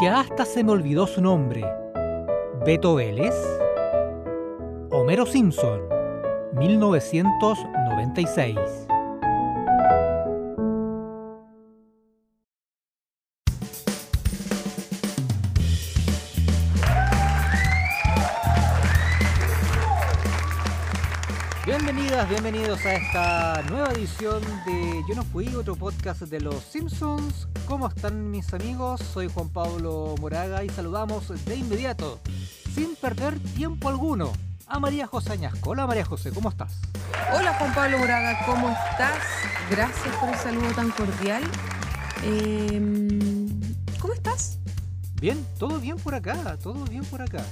Ya 0.00 0.20
hasta 0.20 0.44
se 0.44 0.62
me 0.64 0.72
olvidó 0.72 1.06
su 1.06 1.20
nombre. 1.20 1.62
Beto 2.64 2.94
Vélez. 2.94 3.34
Homero 4.90 5.26
Simpson, 5.26 5.82
1996. 6.54 8.88
Bienvenidos 22.42 22.84
a 22.86 22.94
esta 22.94 23.62
nueva 23.70 23.92
edición 23.92 24.42
de 24.66 25.04
Yo 25.08 25.14
no 25.14 25.22
fui, 25.22 25.54
otro 25.54 25.76
podcast 25.76 26.22
de 26.22 26.40
los 26.40 26.56
Simpsons. 26.56 27.46
¿Cómo 27.68 27.86
están 27.86 28.32
mis 28.32 28.52
amigos? 28.52 29.00
Soy 29.00 29.28
Juan 29.28 29.48
Pablo 29.48 30.16
Moraga 30.20 30.64
y 30.64 30.68
saludamos 30.68 31.28
de 31.44 31.54
inmediato, 31.54 32.18
sin 32.74 32.96
perder 32.96 33.38
tiempo 33.54 33.88
alguno, 33.88 34.32
a 34.66 34.80
María 34.80 35.06
José 35.06 35.34
Añasco. 35.34 35.70
Hola 35.70 35.86
María 35.86 36.04
José, 36.04 36.32
¿cómo 36.32 36.48
estás? 36.48 36.80
Hola 37.32 37.54
Juan 37.54 37.74
Pablo 37.74 37.98
Moraga, 37.98 38.44
¿cómo 38.44 38.70
estás? 38.70 39.20
Gracias 39.70 40.16
por 40.16 40.28
el 40.30 40.34
saludo 40.34 40.72
tan 40.74 40.90
cordial. 40.90 41.44
Em, 42.24 43.48
¿Cómo 44.00 44.14
estás? 44.14 44.58
Bien, 45.20 45.46
todo 45.60 45.78
bien 45.78 45.96
por 45.96 46.16
acá, 46.16 46.56
todo 46.60 46.84
bien 46.86 47.04
por 47.04 47.22
acá. 47.22 47.44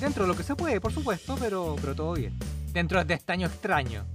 Dentro 0.00 0.24
de 0.24 0.28
lo 0.28 0.36
que 0.36 0.42
se 0.42 0.54
puede, 0.54 0.80
por 0.80 0.92
supuesto, 0.92 1.36
pero, 1.38 1.76
pero 1.82 1.94
todo 1.94 2.14
bien. 2.14 2.38
Dentro 2.72 3.04
de 3.04 3.12
este 3.12 3.30
año 3.34 3.46
extraño. 3.46 4.06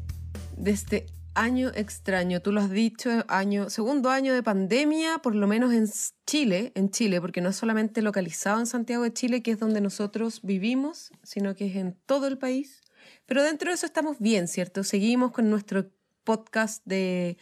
De 0.57 0.71
este 0.71 1.05
año 1.35 1.71
extraño, 1.75 2.41
tú 2.41 2.51
lo 2.51 2.61
has 2.61 2.71
dicho, 2.71 3.09
año, 3.27 3.69
segundo 3.69 4.09
año 4.09 4.33
de 4.33 4.41
pandemia, 4.41 5.19
por 5.19 5.35
lo 5.35 5.45
menos 5.45 5.71
en 5.71 5.87
Chile, 6.25 6.71
en 6.73 6.89
Chile, 6.89 7.21
porque 7.21 7.41
no 7.41 7.49
es 7.49 7.55
solamente 7.55 8.01
localizado 8.01 8.59
en 8.59 8.65
Santiago 8.65 9.03
de 9.03 9.13
Chile, 9.13 9.43
que 9.43 9.51
es 9.51 9.59
donde 9.59 9.81
nosotros 9.81 10.41
vivimos, 10.41 11.11
sino 11.21 11.55
que 11.55 11.67
es 11.67 11.75
en 11.75 11.95
todo 12.07 12.25
el 12.25 12.39
país. 12.39 12.81
Pero 13.27 13.43
dentro 13.43 13.69
de 13.69 13.75
eso 13.75 13.85
estamos 13.85 14.17
bien, 14.17 14.47
¿cierto? 14.47 14.83
Seguimos 14.83 15.31
con 15.31 15.49
nuestro 15.51 15.91
podcast 16.23 16.83
de 16.85 17.37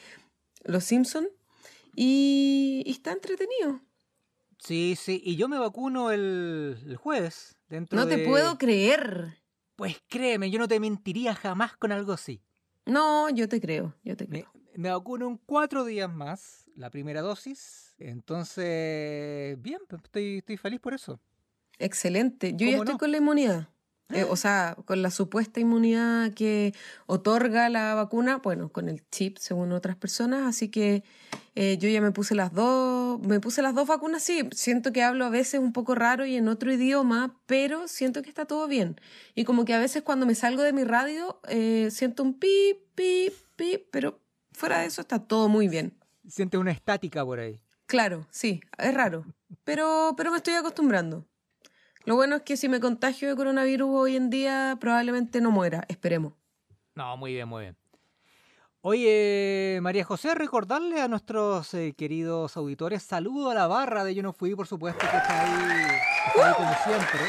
Los 0.66 0.83
Simpson 0.83 1.27
y, 1.95 2.83
y 2.85 2.91
está 2.91 3.13
entretenido. 3.13 3.79
Sí, 4.59 4.97
sí, 5.00 5.22
y 5.23 5.38
yo 5.38 5.47
me 5.47 5.57
vacuno 5.57 6.11
el, 6.11 6.77
el 6.85 6.97
jueves. 6.97 7.55
Dentro 7.69 7.97
No 7.97 8.07
te 8.07 8.17
puedo 8.19 8.57
creer. 8.57 9.41
Pues 9.77 10.02
créeme, 10.09 10.52
yo 10.52 10.59
no 10.59 10.67
te 10.67 10.79
mentiría 10.81 11.33
jamás 11.33 11.77
con 11.77 11.94
algo 11.94 12.11
así. 12.11 12.44
No, 12.86 13.30
yo 13.30 13.47
te 13.50 13.59
creo, 13.61 13.95
yo 14.03 14.16
te 14.16 14.28
Me, 14.28 14.41
creo. 14.41 14.52
me 14.75 14.89
vacuno 14.89 15.28
en 15.28 15.38
cuatro 15.38 15.86
días 15.86 16.11
más, 16.14 16.66
la 16.75 16.89
primera 16.89 17.22
dosis. 17.22 17.95
Entonces, 17.97 19.61
bien, 19.61 19.80
pues, 19.88 20.03
estoy, 20.03 20.38
estoy 20.39 20.58
feliz 20.58 20.80
por 20.80 20.94
eso. 20.94 21.19
Excelente. 21.80 22.53
Yo 22.56 22.67
ya 22.67 22.78
¿Cómo 22.78 22.83
estoy 22.83 22.94
no? 22.94 23.00
con 23.00 23.11
la 23.11 23.17
inmunidad. 23.17 23.69
Eh, 24.09 24.23
o 24.23 24.35
sea, 24.35 24.77
con 24.85 25.01
la 25.01 25.09
supuesta 25.09 25.59
inmunidad 25.59 26.31
que 26.33 26.75
otorga 27.07 27.69
la 27.69 27.95
vacuna, 27.95 28.37
bueno, 28.37 28.69
con 28.69 28.87
el 28.87 29.03
chip, 29.09 29.37
según 29.37 29.71
otras 29.71 29.95
personas. 29.95 30.43
Así 30.47 30.69
que 30.69 31.03
eh, 31.55 31.77
yo 31.79 31.89
ya 31.89 32.01
me 32.01 32.11
puse 32.11 32.35
las 32.35 32.53
dos, 32.53 33.19
me 33.21 33.39
puse 33.39 33.63
las 33.63 33.73
dos 33.73 33.87
vacunas, 33.87 34.21
sí. 34.21 34.47
Siento 34.51 34.93
que 34.93 35.01
hablo 35.01 35.25
a 35.25 35.29
veces 35.29 35.59
un 35.59 35.73
poco 35.73 35.95
raro 35.95 36.25
y 36.25 36.35
en 36.35 36.47
otro 36.47 36.71
idioma, 36.71 37.39
pero 37.47 37.87
siento 37.87 38.21
que 38.21 38.29
está 38.29 38.45
todo 38.45 38.67
bien. 38.67 38.99
Y 39.33 39.43
como 39.43 39.65
que 39.65 39.73
a 39.73 39.79
veces 39.79 40.03
cuando 40.03 40.27
me 40.27 40.35
salgo 40.35 40.61
de 40.61 40.73
mi 40.73 40.83
radio, 40.83 41.39
eh, 41.47 41.89
siento 41.89 42.21
un 42.21 42.37
pip, 42.37 42.77
pip, 42.93 43.33
pip, 43.55 43.87
pero 43.91 44.21
fuera 44.51 44.81
de 44.81 44.85
eso 44.85 45.01
está 45.01 45.17
todo 45.19 45.49
muy 45.49 45.67
bien. 45.67 45.97
Siente 46.27 46.59
una 46.59 46.71
estática 46.71 47.25
por 47.25 47.39
ahí. 47.39 47.59
Claro, 47.87 48.27
sí, 48.31 48.61
es 48.77 48.93
raro, 48.93 49.25
pero, 49.63 50.13
pero 50.17 50.31
me 50.31 50.37
estoy 50.37 50.55
acostumbrando. 50.55 51.27
Lo 52.05 52.15
bueno 52.15 52.35
es 52.37 52.41
que 52.43 52.55
si 52.57 52.69
me 52.69 52.79
contagio 52.79 53.29
de 53.29 53.35
coronavirus 53.35 53.89
hoy 53.91 54.15
en 54.15 54.29
día, 54.29 54.77
probablemente 54.79 55.41
no 55.41 55.49
muera, 55.51 55.85
esperemos. 55.87 56.33
No, 56.93 57.17
muy 57.17 57.33
bien, 57.33 57.47
muy 57.47 57.63
bien. 57.63 57.77
Oye, 58.81 59.79
María 59.81 60.03
José, 60.03 60.35
recordarle 60.35 61.01
a 61.01 61.07
nuestros 61.07 61.73
eh, 61.73 61.95
queridos 61.97 62.55
auditores, 62.55 63.01
saludo 63.01 63.49
a 63.49 63.55
la 63.55 63.65
barra 63.65 64.03
de 64.03 64.13
Yo 64.13 64.21
No 64.21 64.31
Fui, 64.33 64.53
por 64.55 64.67
supuesto, 64.67 64.99
que 65.09 65.17
está 65.17 65.41
ahí, 65.41 65.97
está 66.27 66.47
ahí 66.49 66.53
como 66.53 66.73
siempre. 66.83 67.19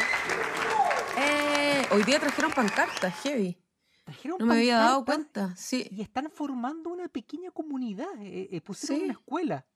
Eh, 1.19 1.87
hoy 1.93 2.03
día 2.05 2.21
trajeron 2.21 2.53
pancartas, 2.53 3.15
heavy. 3.23 3.57
Trajeron 4.05 4.37
No 4.39 4.45
me 4.47 4.57
había 4.57 4.77
dado 4.77 5.05
cuenta, 5.07 5.55
sí. 5.57 5.89
Y 5.91 6.03
están 6.03 6.31
formando 6.31 6.91
una 6.91 7.09
pequeña 7.09 7.51
comunidad. 7.51 8.07
eh, 8.21 8.49
eh, 8.53 8.61
pusieron 8.61 8.99
Sí. 8.99 9.05
una 9.05 9.13
escuela. 9.15 9.67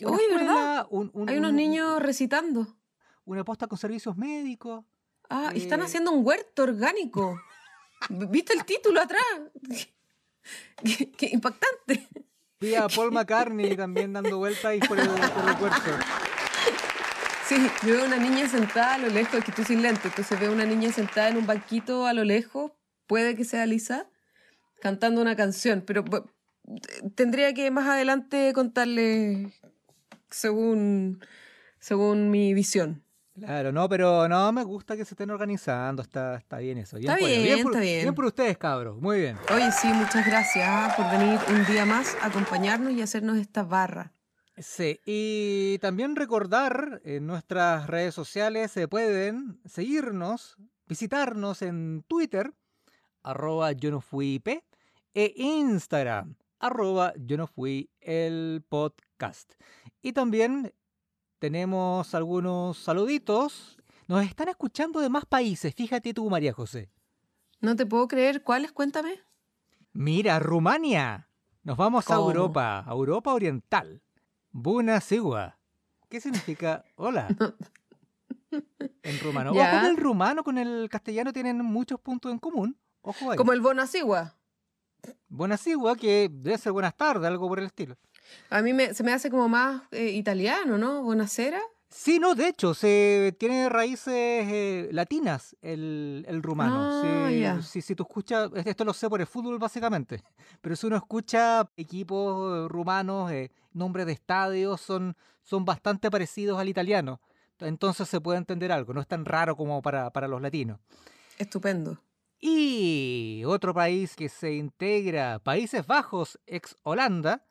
Una 0.00 0.10
Uy, 0.10 0.22
¿verdad? 0.30 0.40
escuela, 0.80 0.86
un- 0.90 1.10
un- 1.14 1.28
Hay 1.28 1.38
unos 1.38 1.50
un- 1.50 1.56
niños 1.56 2.02
recitando. 2.02 2.66
Una 3.24 3.44
posta 3.44 3.66
con 3.66 3.78
servicios 3.78 4.16
médicos. 4.16 4.84
Ah, 5.28 5.52
y 5.54 5.58
están 5.58 5.80
Eh. 5.80 5.84
haciendo 5.84 6.10
un 6.10 6.24
huerto 6.26 6.64
orgánico. 6.64 7.40
¿Viste 8.08 8.52
el 8.54 8.64
título 8.64 9.00
atrás? 9.00 9.22
qué, 10.84 11.10
qué 11.12 11.26
impactante. 11.32 12.08
Vi 12.60 12.74
a 12.74 12.88
Paul 12.88 13.12
McCartney 13.12 13.76
también 13.76 14.12
dando 14.12 14.38
vueltas 14.38 14.64
ahí 14.66 14.80
por 14.80 14.98
el, 14.98 15.08
por 15.08 15.48
el 15.48 15.56
puerto. 15.56 15.90
Sí, 17.46 17.56
yo 17.86 17.94
veo 17.94 18.04
una 18.06 18.16
niña 18.18 18.48
sentada 18.48 18.94
a 18.94 18.98
lo 18.98 19.08
lejos, 19.08 19.34
es 19.34 19.44
que 19.44 19.50
estoy 19.50 19.64
sin 19.64 19.82
lente, 19.82 20.08
entonces 20.08 20.38
veo 20.38 20.52
una 20.52 20.64
niña 20.64 20.92
sentada 20.92 21.28
en 21.30 21.36
un 21.36 21.46
banquito 21.46 22.06
a 22.06 22.12
lo 22.12 22.22
lejos, 22.22 22.70
puede 23.06 23.34
que 23.34 23.44
sea 23.44 23.66
Lisa, 23.66 24.08
cantando 24.80 25.20
una 25.20 25.34
canción, 25.36 25.82
pero 25.84 26.04
tendría 27.16 27.52
que 27.52 27.70
más 27.72 27.88
adelante 27.88 28.52
contarle 28.54 29.52
según, 30.30 31.24
según 31.80 32.30
mi 32.30 32.54
visión. 32.54 33.02
Claro, 33.46 33.72
no, 33.72 33.88
pero 33.88 34.28
no, 34.28 34.52
me 34.52 34.62
gusta 34.64 34.96
que 34.96 35.04
se 35.04 35.14
estén 35.14 35.30
organizando, 35.30 36.02
está, 36.02 36.36
está 36.36 36.58
bien 36.58 36.78
eso. 36.78 36.96
Está 36.96 37.16
por 37.16 37.28
ellos. 37.28 37.42
bien, 37.42 37.62
por, 37.62 37.72
está 37.72 37.80
bien. 37.80 38.02
Bien 38.02 38.14
por 38.14 38.24
ustedes, 38.26 38.58
cabros, 38.58 39.00
muy 39.00 39.20
bien. 39.20 39.36
Oye, 39.54 39.70
sí, 39.72 39.88
muchas 39.88 40.26
gracias 40.26 40.94
por 40.94 41.10
venir 41.10 41.38
un 41.48 41.64
día 41.66 41.84
más 41.84 42.16
a 42.22 42.26
acompañarnos 42.26 42.92
y 42.92 43.02
hacernos 43.02 43.38
esta 43.38 43.62
barra. 43.62 44.12
Sí, 44.56 45.00
y 45.06 45.78
también 45.78 46.16
recordar 46.16 47.00
en 47.04 47.26
nuestras 47.26 47.86
redes 47.86 48.14
sociales 48.14 48.70
se 48.70 48.88
pueden 48.88 49.58
seguirnos, 49.64 50.56
visitarnos 50.86 51.62
en 51.62 52.04
Twitter, 52.06 52.52
arroba 53.22 53.72
yo 53.72 53.90
no 53.90 54.02
fui 54.02 54.34
IP, 54.34 54.62
e 55.14 55.32
Instagram, 55.36 56.36
arroba 56.58 57.14
yo 57.16 57.38
no 57.38 57.46
fui 57.46 57.90
el 58.00 58.62
podcast. 58.68 59.54
Y 60.02 60.12
también 60.12 60.74
tenemos 61.40 62.14
algunos 62.14 62.78
saluditos. 62.78 63.78
Nos 64.06 64.24
están 64.24 64.48
escuchando 64.48 65.00
de 65.00 65.08
más 65.08 65.24
países, 65.24 65.74
fíjate 65.74 66.14
tú, 66.14 66.28
María 66.30 66.52
José. 66.52 66.90
No 67.60 67.74
te 67.74 67.86
puedo 67.86 68.06
creer, 68.06 68.42
¿cuáles? 68.44 68.72
Cuéntame. 68.72 69.20
Mira, 69.92 70.38
Rumania. 70.38 71.28
Nos 71.62 71.76
vamos 71.76 72.08
a. 72.10 72.14
Europa, 72.14 72.84
a 72.86 72.92
Europa 72.92 73.32
Oriental. 73.32 74.02
Buna 74.50 75.00
Sigua. 75.00 75.58
¿Qué 76.08 76.20
significa 76.20 76.84
hola? 76.96 77.28
En 79.02 79.18
rumano. 79.20 79.54
Ya. 79.54 79.72
Ojo 79.72 79.80
que 79.80 79.90
el 79.90 79.96
rumano 79.96 80.44
con 80.44 80.58
el 80.58 80.88
castellano 80.90 81.32
tienen 81.32 81.64
muchos 81.64 82.00
puntos 82.00 82.32
en 82.32 82.38
común. 82.38 82.78
Ojo 83.02 83.30
ahí. 83.30 83.36
Como 83.36 83.52
el 83.52 83.60
Bonasigua. 83.60 84.36
Buena 85.28 85.56
Sigua, 85.56 85.96
que 85.96 86.28
debe 86.30 86.58
ser 86.58 86.72
buenas 86.72 86.94
tardes, 86.94 87.26
algo 87.26 87.48
por 87.48 87.58
el 87.60 87.66
estilo. 87.66 87.96
A 88.50 88.62
mí 88.62 88.72
me, 88.72 88.94
se 88.94 89.02
me 89.02 89.12
hace 89.12 89.30
como 89.30 89.48
más 89.48 89.82
eh, 89.90 90.10
italiano, 90.10 90.78
¿no? 90.78 91.02
Bonacera. 91.02 91.60
Sí, 91.92 92.20
no, 92.20 92.36
de 92.36 92.46
hecho, 92.46 92.72
se 92.72 93.34
tiene 93.36 93.68
raíces 93.68 94.14
eh, 94.14 94.88
latinas 94.92 95.56
el, 95.60 96.24
el 96.28 96.40
rumano. 96.40 96.88
Ah, 96.88 97.28
si, 97.28 97.40
ya. 97.40 97.62
si, 97.62 97.82
si 97.82 97.96
tú 97.96 98.04
escuchas, 98.04 98.48
esto 98.64 98.84
lo 98.84 98.92
sé 98.92 99.08
por 99.08 99.20
el 99.20 99.26
fútbol 99.26 99.58
básicamente, 99.58 100.22
pero 100.60 100.76
si 100.76 100.86
uno 100.86 100.96
escucha 100.96 101.68
equipos 101.76 102.64
eh, 102.64 102.68
rumanos, 102.68 103.32
eh, 103.32 103.50
nombres 103.72 104.06
de 104.06 104.12
estadios, 104.12 104.80
son, 104.80 105.16
son 105.42 105.64
bastante 105.64 106.10
parecidos 106.12 106.60
al 106.60 106.68
italiano. 106.68 107.20
Entonces 107.58 108.08
se 108.08 108.20
puede 108.20 108.38
entender 108.38 108.70
algo, 108.70 108.94
no 108.94 109.00
es 109.00 109.08
tan 109.08 109.24
raro 109.24 109.56
como 109.56 109.82
para, 109.82 110.10
para 110.10 110.28
los 110.28 110.40
latinos. 110.40 110.78
Estupendo. 111.38 112.00
Y 112.38 113.42
otro 113.44 113.74
país 113.74 114.14
que 114.14 114.28
se 114.28 114.54
integra, 114.54 115.40
Países 115.40 115.86
Bajos, 115.86 116.38
ex 116.46 116.76
Holanda, 116.84 117.44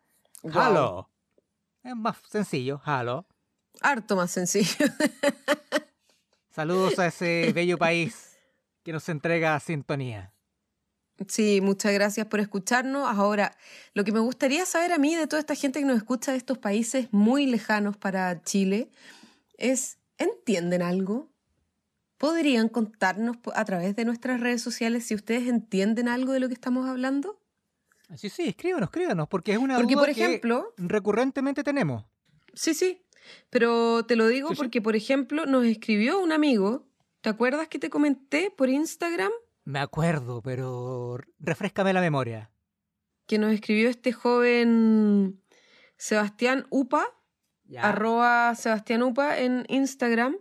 Guau. 0.43 0.63
Halo. 0.63 1.09
Es 1.83 1.95
más 1.95 2.17
sencillo, 2.29 2.81
Halo. 2.83 3.25
Harto 3.81 4.15
más 4.15 4.31
sencillo. 4.31 4.85
Saludos 6.49 6.99
a 6.99 7.07
ese 7.07 7.51
bello 7.53 7.77
país 7.77 8.37
que 8.83 8.91
nos 8.91 9.07
entrega 9.09 9.59
sintonía. 9.59 10.33
Sí, 11.27 11.59
muchas 11.61 11.93
gracias 11.93 12.27
por 12.27 12.39
escucharnos. 12.39 13.07
Ahora, 13.07 13.57
lo 13.93 14.03
que 14.03 14.11
me 14.11 14.19
gustaría 14.19 14.65
saber 14.65 14.93
a 14.93 14.97
mí 14.97 15.15
de 15.15 15.27
toda 15.27 15.41
esta 15.41 15.55
gente 15.55 15.79
que 15.79 15.85
nos 15.85 15.97
escucha 15.97 16.31
de 16.31 16.37
estos 16.37 16.57
países 16.57 17.07
muy 17.11 17.45
lejanos 17.45 17.97
para 17.97 18.41
Chile 18.43 18.89
es, 19.57 19.97
¿entienden 20.17 20.81
algo? 20.81 21.29
¿Podrían 22.17 22.69
contarnos 22.69 23.37
a 23.53 23.65
través 23.65 23.95
de 23.95 24.05
nuestras 24.05 24.39
redes 24.39 24.61
sociales 24.61 25.05
si 25.05 25.15
ustedes 25.15 25.47
entienden 25.47 26.07
algo 26.07 26.33
de 26.33 26.39
lo 26.39 26.47
que 26.47 26.53
estamos 26.53 26.87
hablando? 26.87 27.38
Sí, 28.15 28.29
sí, 28.29 28.47
escríbanos, 28.47 28.87
escríbanos, 28.87 29.27
porque 29.27 29.51
es 29.53 29.57
una 29.59 29.77
Porque, 29.77 29.93
duda 29.93 30.05
por 30.05 30.13
que 30.15 30.23
ejemplo, 30.25 30.73
recurrentemente 30.77 31.63
tenemos. 31.63 32.05
sí, 32.53 32.73
sí, 32.73 33.03
Pero 33.49 34.05
te 34.05 34.15
lo 34.15 34.27
digo 34.27 34.49
Sí, 34.49 34.55
sí. 34.55 34.57
porque, 34.61 34.81
por 34.81 34.95
ejemplo, 34.95 35.45
nos 35.45 35.65
escribió 35.65 36.19
un 36.19 36.31
amigo. 36.31 36.87
¿Te 37.21 37.29
acuerdas 37.29 37.67
que 37.67 37.77
te 37.79 37.89
comenté 37.89 38.49
por 38.49 38.69
Instagram? 38.69 39.31
Me 39.65 39.79
acuerdo, 39.79 40.41
pero 40.41 41.17
refrescame 41.39 41.93
la 41.93 42.01
memoria. 42.01 42.49
Que 43.27 43.37
nos 43.37 43.51
escribió 43.53 43.89
este 43.89 44.11
joven 44.13 45.39
Sebastián 45.97 46.65
Upa, 46.71 47.05
Ya. 47.65 47.83
arroba 47.83 48.55
Sebastián 48.55 49.03
Upa 49.03 49.37
en 49.37 49.65
Instagram, 49.69 50.37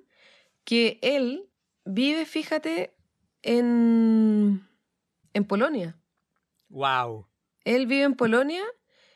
que 0.64 0.98
él 1.02 1.50
vive, 1.84 2.24
fíjate, 2.24 2.94
en, 3.42 4.66
en 5.34 5.44
Polonia. 5.44 5.98
Wow. 6.70 7.27
Él 7.68 7.86
vive 7.86 8.04
en 8.04 8.14
Polonia 8.14 8.62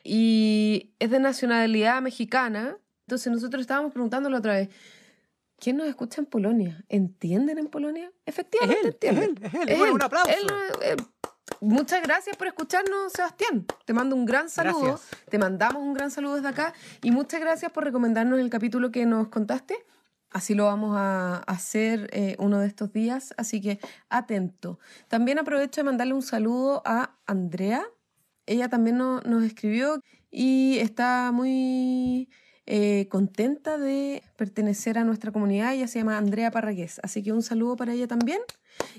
y 0.04 0.94
es 0.98 1.10
de 1.10 1.18
nacionalidad 1.20 2.02
mexicana. 2.02 2.76
Entonces 3.06 3.32
nosotros 3.32 3.60
estábamos 3.60 3.92
preguntándole 3.92 4.36
otra 4.36 4.54
vez, 4.54 4.68
¿quién 5.58 5.76
nos 5.76 5.86
escucha 5.86 6.20
en 6.20 6.26
Polonia? 6.26 6.84
¿Entienden 6.88 7.58
en 7.58 7.68
Polonia? 7.68 8.12
Es 8.26 8.34
Efectivamente 8.34 8.80
él, 8.80 8.86
es 8.86 8.94
entienden. 8.94 9.36
él, 9.36 9.44
es 9.46 9.54
él. 9.54 9.68
Es 9.68 9.78
Bueno, 9.78 9.92
él. 9.92 9.94
un 9.94 10.02
aplauso. 10.02 10.30
Él, 10.30 10.46
eh, 10.82 10.96
muchas 11.60 12.02
gracias 12.02 12.36
por 12.36 12.46
escucharnos, 12.46 13.12
Sebastián. 13.12 13.66
Te 13.84 13.92
mando 13.92 14.16
un 14.16 14.24
gran 14.26 14.48
saludo. 14.50 14.80
Gracias. 14.82 15.10
Te 15.30 15.38
mandamos 15.38 15.82
un 15.82 15.94
gran 15.94 16.10
saludo 16.10 16.34
desde 16.36 16.48
acá. 16.48 16.74
Y 17.02 17.10
muchas 17.10 17.40
gracias 17.40 17.72
por 17.72 17.84
recomendarnos 17.84 18.38
el 18.38 18.50
capítulo 18.50 18.90
que 18.90 19.06
nos 19.06 19.28
contaste. 19.28 19.76
Así 20.30 20.54
lo 20.54 20.64
vamos 20.64 20.94
a 20.96 21.38
hacer 21.46 22.08
eh, 22.12 22.36
uno 22.38 22.58
de 22.60 22.66
estos 22.66 22.90
días, 22.92 23.34
así 23.36 23.60
que 23.60 23.80
atento. 24.08 24.78
También 25.08 25.38
aprovecho 25.38 25.80
de 25.80 25.84
mandarle 25.84 26.14
un 26.14 26.22
saludo 26.22 26.82
a 26.86 27.16
Andrea. 27.26 27.84
Ella 28.46 28.68
también 28.68 28.96
no- 28.98 29.20
nos 29.22 29.44
escribió 29.44 30.00
y 30.30 30.78
está 30.78 31.30
muy 31.32 32.28
eh, 32.66 33.08
contenta 33.10 33.76
de 33.76 34.22
pertenecer 34.36 34.96
a 34.98 35.04
nuestra 35.04 35.32
comunidad. 35.32 35.74
Ella 35.74 35.88
se 35.88 35.98
llama 35.98 36.16
Andrea 36.16 36.50
Parragués, 36.52 37.00
así 37.02 37.22
que 37.22 37.32
un 37.32 37.42
saludo 37.42 37.76
para 37.76 37.92
ella 37.92 38.06
también. 38.06 38.40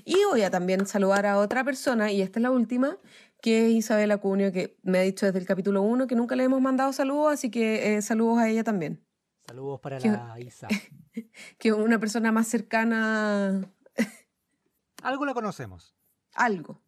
Y 0.04 0.16
voy 0.30 0.42
a 0.42 0.50
también 0.50 0.86
saludar 0.86 1.24
a 1.26 1.38
otra 1.38 1.64
persona, 1.64 2.12
y 2.12 2.20
esta 2.20 2.38
es 2.38 2.42
la 2.42 2.50
última, 2.50 2.98
que 3.40 3.66
es 3.66 3.72
Isabel 3.72 4.10
Acuño, 4.12 4.52
que 4.52 4.76
me 4.82 4.98
ha 4.98 5.02
dicho 5.02 5.24
desde 5.26 5.38
el 5.38 5.46
capítulo 5.46 5.80
1 5.82 6.06
que 6.06 6.14
nunca 6.14 6.36
le 6.36 6.44
hemos 6.44 6.60
mandado 6.60 6.92
saludos, 6.92 7.32
así 7.32 7.50
que 7.50 7.96
eh, 7.96 8.02
saludos 8.02 8.38
a 8.38 8.48
ella 8.48 8.64
también. 8.64 9.02
Saludos 9.46 9.80
para 9.80 9.98
¿Qué- 9.98 10.10
la 10.10 10.36
Isa. 10.40 10.68
Que 11.58 11.68
es 11.68 11.74
una 11.74 11.98
persona 11.98 12.32
más 12.32 12.46
cercana 12.48 13.62
Algo 15.02 15.24
la 15.24 15.34
conocemos. 15.34 15.94
algo. 16.34 16.80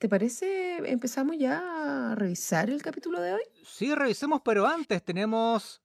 ¿Te 0.00 0.08
parece? 0.08 0.78
¿Empezamos 0.90 1.36
ya 1.36 2.12
a 2.12 2.14
revisar 2.14 2.70
el 2.70 2.80
capítulo 2.80 3.20
de 3.20 3.34
hoy? 3.34 3.42
Sí, 3.66 3.94
revisemos, 3.94 4.40
pero 4.42 4.66
antes 4.66 5.04
tenemos 5.04 5.82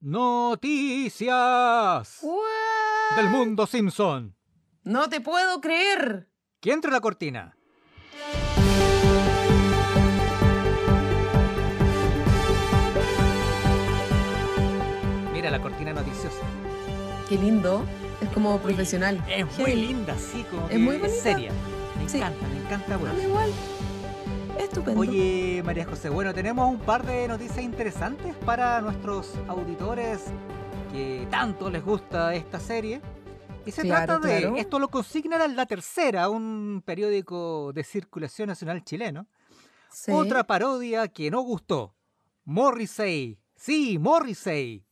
noticias 0.00 1.28
¿What? 2.22 3.16
del 3.16 3.28
mundo 3.28 3.64
Simpson. 3.68 4.34
No 4.82 5.08
te 5.08 5.20
puedo 5.20 5.60
creer. 5.60 6.28
Que 6.58 6.72
entre 6.72 6.90
la 6.90 7.00
cortina. 7.00 7.56
Mira 15.32 15.50
la 15.50 15.60
cortina 15.60 15.92
noticiosa. 15.92 16.42
Qué 17.28 17.36
lindo. 17.36 17.84
Es 18.20 18.28
como 18.30 18.58
profesional. 18.58 19.22
Es 19.28 19.46
muy 19.58 19.74
linda, 19.76 20.16
sí, 20.18 20.44
como 20.50 20.64
Es 20.66 20.70
que 20.72 20.78
muy 20.78 20.96
bonita. 20.96 21.22
seria. 21.22 21.52
Me 22.08 22.12
Sí. 22.12 22.16
encanta, 22.18 22.48
me 22.48 22.56
encanta. 22.56 22.94
A 22.94 22.96
bueno. 22.96 23.14
mí 23.16 23.22
igual. 23.24 23.50
Estupendo. 24.58 25.00
Oye, 25.02 25.62
María 25.62 25.84
José, 25.84 26.08
bueno, 26.08 26.32
tenemos 26.32 26.66
un 26.66 26.80
par 26.80 27.04
de 27.04 27.28
noticias 27.28 27.58
interesantes 27.58 28.34
para 28.46 28.80
nuestros 28.80 29.34
auditores 29.46 30.24
que 30.90 31.26
tanto 31.30 31.68
les 31.68 31.84
gusta 31.84 32.34
esta 32.34 32.58
serie. 32.60 33.02
Y 33.66 33.72
se 33.72 33.82
Claro, 33.82 34.06
trata 34.20 34.26
de, 34.26 34.40
claro. 34.40 34.56
esto 34.56 34.78
lo 34.78 34.88
consignan 34.88 35.54
La 35.54 35.66
Tercera, 35.66 36.30
un 36.30 36.82
periódico 36.82 37.72
de 37.74 37.84
circulación 37.84 38.48
nacional 38.48 38.82
chileno. 38.84 39.26
Sí. 39.92 40.10
Otra 40.10 40.44
parodia 40.44 41.08
que 41.08 41.30
no 41.30 41.42
gustó. 41.42 41.94
Morrissey, 42.46 43.38
sí, 43.54 43.98
Morrissey, 43.98 44.82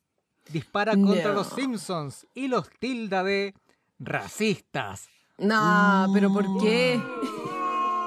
dispara 0.50 0.92
contra 0.92 1.28
No. 1.30 1.36
los 1.36 1.46
Simpsons 1.48 2.26
y 2.34 2.48
los 2.48 2.68
tilda 2.78 3.24
de 3.24 3.54
racistas. 3.98 5.08
No, 5.38 6.10
pero 6.14 6.32
¿por 6.32 6.44
qué? 6.62 6.98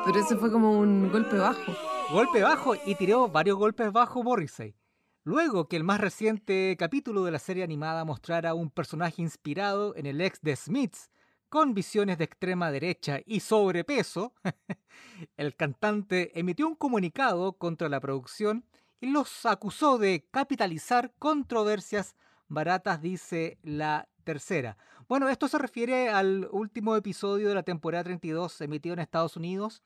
Pero 0.04 0.20
eso 0.20 0.38
fue 0.40 0.52
como 0.52 0.72
un 0.72 1.12
golpe 1.12 1.38
bajo. 1.38 1.74
Golpe 2.12 2.42
bajo 2.42 2.74
y 2.86 2.96
tiró 2.96 3.28
varios 3.28 3.56
golpes 3.56 3.92
bajo 3.92 4.24
Morrissey. 4.24 4.76
Luego 5.24 5.68
que 5.68 5.76
el 5.76 5.84
más 5.84 6.02
reciente 6.02 6.76
capítulo 6.80 7.24
de 7.24 7.32
la 7.32 7.38
serie 7.38 7.64
animada 7.64 8.04
mostrara 8.04 8.56
un 8.56 8.72
personaje 8.72 9.22
inspirado 9.22 9.96
en 9.96 10.08
el 10.08 10.22
ex 10.22 10.42
de 10.42 10.56
Smiths, 10.56 11.12
con 11.50 11.76
visiones 11.76 12.18
de 12.18 12.24
extrema 12.24 12.72
derecha 12.72 13.20
y 13.28 13.42
sobrepeso, 13.42 14.34
el 15.38 15.56
cantante 15.56 16.32
emitió 16.40 16.68
un 16.68 16.76
comunicado 16.76 17.54
contra 17.54 17.90
la 17.90 18.00
producción 18.00 18.66
y 19.02 19.12
los 19.12 19.46
acusó 19.46 20.00
de 20.00 20.26
capitalizar 20.32 21.14
controversias 21.20 22.16
baratas, 22.50 23.02
dice 23.02 23.58
la 23.64 24.10
tercera. 24.24 24.78
Bueno, 25.08 25.30
esto 25.30 25.48
se 25.48 25.58
refiere 25.58 26.10
al 26.10 26.48
último 26.52 26.96
episodio 26.96 27.48
de 27.48 27.56
la 27.56 27.64
temporada 27.64 28.04
32 28.04 28.62
emitido 28.62 28.94
en 28.94 29.00
Estados 29.00 29.38
Unidos, 29.38 29.82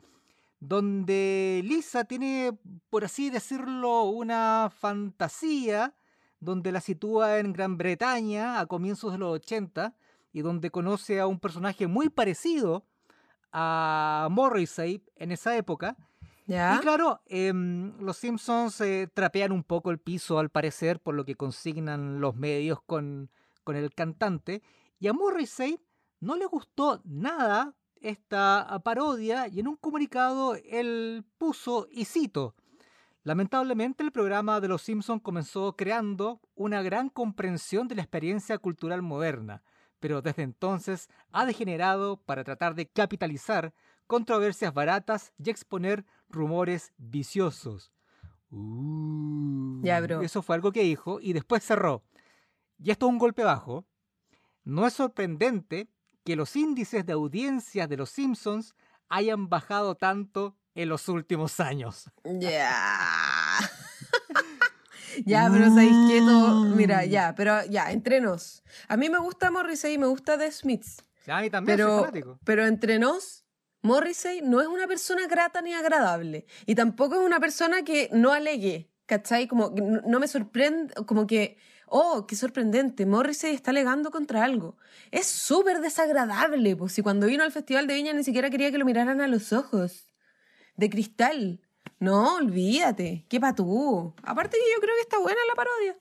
donde 0.60 1.62
Lisa 1.64 2.06
tiene, 2.06 2.58
por 2.90 3.06
así 3.06 3.30
decirlo, 3.30 4.04
una 4.04 4.72
fantasía, 4.76 5.94
donde 6.40 6.72
la 6.72 6.82
sitúa 6.82 7.40
en 7.40 7.54
Gran 7.54 7.78
Bretaña 7.78 8.60
a 8.60 8.66
comienzos 8.66 9.14
de 9.14 9.18
los 9.18 9.36
80 9.36 9.96
y 10.34 10.42
donde 10.42 10.72
conoce 10.72 11.20
a 11.20 11.28
un 11.28 11.40
personaje 11.40 11.88
muy 11.88 12.10
parecido 12.10 12.86
a 13.52 14.28
Morrissey 14.32 15.04
en 15.16 15.32
esa 15.32 15.56
época. 15.56 15.96
¿Ya? 16.46 16.76
Y 16.76 16.80
claro, 16.80 17.22
em, 17.26 17.98
los 18.00 18.18
Simpsons 18.18 18.82
eh, 18.82 19.10
trapean 19.14 19.52
un 19.52 19.64
poco 19.64 19.92
el 19.92 20.00
piso 20.00 20.40
al 20.40 20.50
parecer, 20.50 21.00
por 21.00 21.16
lo 21.16 21.26
que 21.26 21.36
consignan 21.36 22.20
los 22.20 22.36
medios 22.36 22.82
con, 22.86 23.30
con 23.64 23.76
el 23.76 23.94
cantante. 23.94 24.62
Y 25.00 25.08
a 25.08 25.14
Morrissey 25.14 25.80
no 26.20 26.36
le 26.36 26.46
gustó 26.46 27.02
nada 27.06 27.76
esta 28.02 28.82
parodia 28.84 29.48
y 29.48 29.62
en 29.62 29.68
un 29.68 29.78
comunicado 29.78 30.56
él 30.56 31.24
puso, 31.38 31.88
y 31.90 32.06
cito, 32.06 32.56
Lamentablemente 33.26 34.04
el 34.04 34.12
programa 34.12 34.60
de 34.60 34.68
Los 34.68 34.82
Simpsons 34.82 35.22
comenzó 35.22 35.78
creando 35.78 36.42
una 36.56 36.82
gran 36.82 37.08
comprensión 37.08 37.88
de 37.88 37.96
la 37.96 38.02
experiencia 38.02 38.58
cultural 38.58 39.02
moderna, 39.02 39.64
pero 40.02 40.22
desde 40.22 40.44
entonces 40.44 41.08
ha 41.32 41.46
degenerado 41.46 42.18
para 42.18 42.44
tratar 42.44 42.76
de 42.76 42.90
capitalizar 42.90 43.74
controversias 44.08 44.74
baratas 44.74 45.32
y 45.38 45.50
exponer 45.50 46.06
rumores 46.34 46.92
viciosos. 46.98 47.92
Uh, 48.52 49.82
Ya, 49.84 50.00
bro. 50.02 50.22
Eso 50.22 50.42
fue 50.42 50.56
algo 50.56 50.72
que 50.72 50.84
dijo 50.84 51.20
y 51.22 51.34
después 51.34 51.64
cerró. 51.64 52.04
Y 52.78 52.92
esto 52.92 53.06
es 53.08 53.12
un 53.12 53.18
golpe 53.20 53.44
bajo. 53.44 53.86
No 54.64 54.86
es 54.88 54.94
sorprendente 54.94 55.90
que 56.24 56.36
los 56.36 56.56
índices 56.56 57.06
de 57.06 57.14
audiencias 57.14 57.90
de 57.90 57.98
Los 57.98 58.10
Simpsons 58.10 58.76
hayan 59.10 59.50
bajado 59.50 59.96
tanto 59.96 60.56
en 60.76 60.90
los 60.90 61.08
últimos 61.10 61.60
años. 61.60 62.10
Ya. 62.24 62.72
ya, 65.26 65.50
pero 65.52 65.66
¿sabéis 65.70 65.94
qué? 66.10 66.20
Todo- 66.20 66.64
Mira, 66.76 67.06
ya, 67.06 67.34
pero 67.36 67.64
ya, 67.66 67.92
entre 67.92 68.22
nos. 68.22 68.64
A 68.88 68.98
mí 68.98 69.10
me 69.10 69.20
gusta 69.20 69.52
Morrissey 69.52 69.94
y 69.94 69.98
me 69.98 70.08
gusta 70.08 70.38
The 70.38 70.52
Smiths. 70.52 70.98
A 71.28 71.42
mí 71.42 71.50
también 71.50 71.78
soy 71.78 71.86
Pero, 71.86 72.00
fanático. 72.00 72.40
pero 72.44 72.66
entre 72.66 73.00
nos, 73.00 73.43
Morrissey 73.84 74.42
no 74.42 74.62
es 74.62 74.68
una 74.68 74.88
persona 74.88 75.28
grata 75.28 75.62
ni 75.62 75.74
agradable. 75.74 76.46
Y 76.66 76.74
tampoco 76.74 77.16
es 77.16 77.22
una 77.22 77.40
persona 77.40 77.84
que 77.84 78.10
no 78.12 78.32
alegue. 78.32 78.90
¿Cachai? 79.06 79.48
Como 79.48 79.70
no 80.08 80.20
me 80.20 80.28
sorprende, 80.30 80.94
como 81.06 81.28
que, 81.28 81.58
oh, 81.88 82.26
qué 82.26 82.38
sorprendente, 82.38 83.06
Morrissey 83.06 83.54
está 83.54 83.72
alegando 83.72 84.10
contra 84.10 84.44
algo. 84.46 84.78
Es 85.12 85.28
súper 85.28 85.82
desagradable, 85.82 86.76
pues 86.78 86.94
si 86.94 87.02
cuando 87.02 87.28
vino 87.28 87.44
al 87.44 87.52
Festival 87.52 87.86
de 87.86 87.96
Viña 87.96 88.14
ni 88.14 88.24
siquiera 88.24 88.50
quería 88.50 88.72
que 88.72 88.78
lo 88.78 88.86
miraran 88.86 89.20
a 89.20 89.28
los 89.28 89.52
ojos. 89.52 90.08
De 90.78 90.90
cristal. 90.90 91.62
No, 92.00 92.36
olvídate. 92.38 93.26
Qué 93.30 93.40
patú. 93.40 94.16
Aparte 94.24 94.58
que 94.58 94.74
yo 94.74 94.82
creo 94.82 94.96
que 94.96 95.02
está 95.02 95.20
buena 95.20 95.40
la 95.48 95.56
parodia. 95.56 95.98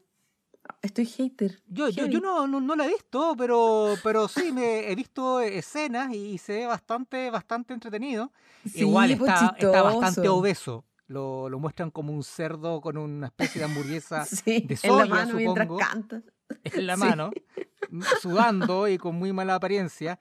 Estoy 0.83 1.07
hater. 1.07 1.61
Yo, 1.69 1.89
yo, 1.89 2.07
yo 2.07 2.21
no, 2.21 2.49
no, 2.49 2.61
no 2.61 2.75
la 2.75 2.87
he 2.87 2.89
visto, 2.89 3.37
pero, 3.39 3.95
pero 4.03 4.27
sí 4.27 4.51
me 4.51 4.91
he 4.91 4.95
visto 4.97 5.41
escenas 5.41 6.13
y 6.13 6.39
se 6.39 6.55
ve 6.55 6.67
bastante, 6.67 7.31
bastante 7.31 7.73
entretenido. 7.73 8.33
Sí, 8.65 8.81
Igual 8.81 9.17
pues, 9.17 9.31
está, 9.31 9.55
está 9.59 9.83
bastante 9.83 10.29
obeso. 10.29 10.85
Lo, 11.07 11.49
lo 11.49 11.61
muestran 11.61 11.91
como 11.93 12.13
un 12.13 12.25
cerdo 12.25 12.81
con 12.81 12.97
una 12.97 13.27
especie 13.29 13.61
de 13.61 13.67
hamburguesa 13.67 14.25
Sí, 14.27 14.63
de 14.67 14.75
en 14.83 14.97
la 14.97 15.05
soya, 15.05 15.07
mano 15.07 15.35
mientras 15.35 15.69
supongo. 15.69 15.79
canta. 15.79 16.23
en 16.65 16.87
la 16.87 16.97
Sí. 16.97 17.01
mano, 17.01 17.31
sudando 18.21 18.89
y 18.89 18.99
con 18.99 19.15
muy 19.15 19.33
mala 19.33 19.55
apariencia. 19.55 20.19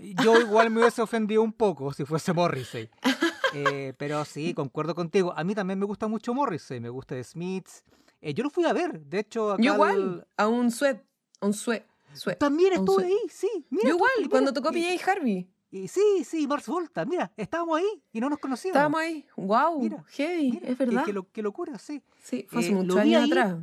Yo 0.00 0.38
igual 0.40 0.70
me 0.70 0.80
hubiese 0.80 1.02
ofendido 1.02 1.42
un 1.42 1.52
poco 1.52 1.92
si 1.92 2.04
fuese 2.04 2.32
Morrissey. 2.32 2.88
Eh, 3.54 3.94
pero 3.96 4.26
sí, 4.26 4.52
concuerdo 4.52 4.94
contigo. 4.94 5.32
A 5.34 5.42
mí 5.42 5.54
también 5.54 5.78
me 5.78 5.86
gusta 5.86 6.06
mucho 6.06 6.34
Morrissey. 6.34 6.80
Me 6.80 6.90
gusta 6.90 7.14
The 7.14 7.24
Smiths 7.24 7.82
Eh, 8.20 8.34
yo 8.34 8.42
lo 8.44 8.50
fui 8.50 8.64
a 8.64 8.72
ver, 8.72 9.00
de 9.00 9.20
hecho. 9.20 9.52
Acá 9.52 9.62
Yo 9.62 9.72
al- 9.72 9.76
igual, 9.76 10.26
a 10.36 10.48
un 10.48 10.70
suet, 10.70 11.04
a 11.40 11.46
un 11.46 11.54
suet, 11.54 11.86
suet. 12.12 12.38
También 12.38 12.72
estuve 12.72 13.04
suet. 13.04 13.06
ahí, 13.06 13.18
sí. 13.30 13.48
Mira 13.70 13.84
Yo 13.84 13.90
tú, 13.90 13.96
igual, 13.96 14.10
mira, 14.18 14.30
cuando 14.30 14.52
tocó 14.52 14.70
PJ 14.72 15.10
Harvey. 15.10 15.48
y 15.70 15.86
sí, 15.88 16.24
sí, 16.24 16.46
Mars 16.48 16.66
Volta, 16.66 17.04
mira, 17.04 17.30
estábamos 17.36 17.78
ahí 17.78 18.02
y 18.12 18.20
no 18.20 18.28
nos 18.28 18.38
conocíamos. 18.38 18.76
Estábamos 18.76 19.00
ahí. 19.00 19.24
Wow, 19.36 19.80
Mira, 19.80 20.04
heavy, 20.08 20.50
Mira, 20.52 20.68
es 20.68 20.78
verdad. 20.78 21.04
Qué, 21.04 21.12
lo- 21.12 21.30
qué 21.30 21.42
locura, 21.42 21.78
sí. 21.78 22.02
Sí, 22.22 22.46
fue 22.48 22.60
hace 22.60 22.70
Eh, 22.70 22.74
muchos 22.74 22.96
años 22.96 23.22
ahí, 23.22 23.30
atrás. 23.30 23.56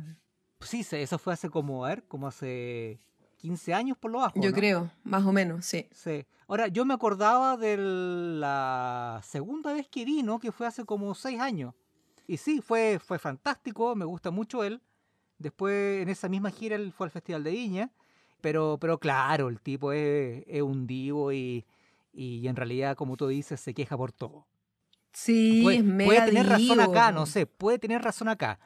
Sí, 0.60 0.82
sí, 0.82 0.96
eso 0.96 1.18
fue 1.18 1.34
hace 1.34 1.50
como, 1.50 1.84
a 1.84 1.88
ver, 1.90 2.04
como 2.04 2.26
hace 2.26 2.98
15 3.36 3.74
años 3.74 3.98
por 3.98 4.10
lo 4.10 4.18
bajo. 4.20 4.40
Yo 4.40 4.50
¿no? 4.50 4.56
creo, 4.56 4.90
más 5.04 5.24
o 5.26 5.32
menos, 5.32 5.66
sí. 5.66 5.86
Sí. 5.92 6.24
Ahora, 6.48 6.68
yo 6.68 6.84
me 6.86 6.94
acordaba 6.94 7.56
de 7.58 7.76
la 7.76 9.20
segunda 9.22 9.72
vez 9.74 9.88
que 9.88 10.04
vino, 10.04 10.38
que 10.38 10.52
fue 10.52 10.66
hace 10.66 10.84
como 10.84 11.14
6 11.14 11.40
años. 11.40 11.74
Y 12.26 12.36
sí, 12.36 12.60
fue, 12.60 12.98
fue 12.98 13.18
fantástico, 13.18 13.94
me 13.94 14.04
gusta 14.04 14.30
mucho 14.30 14.64
él. 14.64 14.80
Después, 15.38 16.02
en 16.02 16.08
esa 16.08 16.28
misma 16.28 16.50
gira, 16.50 16.76
él 16.76 16.92
fue 16.92 17.06
al 17.06 17.10
Festival 17.10 17.44
de 17.44 17.50
Viña. 17.50 17.90
Pero, 18.40 18.78
pero 18.80 18.98
claro, 18.98 19.48
el 19.48 19.60
tipo 19.60 19.92
es, 19.92 20.44
es 20.46 20.62
un 20.62 20.86
divo 20.86 21.32
y, 21.32 21.64
y 22.12 22.46
en 22.46 22.56
realidad, 22.56 22.96
como 22.96 23.16
tú 23.16 23.28
dices, 23.28 23.60
se 23.60 23.74
queja 23.74 23.96
por 23.96 24.12
todo. 24.12 24.46
Sí, 25.12 25.60
puede, 25.62 25.78
es 25.78 25.82
puede 25.82 25.94
mega 25.96 26.26
tener 26.26 26.46
razón 26.46 26.80
acá, 26.80 27.10
no 27.10 27.24
sé, 27.24 27.46
puede 27.46 27.78
tener 27.78 28.02
razón 28.02 28.28
acá. 28.28 28.58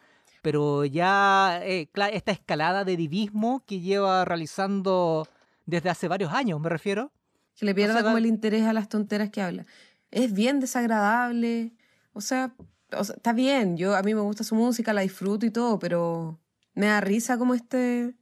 Pero 0.42 0.84
ya 0.84 1.60
eh, 1.62 1.88
esta 2.12 2.32
escalada 2.32 2.84
de 2.84 2.96
divismo 2.96 3.62
que 3.66 3.80
lleva 3.80 4.24
realizando 4.24 5.28
desde 5.66 5.90
hace 5.90 6.08
varios 6.08 6.32
años, 6.32 6.60
me 6.60 6.68
refiero. 6.68 7.12
Que 7.54 7.66
le 7.66 7.74
pierda 7.74 7.94
sea, 7.94 8.02
como 8.02 8.18
el 8.18 8.26
interés 8.26 8.64
a 8.64 8.72
las 8.72 8.88
tonteras 8.88 9.30
que 9.30 9.42
habla. 9.42 9.66
Es 10.10 10.32
bien 10.32 10.60
desagradable. 10.60 11.72
O 12.12 12.20
sea, 12.20 12.54
está 12.98 13.32
bien. 13.32 13.76
Yo, 13.76 13.94
a 13.96 14.02
mí 14.02 14.14
me 14.14 14.20
gusta 14.20 14.44
su 14.44 14.54
música, 14.54 14.92
la 14.92 15.02
disfruto 15.02 15.46
y 15.46 15.50
todo, 15.50 15.78
pero 15.78 16.40
me 16.74 16.86
da 16.86 17.00
risa 17.00 17.38
como 17.38 17.54
este. 17.54 18.14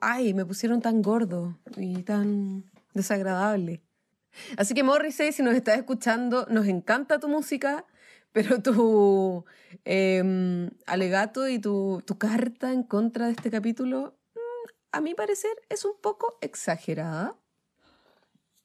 Ay, 0.00 0.34
me 0.34 0.44
pusieron 0.44 0.80
tan 0.80 1.02
gordo 1.02 1.58
y 1.76 2.02
tan 2.02 2.70
desagradable. 2.94 3.82
Así 4.56 4.74
que 4.74 4.82
Morrissey, 4.82 5.32
si 5.32 5.42
nos 5.42 5.54
estás 5.54 5.78
escuchando, 5.78 6.46
nos 6.50 6.66
encanta 6.66 7.18
tu 7.18 7.28
música, 7.28 7.86
pero 8.32 8.60
tu 8.60 9.44
em, 9.84 10.70
alegato 10.86 11.48
y 11.48 11.58
tu, 11.58 12.02
tu 12.04 12.18
carta 12.18 12.72
en 12.72 12.82
contra 12.82 13.26
de 13.26 13.32
este 13.32 13.50
capítulo, 13.50 14.18
mm, 14.34 14.68
a 14.92 15.00
mi 15.00 15.14
parecer, 15.14 15.52
es 15.68 15.84
un 15.84 15.94
poco 16.00 16.38
exagerada. 16.40 17.36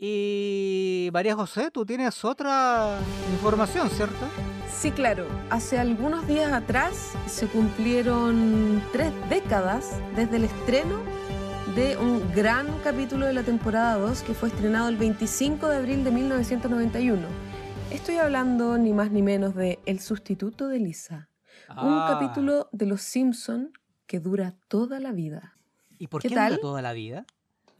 Y 0.03 1.11
María 1.13 1.35
José, 1.35 1.69
tú 1.69 1.85
tienes 1.85 2.25
otra 2.25 2.97
información, 3.33 3.87
¿cierto? 3.91 4.25
Sí, 4.67 4.89
claro. 4.89 5.27
Hace 5.51 5.77
algunos 5.77 6.25
días 6.25 6.51
atrás 6.51 7.13
se 7.27 7.45
cumplieron 7.45 8.81
tres 8.91 9.13
décadas 9.29 9.91
desde 10.15 10.37
el 10.37 10.45
estreno 10.45 10.97
de 11.75 11.97
un 11.97 12.33
gran 12.33 12.65
capítulo 12.79 13.27
de 13.27 13.33
la 13.33 13.43
temporada 13.43 13.95
2 13.99 14.23
que 14.23 14.33
fue 14.33 14.49
estrenado 14.49 14.89
el 14.89 14.97
25 14.97 15.67
de 15.67 15.77
abril 15.77 16.03
de 16.03 16.09
1991. 16.09 17.21
Estoy 17.91 18.15
hablando 18.15 18.79
ni 18.79 18.93
más 18.93 19.11
ni 19.11 19.21
menos 19.21 19.53
de 19.53 19.77
El 19.85 19.99
sustituto 19.99 20.67
de 20.67 20.79
Lisa, 20.79 21.29
un 21.69 21.93
Ah, 21.93 22.07
capítulo 22.09 22.69
de 22.71 22.87
Los 22.87 23.03
Simpson 23.03 23.71
que 24.07 24.19
dura 24.19 24.55
toda 24.67 24.99
la 24.99 25.11
vida. 25.11 25.57
¿Y 25.99 26.07
por 26.07 26.23
¿qué 26.23 26.29
qué, 26.29 26.33
dura 26.33 26.57
toda 26.57 26.81
la 26.81 26.93
vida? 26.93 27.27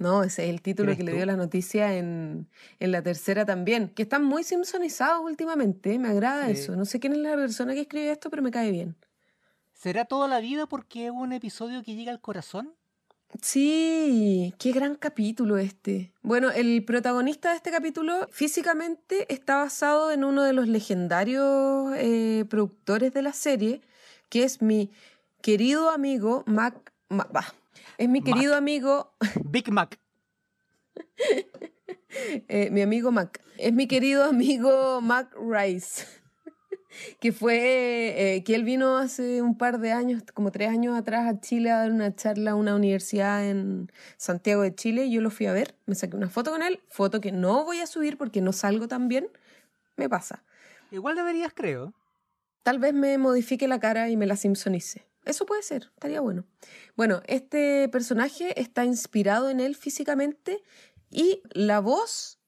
No, 0.02 0.24
ese 0.24 0.44
es 0.46 0.50
el 0.50 0.62
título 0.62 0.88
¿Crees 0.88 0.98
que 0.98 1.04
le 1.04 1.14
dio 1.14 1.26
la 1.26 1.36
noticia 1.38 1.96
en, 1.96 2.48
en 2.80 2.92
la 2.92 3.02
tercera 3.02 3.46
también, 3.46 3.90
que 3.90 4.02
están 4.04 4.24
muy 4.24 4.44
simpsonizados 4.44 5.22
últimamente, 5.24 5.98
me 6.00 6.10
agrada 6.10 6.48
Sí. 6.48 6.54
eso. 6.54 6.76
No 6.76 6.86
sé 6.86 7.00
quién 7.00 7.14
es 7.14 7.20
la 7.20 7.36
persona 7.36 7.74
que 7.74 7.82
escribe 7.82 8.12
esto, 8.12 8.30
pero 8.30 8.42
me 8.42 8.52
cae 8.52 8.72
bien. 8.72 8.96
¿Será 9.74 10.06
toda 10.06 10.28
la 10.28 10.40
vida 10.40 10.66
porque 10.68 11.06
es 11.06 11.12
un 11.12 11.32
episodio 11.34 11.84
que 11.84 11.96
llega 11.96 12.12
al 12.12 12.20
corazón? 12.20 12.74
Sí, 13.42 14.54
qué 14.60 14.72
gran 14.72 14.96
capítulo 14.96 15.58
este. 15.58 16.12
Bueno, 16.22 16.52
el 16.52 16.84
protagonista 16.84 17.52
de 17.52 17.56
este 17.58 17.72
capítulo 17.72 18.28
físicamente 18.32 19.32
está 19.34 19.56
basado 19.58 20.12
en 20.12 20.24
uno 20.24 20.44
de 20.44 20.54
los 20.54 20.68
legendarios 20.68 21.94
eh, 21.96 22.44
productores 22.50 23.14
de 23.14 23.22
la 23.22 23.34
serie, 23.34 23.82
que 24.30 24.44
es 24.44 24.62
mi 24.62 24.92
querido 25.42 25.90
amigo 25.92 26.44
Mac... 26.46 26.92
Ma- 27.10 27.28
bah, 27.32 27.54
es 28.02 28.10
mi 28.10 28.22
Mac. 28.22 28.34
querido 28.34 28.56
amigo 28.56 29.14
Big 29.46 29.72
Mac. 29.72 30.00
Eh, 32.48 32.70
mi 32.72 32.82
amigo 32.82 33.12
Mac. 33.12 33.42
Es 33.58 33.74
mi 33.74 33.88
querido 33.88 34.24
amigo 34.26 35.00
Mac 35.02 35.34
Rice. 35.40 36.06
que 37.20 37.32
fue, 37.32 38.36
eh, 38.36 38.44
que 38.44 38.56
él 38.56 38.64
vino 38.64 38.98
hace 38.98 39.42
un 39.42 39.58
par 39.58 39.80
de 39.80 39.92
años, 39.92 40.24
como 40.34 40.52
tres 40.52 40.70
años 40.70 40.98
atrás 40.98 41.28
a 41.28 41.40
Chile 41.40 41.72
a 41.72 41.78
dar 41.78 41.92
una 41.92 42.16
charla 42.16 42.52
a 42.52 42.56
una 42.56 42.76
universidad 42.76 43.48
en 43.48 43.92
Santiago 44.18 44.64
de 44.64 44.76
Chile 44.76 45.06
y 45.06 45.14
yo 45.14 45.22
lo 45.22 45.30
fui 45.30 45.46
a 45.46 45.54
ver, 45.54 45.76
me 45.86 45.96
saqué 45.96 46.18
una 46.18 46.30
foto 46.30 46.52
con 46.52 46.64
él, 46.64 46.82
foto 46.90 47.22
que 47.22 47.32
no 47.32 47.64
voy 47.64 47.80
a 47.80 47.88
subir 47.88 48.18
porque 48.18 48.42
no 48.42 48.52
salgo 48.52 48.88
tan 48.88 49.08
bien, 49.08 49.30
me 49.96 50.10
pasa. 50.10 50.44
Igual 50.92 51.16
deberías, 51.16 51.54
creo. 51.54 51.94
Tal 52.64 52.80
vez 52.80 52.94
me 52.94 53.18
modifique 53.18 53.68
la 53.68 53.80
cara 53.80 54.10
y 54.10 54.18
me 54.18 54.28
la 54.28 54.36
simpsonice. 54.36 55.06
Eso 55.26 55.46
puede 55.46 55.62
ser, 55.62 55.92
estaría 55.94 56.20
bueno. 56.20 56.46
Bueno, 56.96 57.22
este 57.28 57.88
personaje 57.90 58.60
está 58.60 58.86
inspirado 58.86 59.50
en 59.50 59.60
él 59.60 59.76
físicamente 59.76 60.64
y 61.12 61.44
la 61.52 61.80
voz 61.80 62.40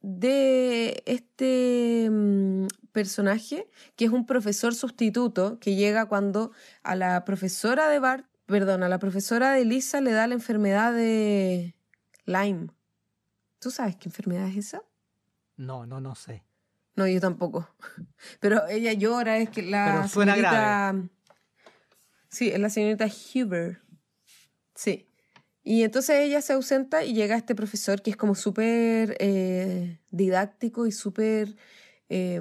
de 0.00 1.02
este 1.06 2.08
mm, 2.10 2.66
personaje, 2.92 3.68
que 3.96 4.04
es 4.04 4.10
un 4.10 4.26
profesor 4.26 4.74
sustituto 4.74 5.58
que 5.58 5.74
llega 5.74 6.06
cuando 6.06 6.52
a 6.82 6.94
la 6.94 7.24
profesora 7.24 7.88
de 7.88 7.98
Bart, 7.98 8.26
perdón, 8.46 8.82
a 8.82 8.88
la 8.88 8.98
profesora 8.98 9.52
de 9.52 9.64
Lisa 9.64 10.00
le 10.00 10.12
da 10.12 10.26
la 10.26 10.34
enfermedad 10.34 10.92
de 10.92 11.74
Lyme. 12.26 12.68
¿Tú 13.58 13.70
sabes 13.70 13.96
qué 13.96 14.08
enfermedad 14.08 14.48
es 14.48 14.56
esa? 14.56 14.82
No, 15.56 15.86
no, 15.86 16.00
no 16.00 16.14
sé. 16.14 16.44
No, 16.94 17.06
yo 17.06 17.20
tampoco. 17.20 17.68
Pero 18.40 18.66
ella 18.68 18.92
llora, 18.92 19.38
es 19.38 19.50
que 19.50 19.62
la 19.62 19.92
Pero 19.92 20.08
suena 20.08 20.34
señorita... 20.34 20.94
Sí, 22.38 22.50
es 22.50 22.60
la 22.60 22.70
señorita 22.70 23.08
Huber. 23.34 23.80
Sí. 24.72 25.08
Y 25.64 25.82
entonces 25.82 26.20
ella 26.20 26.40
se 26.40 26.52
ausenta 26.52 27.02
y 27.02 27.12
llega 27.12 27.34
este 27.34 27.56
profesor 27.56 28.00
que 28.00 28.10
es 28.10 28.16
como 28.16 28.36
súper 28.36 29.16
eh, 29.18 29.98
didáctico 30.12 30.86
y 30.86 30.92
súper 30.92 31.56
eh, 32.08 32.40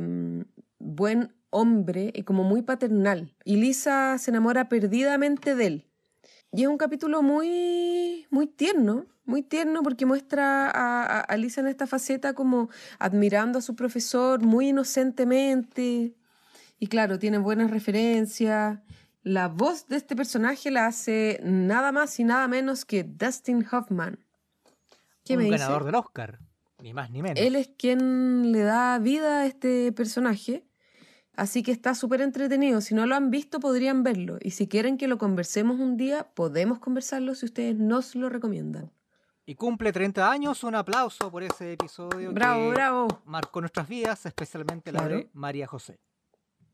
buen 0.77 1.33
hombre 1.49 2.11
y 2.13 2.21
como 2.21 2.43
muy 2.43 2.61
paternal. 2.61 3.33
Y 3.43 3.55
Lisa 3.55 4.19
se 4.19 4.29
enamora 4.29 4.69
perdidamente 4.69 5.55
de 5.55 5.65
él. 5.65 5.85
Y 6.53 6.61
es 6.61 6.67
un 6.67 6.77
capítulo 6.77 7.23
muy, 7.23 8.27
muy 8.29 8.45
tierno, 8.45 9.07
muy 9.25 9.41
tierno 9.41 9.81
porque 9.81 10.05
muestra 10.05 10.69
a- 10.69 11.21
a 11.21 11.37
Lisa 11.37 11.61
en 11.61 11.69
esta 11.69 11.87
faceta 11.87 12.33
como 12.35 12.69
admirando 12.99 13.57
a 13.57 13.63
su 13.63 13.75
profesor 13.75 14.43
muy 14.43 14.69
inocentemente. 14.69 16.13
Y 16.77 16.85
claro, 16.85 17.17
tiene 17.17 17.39
buenas 17.39 17.71
referencias. 17.71 18.77
La 19.27 19.49
voz 19.49 19.89
de 19.89 19.97
este 19.97 20.15
personaje 20.15 20.71
la 20.71 20.85
hace 20.85 21.41
nada 21.43 21.91
más 21.91 22.17
y 22.17 22.23
nada 22.23 22.47
menos 22.47 22.85
que 22.85 23.03
Dustin 23.03 23.67
Hoffman. 23.69 24.23
¿Qué 25.25 25.33
un 25.33 25.39
me 25.39 25.43
dice? 25.43 25.57
ganador 25.57 25.83
del 25.83 25.95
Oscar. 25.95 26.39
Ni 26.81 26.93
más 26.93 27.11
ni 27.11 27.21
menos. 27.21 27.37
Él 27.37 27.57
es 27.57 27.67
quien 27.77 28.53
le 28.53 28.61
da 28.61 28.97
vida 28.99 29.41
a 29.41 29.45
este 29.45 29.91
personaje, 29.91 30.65
así 31.33 31.61
que 31.61 31.73
está 31.73 31.93
súper 31.93 32.21
entretenido. 32.21 32.79
Si 32.79 32.95
no 32.95 33.05
lo 33.05 33.15
han 33.15 33.29
visto, 33.29 33.59
podrían 33.59 34.01
verlo. 34.01 34.37
Y 34.39 34.51
si 34.51 34.69
quieren 34.69 34.97
que 34.97 35.09
lo 35.09 35.17
conversemos 35.17 35.77
un 35.77 35.97
día, 35.97 36.29
podemos 36.33 36.79
conversarlo 36.79 37.35
si 37.35 37.47
ustedes 37.47 37.75
nos 37.75 38.15
lo 38.15 38.29
recomiendan. 38.29 38.93
Y 39.45 39.55
cumple 39.55 39.91
30 39.91 40.31
años. 40.31 40.63
Un 40.63 40.75
aplauso 40.75 41.29
por 41.29 41.43
ese 41.43 41.73
episodio 41.73 42.31
Bravo, 42.31 42.69
que 42.69 42.75
bravo. 42.75 43.21
marcó 43.25 43.59
nuestras 43.59 43.89
vidas, 43.89 44.25
especialmente 44.25 44.93
la 44.93 45.05
de 45.05 45.29
María 45.33 45.67
José. 45.67 45.99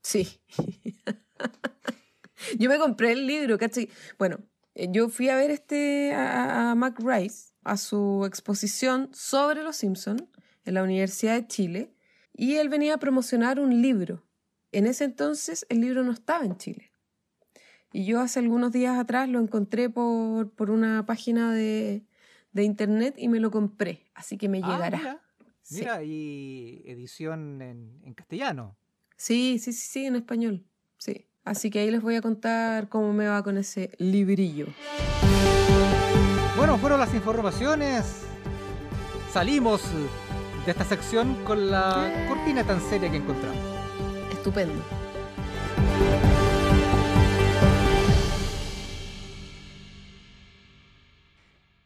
Sí. 0.03 0.39
yo 2.59 2.69
me 2.69 2.77
compré 2.77 3.11
el 3.13 3.25
libro, 3.27 3.57
¿cachai? 3.57 3.89
Bueno, 4.17 4.39
eh, 4.75 4.87
yo 4.91 5.09
fui 5.09 5.29
a 5.29 5.35
ver 5.35 5.51
este 5.51 6.13
a, 6.13 6.71
a 6.71 6.75
Mac 6.75 6.99
Rice 6.99 7.53
a 7.63 7.77
su 7.77 8.25
exposición 8.25 9.09
sobre 9.13 9.63
los 9.63 9.75
Simpson 9.77 10.29
en 10.65 10.73
la 10.73 10.83
Universidad 10.83 11.35
de 11.35 11.47
Chile 11.47 11.93
y 12.33 12.55
él 12.55 12.69
venía 12.69 12.95
a 12.95 12.97
promocionar 12.97 13.59
un 13.59 13.81
libro. 13.81 14.23
En 14.71 14.87
ese 14.87 15.03
entonces 15.05 15.65
el 15.69 15.81
libro 15.81 16.03
no 16.03 16.11
estaba 16.11 16.43
en 16.45 16.57
Chile. 16.57 16.91
Y 17.91 18.05
yo 18.05 18.19
hace 18.21 18.39
algunos 18.39 18.71
días 18.71 18.97
atrás 18.97 19.29
lo 19.29 19.39
encontré 19.39 19.87
por, 19.89 20.49
por 20.51 20.71
una 20.71 21.05
página 21.05 21.53
de, 21.53 22.03
de 22.51 22.63
internet 22.63 23.13
y 23.17 23.27
me 23.27 23.39
lo 23.39 23.51
compré. 23.51 24.07
Así 24.15 24.37
que 24.37 24.49
me 24.49 24.61
Ah, 24.63 24.71
llegará. 24.73 24.97
mira, 24.97 25.19
Sí. 25.61 25.75
mira, 25.79 26.03
y 26.03 26.83
edición 26.87 27.61
en, 27.61 28.01
en 28.03 28.13
castellano. 28.15 28.75
Sí, 29.15 29.59
sí, 29.59 29.71
sí, 29.73 29.87
sí, 29.87 30.05
en 30.07 30.15
español. 30.15 30.65
Sí. 30.97 31.27
Así 31.45 31.69
que 31.69 31.79
ahí 31.79 31.91
les 31.91 32.01
voy 32.01 32.15
a 32.15 32.21
contar 32.21 32.87
cómo 32.87 33.11
me 33.11 33.27
va 33.27 33.43
con 33.43 33.57
ese 33.57 33.91
librillo. 33.97 34.67
Bueno, 36.55 36.77
fueron 36.77 36.99
las 36.99 37.13
informaciones. 37.13 38.21
Salimos 39.31 39.81
de 40.65 40.71
esta 40.71 40.85
sección 40.85 41.35
con 41.43 41.69
la 41.69 42.25
cortina 42.29 42.63
tan 42.63 42.79
seria 42.79 43.11
que 43.11 43.17
encontramos. 43.17 43.57
Estupendo. 44.31 44.81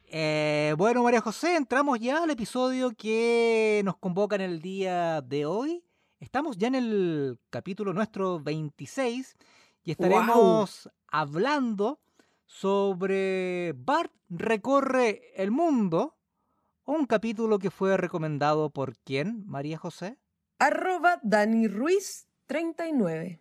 Eh, 0.10 0.76
bueno, 0.78 1.02
María 1.02 1.22
José, 1.22 1.56
entramos 1.56 2.00
ya 2.00 2.22
al 2.22 2.30
episodio 2.30 2.92
que 2.92 3.82
nos 3.84 3.98
convoca 3.98 4.36
en 4.36 4.42
el 4.42 4.62
día 4.62 5.22
de 5.22 5.48
hoy. 5.48 5.87
Estamos 6.20 6.58
ya 6.58 6.68
en 6.68 6.76
el 6.76 7.40
capítulo 7.52 7.94
nuestro 7.94 8.40
26 8.40 9.38
y 9.84 9.92
estaremos 9.92 10.90
hablando 11.08 12.00
sobre 12.46 13.74
Bart 13.78 14.12
recorre 14.28 15.22
el 15.36 15.52
mundo. 15.52 16.18
Un 16.86 17.06
capítulo 17.06 17.60
que 17.60 17.70
fue 17.70 17.98
recomendado 17.98 18.72
por 18.72 18.98
quién, 18.98 19.44
María 19.46 19.78
José? 19.78 20.18
Arroba 20.58 21.20
Dani 21.22 21.68
Ruiz 21.68 22.28
39 22.48 23.40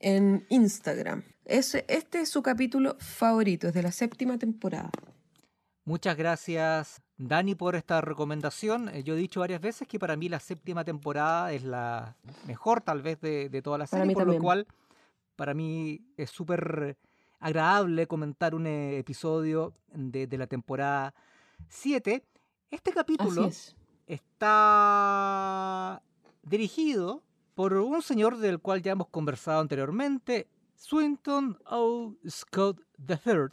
en 0.00 0.46
Instagram. 0.48 1.22
este 1.44 2.20
es 2.20 2.28
su 2.28 2.42
capítulo 2.42 2.96
favorito, 2.98 3.68
es 3.68 3.74
de 3.74 3.82
la 3.82 3.92
séptima 3.92 4.36
temporada. 4.36 4.90
Muchas 5.84 6.16
gracias, 6.16 7.03
Dani, 7.16 7.54
por 7.54 7.76
esta 7.76 8.00
recomendación. 8.00 8.88
Eh, 8.88 9.04
yo 9.04 9.14
he 9.14 9.18
dicho 9.18 9.40
varias 9.40 9.60
veces 9.60 9.86
que 9.86 9.98
para 9.98 10.16
mí 10.16 10.28
la 10.28 10.40
séptima 10.40 10.84
temporada 10.84 11.52
es 11.52 11.62
la 11.62 12.16
mejor, 12.46 12.80
tal 12.80 13.02
vez, 13.02 13.20
de, 13.20 13.48
de 13.48 13.62
toda 13.62 13.78
la 13.78 13.86
serie, 13.86 14.14
por 14.14 14.26
lo 14.26 14.38
cual 14.38 14.66
para 15.36 15.54
mí 15.54 16.00
es 16.16 16.30
súper 16.30 16.96
agradable 17.38 18.06
comentar 18.06 18.54
un 18.54 18.66
eh, 18.66 18.98
episodio 18.98 19.74
de, 19.92 20.26
de 20.26 20.38
la 20.38 20.46
temporada 20.46 21.14
7. 21.68 22.24
Este 22.70 22.92
capítulo 22.92 23.48
está 24.06 26.02
dirigido 26.42 27.22
por 27.54 27.74
un 27.74 28.02
señor 28.02 28.38
del 28.38 28.58
cual 28.58 28.82
ya 28.82 28.92
hemos 28.92 29.08
conversado 29.08 29.60
anteriormente, 29.60 30.48
Swinton 30.74 31.58
O. 31.70 32.14
Scott 32.28 32.80
III. 33.08 33.50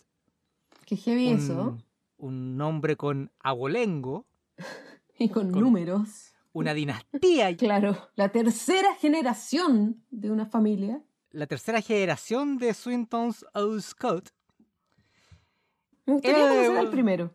Qué 0.86 0.98
heavy 0.98 1.30
eso 1.30 1.77
un 2.22 2.56
nombre 2.56 2.96
con 2.96 3.32
abolengo. 3.40 4.25
y 5.20 5.30
con, 5.30 5.51
números. 5.51 6.34
Una 6.54 6.74
dinastía. 6.74 7.56
claro, 7.58 8.10
la 8.16 8.30
tercera 8.30 8.96
generación 8.96 10.04
de 10.10 10.32
una 10.32 10.46
familia. 10.46 11.01
La 11.32 11.48
tercera 11.48 11.82
generación 11.82 12.58
de 12.58 12.74
Swinton's 12.74 13.46
O. 13.54 13.80
Scott. 13.80 14.30
Me 16.06 16.13
gustaría 16.13 16.48
conocer 16.48 16.78
al 16.78 16.90
primero. 16.90 17.34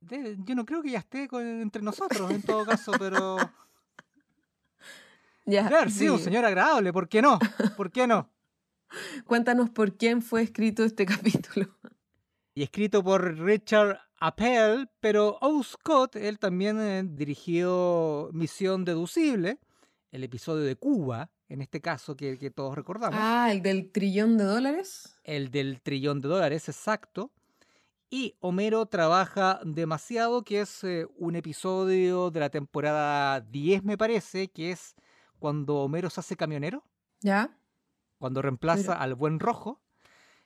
yo 0.00 0.54
no 0.54 0.64
creo 0.64 0.82
que 0.82 0.90
ya 0.90 0.98
esté 0.98 1.28
entre 1.32 1.82
nosotros, 1.82 2.30
en 2.30 2.42
todo 2.42 2.64
caso, 2.64 2.92
pero. 2.98 3.36
Ya, 5.46 5.68
Claro, 5.68 5.90
sí, 5.90 6.08
un 6.08 6.18
señor 6.18 6.46
agradable, 6.46 6.90
¿por 6.90 7.06
qué 7.06 7.20
no? 7.20 7.38
¿Por 7.76 7.92
qué 7.92 8.06
no? 8.06 8.30
Cuéntanos 9.26 9.68
por 9.68 9.94
quién 9.94 10.22
fue 10.22 10.40
escrito 10.40 10.84
este 10.84 11.04
capítulo 11.04 11.68
y 12.54 12.62
escrito 12.62 13.02
por 13.02 13.38
Richard 13.38 13.98
Appel, 14.20 14.88
pero 15.00 15.38
O. 15.40 15.62
Scott, 15.62 16.16
él 16.16 16.38
también 16.38 16.80
eh, 16.80 17.02
dirigió 17.04 18.30
Misión 18.32 18.84
Deducible, 18.84 19.58
el 20.12 20.24
episodio 20.24 20.64
de 20.64 20.76
Cuba, 20.76 21.30
en 21.48 21.60
este 21.60 21.80
caso 21.80 22.16
que, 22.16 22.38
que, 22.38 22.50
todos 22.50 22.74
recordamos. 22.74 23.18
Ah, 23.20 23.50
el 23.50 23.60
del 23.60 23.90
trillón 23.90 24.38
de 24.38 24.44
dólares. 24.44 25.18
El 25.24 25.50
del 25.50 25.82
trillón 25.82 26.20
de 26.20 26.28
dólares, 26.28 26.68
exacto. 26.68 27.32
Y 28.08 28.36
Homero 28.38 28.86
trabaja 28.86 29.60
demasiado, 29.64 30.44
que 30.44 30.60
es 30.60 30.84
eh, 30.84 31.06
un 31.16 31.34
episodio 31.34 32.30
de 32.30 32.40
la 32.40 32.48
temporada 32.48 33.40
10, 33.40 33.82
me 33.82 33.98
parece, 33.98 34.48
que 34.48 34.70
es 34.70 34.94
cuando 35.40 35.78
Homero 35.78 36.08
se 36.10 36.20
hace 36.20 36.36
camionero. 36.36 36.84
Ya. 37.20 37.58
Cuando 38.18 38.40
reemplaza 38.40 38.94
al 38.94 39.16
buen 39.16 39.40
rojo. 39.40 39.83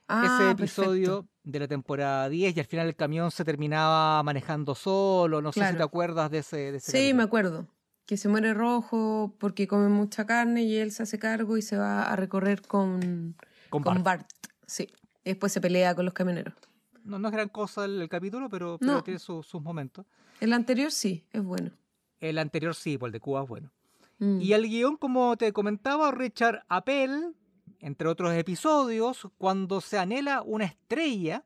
Ese 0.09 0.43
Ah, 0.43 0.51
episodio 0.51 1.27
de 1.43 1.59
la 1.59 1.67
temporada 1.67 2.29
10 2.29 2.55
y 2.55 2.59
al 2.59 2.65
final 2.65 2.87
el 2.87 2.95
camión 2.95 3.31
se 3.31 3.45
terminaba 3.45 4.21
manejando 4.23 4.75
solo. 4.75 5.41
No 5.41 5.51
sé 5.51 5.67
si 5.69 5.75
te 5.77 5.83
acuerdas 5.83 6.31
de 6.31 6.39
ese. 6.39 6.57
De 6.71 6.77
ese 6.77 6.91
sí, 6.91 6.97
capítulo. 6.97 7.17
me 7.17 7.23
acuerdo. 7.23 7.67
Que 8.05 8.17
se 8.17 8.27
muere 8.27 8.53
rojo 8.55 9.35
porque 9.39 9.67
come 9.67 9.87
mucha 9.87 10.25
carne 10.25 10.63
y 10.63 10.77
él 10.77 10.91
se 10.91 11.03
hace 11.03 11.19
cargo 11.19 11.57
y 11.57 11.61
se 11.61 11.77
va 11.77 12.03
a 12.11 12.15
recorrer 12.15 12.61
con, 12.63 13.35
Con 13.69 13.83
con 13.83 14.03
Bart. 14.03 14.03
Bart. 14.03 14.29
Sí. 14.65 14.89
Después 15.23 15.51
se 15.53 15.61
pelea 15.61 15.93
con 15.93 16.05
los 16.05 16.13
camioneros. 16.13 16.55
No, 17.03 17.19
no 17.19 17.27
es 17.27 17.31
gran 17.33 17.49
cosa 17.49 17.85
el, 17.85 18.01
el 18.01 18.09
capítulo, 18.09 18.49
pero, 18.49 18.77
pero 18.79 18.93
No. 18.93 19.03
tiene 19.03 19.19
su- 19.19 19.43
sus 19.43 19.61
momentos. 19.61 20.05
El 20.39 20.53
anterior 20.53 20.91
sí, 20.91 21.25
es 21.31 21.43
bueno. 21.43 21.71
El 22.19 22.37
anterior 22.39 22.73
sí, 22.75 22.97
pues 22.97 23.09
el 23.09 23.13
de 23.13 23.19
Cuba 23.19 23.43
es 23.43 23.49
bueno. 23.49 23.71
Mm. 24.17 24.41
Y 24.41 24.53
el 24.53 24.67
guion, 24.67 24.97
como 24.97 25.37
te 25.37 25.53
comentaba, 25.53 26.11
Richard 26.11 26.63
Appel, 26.67 27.35
entre 27.79 28.07
otros 28.07 28.33
episodios, 28.33 29.27
cuando 29.37 29.81
se 29.81 29.97
anhela 29.97 30.41
una 30.41 30.65
estrella, 30.65 31.45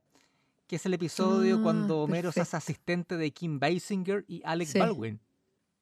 que 0.67 0.77
es 0.77 0.85
el 0.85 0.93
episodio 0.93 1.57
Ah, 1.57 1.63
cuando 1.63 1.99
Homero 1.99 2.31
se 2.31 2.41
hace 2.41 2.57
asistente 2.57 3.17
de 3.17 3.31
Kim 3.31 3.59
Basinger 3.59 4.25
y 4.27 4.41
Alex 4.45 4.71
Sí. 4.71 4.79
Baldwin. 4.79 5.19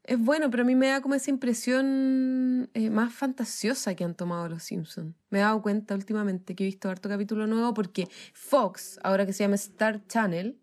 Es 0.04 0.18
bueno, 0.20 0.50
pero 0.50 0.64
a 0.64 0.66
mí 0.66 0.74
me 0.76 0.88
da 0.88 1.00
como 1.02 1.14
esa 1.14 1.30
impresión 1.30 2.70
eh, 2.74 2.90
más 2.90 3.14
fantasiosa 3.14 3.94
que 3.96 4.04
han 4.04 4.16
tomado 4.16 4.50
los 4.50 4.64
Simpsons. 4.64 5.16
Me 5.30 5.40
he 5.40 5.42
dado 5.42 5.62
cuenta 5.62 5.94
últimamente 5.94 6.56
que 6.56 6.64
he 6.64 6.68
visto 6.68 6.90
harto 6.90 7.08
capítulo 7.08 7.46
nuevo 7.46 7.74
porque 7.74 8.08
Fox, 8.34 9.00
ahora 9.04 9.26
que 9.28 9.34
se 9.34 9.44
llama 9.44 9.56
Star 9.56 10.06
Channel, 10.08 10.60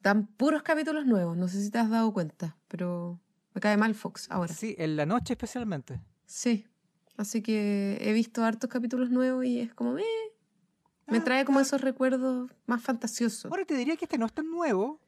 dan 0.00 0.28
puros 0.28 0.62
capítulos 0.62 1.06
nuevos. 1.06 1.36
No 1.36 1.48
sé 1.48 1.60
si 1.62 1.70
te 1.70 1.78
has 1.78 1.90
dado 1.90 2.12
cuenta, 2.12 2.56
pero 2.68 3.20
me 3.52 3.60
cae 3.60 3.76
mal 3.76 3.94
Fox 3.96 4.28
ahora. 4.30 4.54
Sí, 4.54 4.76
en 4.78 4.94
la 4.96 5.06
noche 5.06 5.32
especialmente. 5.34 6.00
Sí. 6.24 6.64
Así 7.18 7.42
que 7.42 7.98
he 8.00 8.12
visto 8.14 8.42
hartos 8.44 8.70
capítulos 8.70 9.10
nuevos 9.10 9.44
y 9.44 9.60
es 9.60 9.74
como, 9.74 9.98
eh, 9.98 10.04
me 11.06 11.18
Ah, 11.18 11.24
trae 11.24 11.44
como 11.44 11.60
esos 11.60 11.80
recuerdos 11.80 12.50
más 12.66 12.80
fantasiosos. 12.80 13.50
Ahora 13.50 13.64
te 13.66 13.74
diría 13.76 13.96
que 13.96 14.06
este 14.06 14.16
no 14.18 14.24
es 14.26 14.32
tan 14.32 14.50
nuevo. 14.50 15.00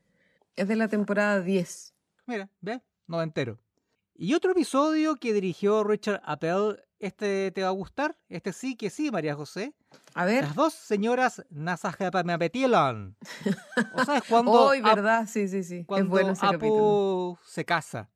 Es 0.56 0.68
de 0.68 0.76
la 0.76 0.88
temporada 0.88 1.40
10. 1.40 1.94
Mira, 2.26 2.50
ve, 2.60 2.82
no 3.06 3.22
entero. 3.22 3.58
Y 4.14 4.34
otro 4.34 4.50
episodio 4.52 5.16
que 5.16 5.32
dirigió 5.32 5.82
Richard 5.84 6.20
Appel, 6.24 6.82
este 6.98 7.50
te 7.52 7.62
va 7.62 7.68
a 7.68 7.72
gustar, 7.72 8.18
este 8.28 8.52
sí 8.52 8.76
que 8.76 8.90
sí, 8.90 9.10
María 9.10 9.34
José. 9.34 9.72
A 10.14 10.24
ver. 10.26 10.44
Las 10.44 10.54
dos 10.54 10.74
señoras 10.74 11.44
Nasajepameapetilan. 11.50 13.16
O 13.94 14.04
sea, 14.04 14.18
es 14.18 14.24
cuando, 14.24 14.52
Hoy, 14.52 14.82
¿verdad? 14.82 15.26
Sí, 15.28 15.48
sí, 15.48 15.62
sí. 15.64 15.84
cuando 15.84 16.04
es 16.06 16.10
bueno 16.10 16.32
ese 16.32 16.44
Apu 16.44 16.52
capítulo. 16.58 17.38
se 17.46 17.64
casa. 17.64 18.10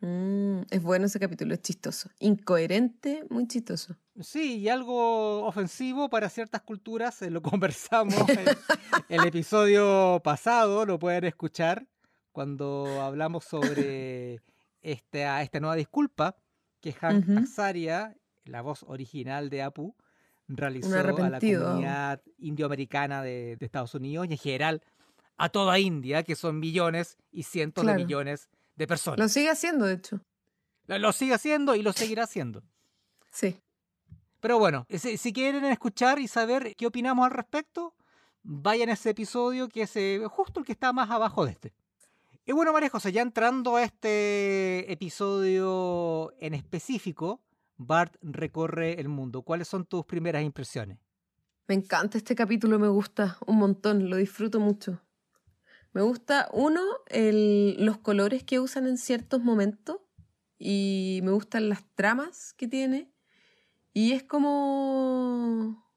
Mm, 0.00 0.62
es 0.70 0.82
bueno 0.82 1.06
ese 1.06 1.18
capítulo, 1.20 1.54
es 1.54 1.60
chistoso. 1.62 2.10
Incoherente, 2.20 3.24
muy 3.30 3.46
chistoso. 3.46 3.96
Sí, 4.22 4.58
y 4.60 4.68
algo 4.70 5.44
ofensivo 5.44 6.08
para 6.08 6.30
ciertas 6.30 6.62
culturas, 6.62 7.20
eh, 7.20 7.30
lo 7.30 7.42
conversamos 7.42 8.36
en 8.36 8.56
el 9.08 9.24
episodio 9.24 10.20
pasado, 10.24 10.86
lo 10.86 10.98
pueden 10.98 11.24
escuchar 11.24 11.86
cuando 12.32 13.02
hablamos 13.02 13.44
sobre 13.44 14.40
esta, 14.80 15.42
esta 15.42 15.60
nueva 15.60 15.76
disculpa 15.76 16.36
que 16.80 16.92
Hank 16.94 17.26
Ujú. 17.26 17.34
Azaria, 17.34 18.16
la 18.44 18.62
voz 18.62 18.84
original 18.84 19.50
de 19.50 19.62
Apu, 19.62 19.94
realizó 20.48 21.20
a 21.22 21.28
la 21.30 21.42
comunidad 21.42 22.22
indioamericana 22.38 23.22
de, 23.22 23.56
de 23.56 23.66
Estados 23.66 23.94
Unidos 23.94 24.26
y 24.28 24.32
en 24.32 24.38
general 24.38 24.82
a 25.36 25.48
toda 25.50 25.78
India, 25.78 26.22
que 26.22 26.36
son 26.36 26.58
millones 26.58 27.18
y 27.30 27.42
cientos 27.44 27.84
Claro. 27.84 27.86
de 27.86 27.94
millones 27.94 28.48
de 28.48 28.56
personas. 28.84 29.20
Lo 29.20 29.28
sigue 29.28 29.50
haciendo, 29.50 29.84
de 29.84 29.94
hecho. 29.94 30.20
Lo, 30.86 30.98
lo 30.98 31.12
sigue 31.12 31.34
haciendo 31.34 31.76
y 31.76 31.82
lo 31.82 31.92
seguirá 31.92 32.24
haciendo. 32.24 32.64
Sí. 33.30 33.60
Pero 34.40 34.58
bueno, 34.58 34.86
si, 34.90 35.16
si 35.16 35.32
quieren 35.32 35.64
escuchar 35.66 36.18
y 36.18 36.28
saber 36.28 36.74
qué 36.76 36.86
opinamos 36.86 37.24
al 37.24 37.30
respecto, 37.30 37.94
vayan 38.42 38.88
a 38.90 38.92
ese 38.92 39.10
episodio 39.10 39.68
que 39.68 39.82
es 39.82 39.96
eh, 39.96 40.22
justo 40.28 40.60
el 40.60 40.66
que 40.66 40.72
está 40.72 40.92
más 40.92 41.10
abajo 41.10 41.44
de 41.44 41.52
este. 41.52 41.74
Y 42.44 42.52
bueno, 42.52 42.72
María 42.72 42.88
José, 42.88 43.10
ya 43.10 43.22
entrando 43.22 43.76
a 43.76 43.82
este 43.82 44.90
episodio 44.92 46.32
en 46.38 46.54
específico, 46.54 47.40
Bart 47.76 48.14
recorre 48.22 49.00
el 49.00 49.08
mundo. 49.08 49.42
¿Cuáles 49.42 49.66
son 49.66 49.84
tus 49.84 50.04
primeras 50.04 50.44
impresiones? 50.44 50.98
Me 51.66 51.74
encanta 51.74 52.16
este 52.18 52.36
capítulo, 52.36 52.78
me 52.78 52.86
gusta 52.86 53.36
un 53.46 53.56
montón, 53.56 54.08
lo 54.08 54.16
disfruto 54.16 54.60
mucho. 54.60 55.00
Me 55.96 56.02
gusta, 56.02 56.50
uno, 56.52 56.82
el- 57.08 57.82
los 57.82 57.96
colores 57.96 58.44
que 58.44 58.60
usan 58.60 58.86
en 58.86 58.98
ciertos 58.98 59.42
momentos 59.42 59.96
y 60.58 61.20
me 61.22 61.30
gustan 61.30 61.70
las 61.70 61.86
tramas 61.94 62.52
que 62.52 62.68
tiene 62.68 63.10
y 63.94 64.12
es 64.12 64.22
como 64.22 65.90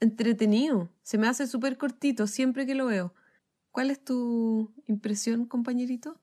entretenido, 0.00 0.88
se 1.02 1.18
me 1.18 1.28
hace 1.28 1.46
súper 1.46 1.76
cortito 1.76 2.26
siempre 2.26 2.64
que 2.64 2.74
lo 2.74 2.86
veo. 2.86 3.12
¿Cuál 3.72 3.90
es 3.90 4.02
tu 4.02 4.72
impresión, 4.86 5.44
compañerito? 5.44 6.18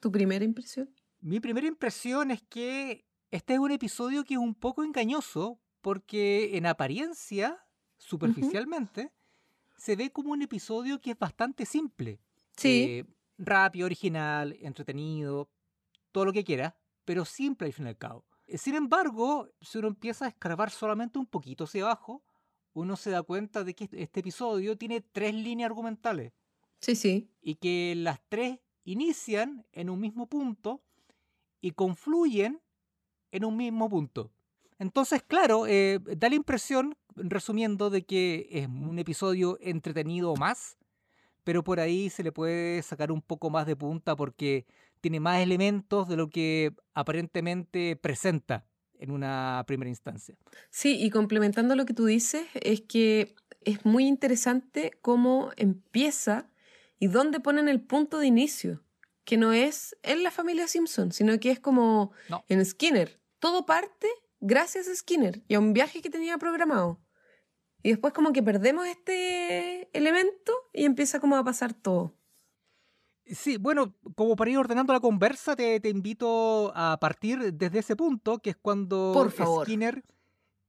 ¿Tu 0.00 0.10
primera 0.10 0.44
impresión? 0.44 0.90
Mi 1.20 1.38
primera 1.38 1.68
impresión 1.68 2.32
es 2.32 2.42
que 2.42 3.06
este 3.30 3.52
es 3.54 3.60
un 3.60 3.70
episodio 3.70 4.24
que 4.24 4.34
es 4.34 4.40
un 4.40 4.56
poco 4.56 4.82
engañoso 4.82 5.60
porque 5.82 6.56
en 6.56 6.66
apariencia, 6.66 7.64
superficialmente, 7.96 9.12
se 9.76 9.94
ve 9.94 10.10
como 10.10 10.32
un 10.32 10.42
episodio 10.42 11.00
que 11.00 11.12
es 11.12 11.18
bastante 11.20 11.64
simple. 11.64 12.18
Sí, 12.56 12.96
eh, 12.98 13.04
rápido, 13.38 13.86
original, 13.86 14.56
entretenido, 14.60 15.50
todo 16.12 16.26
lo 16.26 16.32
que 16.32 16.44
quiera, 16.44 16.76
pero 17.04 17.24
simple 17.24 17.68
al 17.68 17.72
fin 17.72 17.86
y 17.86 17.90
al 17.90 17.98
cabo. 17.98 18.26
Eh, 18.46 18.58
Sin 18.58 18.74
embargo, 18.74 19.48
si 19.60 19.78
uno 19.78 19.88
empieza 19.88 20.26
a 20.26 20.28
escarbar 20.28 20.70
solamente 20.70 21.18
un 21.18 21.26
poquito 21.26 21.64
hacia 21.64 21.84
abajo, 21.84 22.24
uno 22.74 22.96
se 22.96 23.10
da 23.10 23.22
cuenta 23.22 23.64
de 23.64 23.74
que 23.74 23.84
este- 23.84 24.02
este 24.02 24.20
episodio 24.20 24.76
tiene 24.78 25.00
tres 25.00 25.34
líneas 25.34 25.68
argumentales. 25.70 26.32
Sí, 26.80 26.94
sí. 26.96 27.28
Y 27.40 27.56
que 27.56 27.94
las 27.96 28.20
tres 28.28 28.60
inician 28.84 29.66
en 29.72 29.90
un 29.90 30.00
mismo 30.00 30.28
punto 30.28 30.82
y 31.60 31.72
confluyen 31.72 32.62
en 33.32 33.44
un 33.44 33.56
mismo 33.56 33.88
punto. 33.90 34.32
Entonces, 34.78 35.22
claro, 35.22 35.66
eh, 35.66 36.00
da 36.18 36.28
la 36.28 36.34
impresión, 36.36 36.96
resumiendo, 37.16 37.90
de 37.90 38.04
que 38.04 38.48
es 38.50 38.68
un 38.68 38.98
episodio 38.98 39.58
entretenido 39.60 40.34
más, 40.36 40.78
pero 41.44 41.64
por 41.64 41.80
ahí 41.80 42.10
se 42.10 42.22
le 42.22 42.32
puede 42.32 42.82
sacar 42.82 43.12
un 43.12 43.22
poco 43.22 43.50
más 43.50 43.66
de 43.66 43.76
punta 43.76 44.16
porque 44.16 44.66
tiene 45.00 45.20
más 45.20 45.40
elementos 45.40 46.08
de 46.08 46.16
lo 46.16 46.30
que 46.30 46.72
aparentemente 46.94 47.96
presenta 47.96 48.66
en 48.98 49.10
una 49.10 49.64
primera 49.66 49.88
instancia. 49.88 50.36
Sí, 50.70 50.96
y 51.02 51.10
complementando 51.10 51.74
lo 51.74 51.84
que 51.84 51.94
tú 51.94 52.06
dices, 52.06 52.46
es 52.54 52.82
que 52.82 53.34
es 53.64 53.84
muy 53.84 54.06
interesante 54.06 54.92
cómo 55.02 55.50
empieza 55.56 56.48
y 57.00 57.08
dónde 57.08 57.40
ponen 57.40 57.68
el 57.68 57.80
punto 57.80 58.18
de 58.18 58.28
inicio, 58.28 58.84
que 59.24 59.36
no 59.36 59.52
es 59.52 59.96
en 60.02 60.22
la 60.22 60.30
familia 60.30 60.68
Simpson, 60.68 61.10
sino 61.10 61.38
que 61.40 61.50
es 61.50 61.58
como 61.58 62.12
en 62.48 62.64
Skinner. 62.64 63.20
Todo 63.40 63.66
parte 63.66 64.06
gracias 64.40 64.88
a 64.88 64.94
Skinner 64.94 65.42
y 65.48 65.54
a 65.54 65.58
un 65.58 65.72
viaje 65.72 66.00
que 66.00 66.10
tenía 66.10 66.38
programado. 66.38 67.00
Y 67.82 67.90
después 67.90 68.12
como 68.12 68.32
que 68.32 68.42
perdemos 68.42 68.86
este 68.86 69.88
elemento 69.96 70.52
y 70.72 70.84
empieza 70.84 71.20
como 71.20 71.36
a 71.36 71.44
pasar 71.44 71.74
todo. 71.74 72.14
Sí, 73.26 73.56
bueno, 73.56 73.94
como 74.14 74.36
para 74.36 74.50
ir 74.50 74.58
ordenando 74.58 74.92
la 74.92 75.00
conversa, 75.00 75.56
te, 75.56 75.80
invito 75.88 76.72
a 76.74 76.98
partir 77.00 77.54
desde 77.54 77.78
ese 77.78 77.96
punto, 77.96 78.38
que 78.38 78.50
es 78.50 78.56
cuando 78.56 79.30
Skinner 79.62 80.04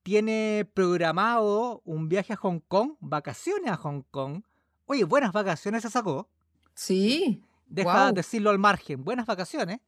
tiene 0.04 0.70
programado 0.74 1.82
un 1.86 2.10
viaje 2.10 2.34
a 2.34 2.38
Hong 2.38 2.60
Kong, 2.60 2.96
vacaciones 3.00 3.72
a 3.72 3.78
Hong 3.78 4.04
Kong. 4.12 4.44
Oye, 4.86 5.04
buenas 5.04 5.32
vacaciones 5.32 5.82
se 5.82 5.90
sacó. 5.90 6.30
Sí. 6.76 7.44
Deja 7.66 8.12
decirlo 8.12 8.50
al 8.50 8.60
margen, 8.60 9.04
buenas 9.04 9.26
vacaciones. 9.26 9.80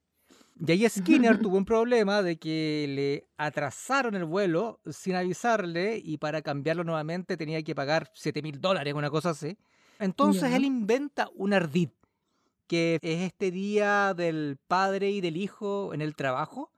Y 0.57 0.71
ahí 0.71 0.87
Skinner 0.89 1.37
tuvo 1.41 1.57
un 1.57 1.65
problema 1.65 2.21
de 2.21 2.37
que 2.37 2.85
le 2.89 3.27
atrasaron 3.37 4.15
el 4.15 4.25
vuelo 4.25 4.79
sin 4.89 5.15
avisarle 5.15 6.01
y 6.03 6.17
para 6.17 6.41
cambiarlo 6.41 6.83
nuevamente 6.83 7.37
tenía 7.37 7.61
que 7.63 7.75
pagar 7.75 8.11
7 8.13 8.41
mil 8.41 8.61
dólares, 8.61 8.93
una 8.93 9.09
cosa 9.09 9.31
así. 9.31 9.57
Entonces 9.99 10.53
él 10.53 10.65
inventa 10.65 11.29
un 11.35 11.53
ardid 11.53 11.89
que 12.67 12.99
es 13.01 13.21
este 13.21 13.51
día 13.51 14.13
del 14.13 14.57
padre 14.67 15.11
y 15.11 15.21
del 15.21 15.37
hijo 15.37 15.93
en 15.93 16.01
el 16.01 16.15
trabajo. 16.15 16.71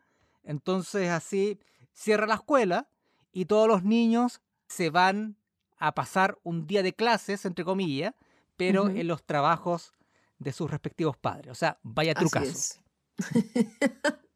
Entonces 0.44 1.10
así 1.10 1.60
cierra 1.94 2.28
la 2.28 2.36
escuela 2.36 2.90
y 3.32 3.46
todos 3.46 3.68
los 3.68 3.84
niños 3.84 4.42
se 4.68 4.90
van 4.90 5.38
a 5.78 5.94
pasar 5.94 6.38
un 6.44 6.68
día 6.68 6.84
de 6.84 6.94
clases, 6.94 7.46
entre 7.46 7.64
comillas, 7.64 8.14
pero 8.56 8.90
en 8.90 9.08
los 9.08 9.24
trabajos 9.24 9.94
de 10.40 10.52
sus 10.52 10.70
respectivos 10.70 11.16
padres. 11.16 11.52
O 11.52 11.56
sea, 11.56 11.80
vaya 11.84 12.16
trucazo. 12.16 12.80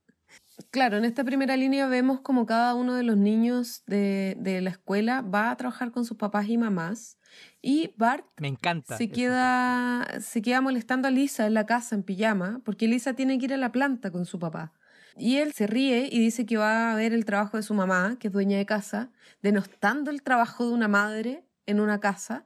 claro, 0.71 0.97
en 0.97 1.05
esta 1.05 1.23
primera 1.23 1.55
línea 1.57 1.87
vemos 1.87 2.21
como 2.21 2.45
cada 2.45 2.75
uno 2.75 2.95
de 2.95 3.03
los 3.03 3.17
niños 3.17 3.83
de, 3.85 4.35
de, 4.39 4.61
la 4.61 4.69
escuela 4.71 5.21
va 5.21 5.51
a 5.51 5.57
trabajar 5.57 5.91
con 5.91 6.05
sus 6.05 6.17
papás 6.17 6.47
y 6.47 6.57
mamás 6.57 7.17
y 7.61 7.93
Bart 7.97 8.25
Me 8.39 8.47
encanta 8.47 8.97
se, 8.97 9.09
queda, 9.09 10.07
se 10.19 10.41
queda 10.41 10.61
molestando 10.61 11.07
a 11.07 11.11
Lisa 11.11 11.45
en 11.45 11.53
la 11.53 11.65
casa 11.65 11.95
en 11.95 12.03
pijama 12.03 12.61
porque 12.65 12.87
Lisa 12.87 13.13
tiene 13.13 13.37
que 13.37 13.45
ir 13.45 13.53
a 13.53 13.57
la 13.57 13.71
planta 13.71 14.11
con 14.11 14.25
su 14.25 14.39
papá. 14.39 14.73
Y 15.17 15.37
él 15.37 15.53
se 15.53 15.67
ríe 15.67 16.07
y 16.11 16.19
dice 16.19 16.45
que 16.45 16.57
va 16.57 16.91
a 16.91 16.95
ver 16.95 17.13
el 17.13 17.25
trabajo 17.25 17.57
de 17.57 17.63
su 17.63 17.73
mamá, 17.73 18.17
que 18.19 18.27
es 18.27 18.33
dueña 18.33 18.57
de 18.57 18.65
casa, 18.65 19.11
denostando 19.41 20.09
el 20.09 20.23
trabajo 20.23 20.65
de 20.65 20.73
una 20.73 20.87
madre 20.87 21.45
en 21.65 21.79
una 21.79 21.99
casa. 21.99 22.45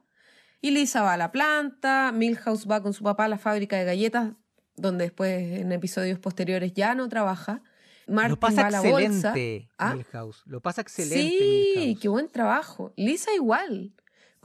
Y 0.60 0.72
Lisa 0.72 1.02
va 1.02 1.12
a 1.12 1.16
la 1.16 1.30
planta, 1.30 2.12
Milhouse 2.12 2.68
va 2.68 2.82
con 2.82 2.92
su 2.92 3.04
papá 3.04 3.26
a 3.26 3.28
la 3.28 3.38
fábrica 3.38 3.76
de 3.76 3.84
galletas, 3.84 4.32
donde 4.76 5.04
después 5.04 5.60
en 5.60 5.72
episodios 5.72 6.18
posteriores 6.18 6.72
ya 6.72 6.94
no 6.94 7.08
trabaja. 7.08 7.62
Martin 8.06 8.30
lo 8.30 8.40
pasa 8.40 8.62
va 8.62 8.68
a 8.68 8.70
la 8.70 8.80
bolsa. 8.82 9.34
¿Ah? 9.78 9.94
Milhouse. 9.94 10.42
Lo 10.46 10.60
pasa 10.60 10.80
excelente. 10.80 11.16
Sí, 11.16 11.98
qué 12.00 12.08
buen 12.08 12.28
trabajo. 12.28 12.92
Lisa 12.96 13.34
igual 13.34 13.92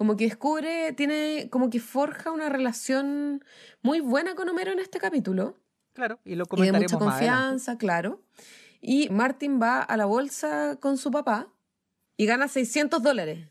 como 0.01 0.17
que 0.17 0.23
descubre, 0.23 0.93
tiene, 0.93 1.47
como 1.51 1.69
que 1.69 1.79
forja 1.79 2.31
una 2.31 2.49
relación 2.49 3.45
muy 3.83 3.99
buena 3.99 4.33
con 4.33 4.49
Homero 4.49 4.71
en 4.71 4.79
este 4.79 4.99
capítulo. 4.99 5.59
Claro, 5.93 6.19
y 6.25 6.33
lo 6.33 6.47
comentaremos 6.47 6.91
y 6.91 6.95
de 6.95 6.99
mucha 6.99 7.11
confianza, 7.11 7.77
claro. 7.77 8.19
Y 8.81 9.09
Martin 9.09 9.61
va 9.61 9.79
a 9.83 9.97
la 9.97 10.05
bolsa 10.05 10.77
con 10.79 10.97
su 10.97 11.11
papá 11.11 11.49
y 12.17 12.25
gana 12.25 12.47
600 12.47 13.03
dólares. 13.03 13.49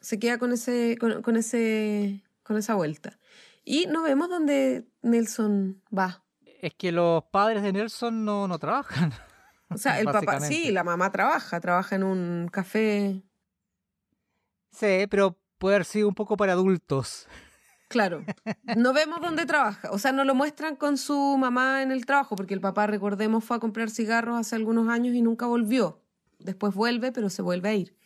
Se 0.00 0.20
queda 0.20 0.38
con 0.38 0.52
ese, 0.52 0.96
con, 1.00 1.36
ese, 1.36 2.22
con 2.44 2.56
esa 2.56 2.76
vuelta. 2.76 3.18
Y 3.70 3.84
no 3.84 4.02
vemos 4.02 4.30
dónde 4.30 4.88
Nelson 5.02 5.82
va. 5.96 6.24
Es 6.62 6.72
que 6.72 6.90
los 6.90 7.24
padres 7.24 7.62
de 7.62 7.74
Nelson 7.74 8.24
no, 8.24 8.48
no 8.48 8.58
trabajan. 8.58 9.12
O 9.68 9.76
sea, 9.76 10.00
el 10.00 10.06
papá, 10.10 10.40
sí, 10.40 10.72
la 10.72 10.84
mamá 10.84 11.12
trabaja, 11.12 11.60
trabaja 11.60 11.96
en 11.96 12.02
un 12.02 12.48
café. 12.50 13.22
Sí, 14.70 15.06
pero 15.10 15.38
puede 15.58 15.76
haber 15.76 15.84
sido 15.84 16.08
un 16.08 16.14
poco 16.14 16.38
para 16.38 16.54
adultos. 16.54 17.28
Claro. 17.88 18.24
No 18.78 18.94
vemos 18.94 19.20
dónde 19.20 19.44
trabaja. 19.44 19.90
O 19.90 19.98
sea, 19.98 20.12
no 20.12 20.24
lo 20.24 20.34
muestran 20.34 20.74
con 20.74 20.96
su 20.96 21.36
mamá 21.36 21.82
en 21.82 21.92
el 21.92 22.06
trabajo, 22.06 22.36
porque 22.36 22.54
el 22.54 22.62
papá, 22.62 22.86
recordemos, 22.86 23.44
fue 23.44 23.58
a 23.58 23.60
comprar 23.60 23.90
cigarros 23.90 24.38
hace 24.40 24.56
algunos 24.56 24.88
años 24.88 25.14
y 25.14 25.20
nunca 25.20 25.44
volvió. 25.44 26.02
Después 26.38 26.74
vuelve, 26.74 27.12
pero 27.12 27.28
se 27.28 27.42
vuelve 27.42 27.68
a 27.68 27.74
ir. 27.74 27.98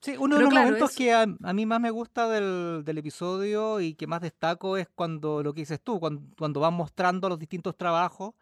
Sí, 0.00 0.16
uno 0.18 0.36
de 0.36 0.42
los 0.42 0.52
momentos 0.52 0.94
que 0.96 1.12
a, 1.12 1.26
mí 1.26 1.66
más 1.66 1.80
me 1.80 1.90
gusta 1.90 2.28
del, 2.28 2.98
episodio 2.98 3.80
y 3.80 3.94
que 3.94 4.06
más 4.06 4.22
destaco 4.22 4.76
es 4.76 4.88
cuando 4.88 5.42
lo 5.42 5.52
que 5.52 5.60
dices 5.60 5.80
tú, 5.80 6.00
cuando, 6.00 6.22
cuando 6.38 6.60
van 6.60 6.74
mostrando 6.74 7.28
los 7.28 7.38
distintos 7.38 7.76
trabajos 7.76 8.34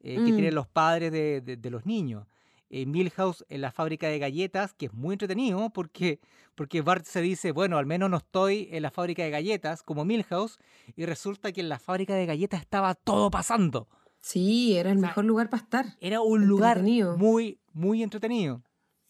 eh, 0.00 0.16
que 0.16 0.20
mm. 0.20 0.34
tienen 0.34 0.54
los 0.54 0.66
padres 0.66 1.12
de 1.12 1.70
los 1.70 1.86
niños. 1.86 2.26
Milhouse 2.70 3.44
en 3.48 3.60
la 3.60 3.70
fábrica 3.70 4.08
de 4.08 4.18
galletas, 4.18 4.74
que 4.74 4.86
es 4.86 4.92
muy 4.92 5.14
entretenido 5.14 5.70
porque, 5.70 6.20
porque 6.54 6.82
Bart 6.82 7.04
se 7.04 7.20
dice, 7.20 7.52
bueno, 7.52 7.78
al 7.78 7.86
menos 7.86 8.10
no 8.10 8.18
estoy 8.18 8.68
en 8.72 8.82
la 8.82 8.90
fábrica 8.90 9.22
de 9.22 9.30
galletas 9.30 9.82
como 9.82 10.04
Milhouse, 10.04 10.58
y 10.96 11.06
resulta 11.06 11.52
que 11.52 11.60
en 11.60 11.68
la 11.68 11.78
fábrica 11.78 12.14
de 12.14 12.26
galletas 12.26 12.60
estaba 12.60 12.94
todo 12.94 13.30
pasando. 13.30 13.88
Sí, 14.20 14.76
era 14.76 14.90
el 14.90 14.98
mejor 14.98 15.24
lugar 15.24 15.48
para 15.48 15.62
estar. 15.62 15.86
Era 16.00 16.20
un 16.20 16.46
lugar 16.46 16.82
muy, 16.82 17.60
muy 17.72 18.02
entretenido. 18.02 18.62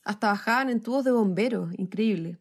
Hasta 0.07 0.29
bajaban 0.29 0.71
en 0.71 0.81
tubos 0.81 1.05
de 1.05 1.11
bomberos, 1.11 1.75
increíble. 1.77 2.39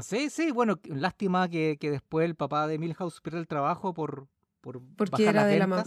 Sí, 0.00 0.30
sí, 0.30 0.52
bueno, 0.52 0.78
lástima 0.84 1.48
que, 1.48 1.76
después 1.80 2.24
el 2.24 2.36
papá 2.36 2.68
de 2.68 2.78
Milhouse 2.78 3.20
pierde 3.20 3.40
el 3.40 3.48
trabajo 3.48 3.92
por, 3.92 4.28
por 4.60 4.80
Porque 4.96 5.26
era 5.26 5.44
de 5.44 5.58
la 5.58 5.84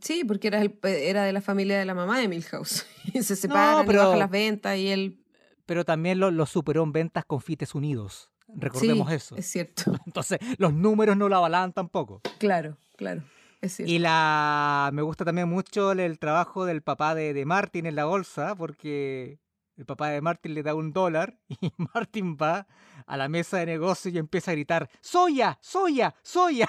Sí, 0.00 0.22
porque 0.24 0.46
era, 0.46 0.62
era 0.84 1.24
de 1.24 1.32
la 1.32 1.40
familia 1.40 1.76
de 1.76 1.84
la 1.84 1.94
mamá 1.94 2.20
de 2.20 2.28
Milhouse. 2.28 2.86
y 3.12 3.20
se 3.24 3.34
separan 3.34 3.84
pero, 3.84 4.14
las 4.14 4.30
ventas 4.30 4.78
y 4.78 4.88
él... 4.88 5.24
Pero 5.66 5.84
también 5.84 6.20
lo, 6.20 6.46
superó 6.46 6.84
en 6.84 6.92
ventas 6.92 7.24
con 7.24 7.40
Fites 7.40 7.74
Unidos. 7.74 8.30
Recordemos 8.46 9.10
eso. 9.10 9.34
Es 9.34 9.46
cierto. 9.46 9.92
Entonces, 10.06 10.38
los 10.56 10.72
números 10.72 11.16
no 11.16 11.28
lo 11.28 11.34
avalan 11.34 11.72
tampoco. 11.72 12.20
Claro, 12.38 12.76
claro. 12.96 13.24
Es 13.60 13.74
cierto. 13.74 13.92
Y 13.92 13.98
la 13.98 14.90
me 14.92 15.02
gusta 15.02 15.24
también 15.24 15.48
mucho 15.48 15.90
el, 15.90 16.18
trabajo 16.20 16.64
del 16.64 16.80
papá 16.80 17.16
de, 17.16 17.34
de 17.34 17.44
Martin 17.44 17.86
en 17.86 17.96
la 17.96 18.04
bolsa, 18.04 18.54
porque 18.54 19.40
el 19.78 19.86
papá 19.86 20.10
de 20.10 20.20
Martin 20.20 20.54
le 20.54 20.62
da 20.62 20.74
un 20.74 20.92
dólar 20.92 21.38
y 21.48 21.72
Martin 21.76 22.36
va 22.36 22.66
a 23.06 23.16
la 23.16 23.28
mesa 23.28 23.58
de 23.58 23.66
negocio 23.66 24.10
y 24.10 24.18
empieza 24.18 24.50
a 24.50 24.54
gritar, 24.54 24.90
¡Soya! 25.00 25.58
¡Soya! 25.62 26.14
¡Soya! 26.22 26.68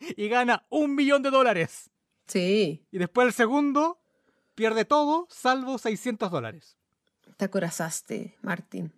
Y 0.16 0.28
gana 0.28 0.66
un 0.68 0.94
millón 0.94 1.22
de 1.22 1.30
dólares. 1.30 1.90
Sí. 2.26 2.86
Y 2.90 2.98
después 2.98 3.26
el 3.26 3.32
segundo 3.32 4.02
pierde 4.54 4.84
todo, 4.84 5.26
salvo 5.30 5.78
600 5.78 6.30
dólares. 6.30 6.76
Te 7.38 7.46
acorazaste, 7.46 8.36
Martín. 8.42 8.92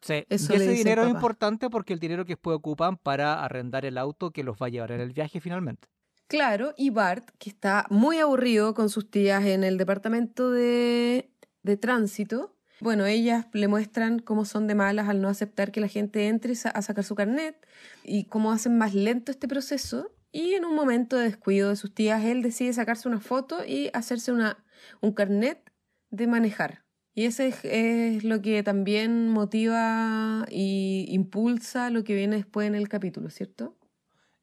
Sí, 0.00 0.24
y 0.28 0.34
ese 0.34 0.68
dinero 0.68 1.02
es 1.04 1.10
importante 1.10 1.70
porque 1.70 1.92
el 1.92 1.98
dinero 1.98 2.24
que 2.24 2.34
después 2.34 2.56
ocupan 2.56 2.98
para 2.98 3.42
arrendar 3.42 3.84
el 3.84 3.98
auto 3.98 4.30
que 4.30 4.44
los 4.44 4.56
va 4.56 4.66
a 4.66 4.68
llevar 4.68 4.92
en 4.92 5.00
el 5.00 5.12
viaje 5.12 5.40
finalmente. 5.40 5.88
Claro, 6.28 6.74
y 6.76 6.90
Bart, 6.90 7.30
que 7.38 7.50
está 7.50 7.86
muy 7.90 8.18
aburrido 8.18 8.74
con 8.74 8.90
sus 8.90 9.10
tías 9.10 9.44
en 9.46 9.64
el 9.64 9.76
departamento 9.76 10.50
de, 10.50 11.30
de 11.62 11.76
tránsito, 11.76 12.53
bueno, 12.84 13.06
ellas 13.06 13.46
le 13.54 13.66
muestran 13.66 14.18
cómo 14.18 14.44
son 14.44 14.66
de 14.66 14.74
malas 14.74 15.08
al 15.08 15.22
no 15.22 15.28
aceptar 15.28 15.72
que 15.72 15.80
la 15.80 15.88
gente 15.88 16.28
entre 16.28 16.52
a 16.52 16.82
sacar 16.82 17.02
su 17.02 17.14
carnet 17.14 17.56
y 18.04 18.26
cómo 18.26 18.52
hacen 18.52 18.76
más 18.76 18.92
lento 18.92 19.32
este 19.32 19.48
proceso. 19.48 20.12
Y 20.30 20.52
en 20.52 20.66
un 20.66 20.74
momento 20.74 21.16
de 21.16 21.24
descuido 21.24 21.70
de 21.70 21.76
sus 21.76 21.94
tías, 21.94 22.22
él 22.24 22.42
decide 22.42 22.74
sacarse 22.74 23.08
una 23.08 23.20
foto 23.20 23.64
y 23.66 23.88
hacerse 23.94 24.32
una, 24.32 24.62
un 25.00 25.12
carnet 25.12 25.72
de 26.10 26.26
manejar. 26.26 26.84
Y 27.14 27.24
ese 27.24 27.54
es, 27.62 28.22
lo 28.22 28.42
que 28.42 28.62
también 28.62 29.30
motiva 29.30 30.44
y 30.50 31.06
impulsa 31.08 31.88
lo 31.88 32.04
que 32.04 32.14
viene 32.14 32.36
después 32.36 32.66
en 32.66 32.74
el 32.74 32.90
capítulo, 32.90 33.30
¿cierto? 33.30 33.78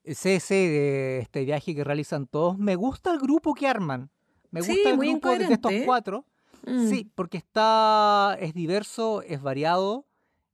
Sí, 0.04 0.40
sí, 0.40 0.56
de 0.56 1.20
este 1.20 1.46
viaje 1.46 1.76
que 1.76 1.84
realizan 1.84 2.26
todos. 2.26 2.58
Me 2.58 2.76
gusta 2.76 3.12
el 3.14 3.20
grupo 3.20 3.54
que 3.54 3.68
arman. 3.68 4.10
Me 4.50 4.62
gusta 4.62 4.90
el 4.90 4.98
grupo 4.98 5.30
de 5.30 5.46
estos 5.46 5.74
cuatro. 5.86 6.26
Mm. 6.66 6.90
Sí, 6.90 7.12
porque 7.16 7.38
está, 7.38 8.38
es 8.40 8.54
diverso, 8.54 9.22
es 9.24 9.42
variado. 9.42 10.06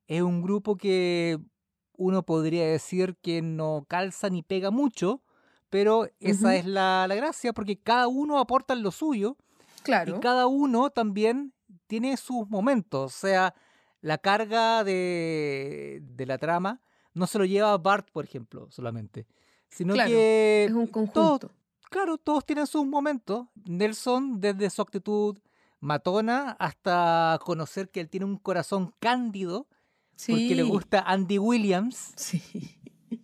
Es 0.08 0.22
un 0.22 0.42
grupo 0.42 0.78
que 0.78 1.38
uno 1.98 2.24
podría 2.24 2.66
decir 2.68 3.18
que 3.22 3.42
no 3.42 3.86
calza 3.88 4.30
ni 4.30 4.42
pega 4.44 4.72
mucho, 4.72 5.22
pero 5.70 6.08
esa 6.20 6.56
es 6.56 6.66
la, 6.66 7.06
la 7.10 7.16
gracia 7.16 7.52
porque 7.54 7.78
cada 7.78 8.08
uno 8.08 8.40
aporta 8.40 8.74
lo 8.76 8.92
suyo 8.92 9.36
y 9.80 9.82
Claro. 9.84 10.20
cada 10.20 10.48
uno 10.48 10.90
también 10.92 11.54
tiene 11.88 12.16
sus 12.18 12.48
momentos. 12.50 13.14
O 13.16 13.18
sea, 13.18 13.54
la 14.02 14.18
carga 14.18 14.84
de, 14.84 16.00
de 16.04 16.26
la 16.26 16.38
trama 16.38 16.82
no 17.14 17.26
se 17.28 17.38
lo 17.40 17.46
lleva 17.46 17.78
Bart, 17.78 18.10
por 18.12 18.24
ejemplo, 18.26 18.68
solamente, 18.70 19.26
sino 19.70 19.94
Claro, 19.94 20.10
que 20.10 20.66
Es 20.66 20.72
un 20.72 20.88
todos, 20.88 21.40
conjunto. 21.40 21.52
claro, 21.90 22.18
todos 22.18 22.46
tienen 22.46 22.68
sus 22.68 22.86
momentos. 22.86 23.48
Nelson, 23.66 24.40
desde 24.40 24.70
su 24.70 24.82
actitud 24.82 25.38
matona 25.80 26.52
hasta 26.60 27.40
conocer 27.44 27.90
que 27.90 28.00
él 28.00 28.10
tiene 28.10 28.26
un 28.26 28.38
corazón 28.38 28.94
cándido 29.00 29.68
porque 30.28 30.56
le 30.56 30.64
gusta 30.64 31.00
Andy 31.02 31.38
Williams. 31.38 32.14
sí. 32.16 32.42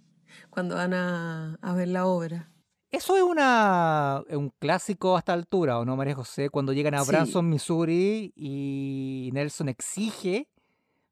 Cuando 0.50 0.76
van 0.76 0.94
a, 0.94 1.58
a 1.62 1.74
ver 1.74 1.88
la 1.88 2.06
obra. 2.06 2.52
Eso 2.92 3.18
es 3.18 3.24
una, 3.24 4.22
un 4.30 4.52
clásico 4.60 5.16
a 5.16 5.20
esta 5.20 5.34
altura, 5.34 5.80
¿o 5.80 5.86
no, 5.86 5.96
María 5.96 6.14
José? 6.14 6.52
Cuando 6.52 6.74
llegan 6.74 6.94
a 6.94 7.04
Sí, 7.04 7.08
Branson, 7.08 7.50
Missouri, 7.50 8.32
y 8.36 9.32
Nelson 9.34 9.68
exige 9.70 10.48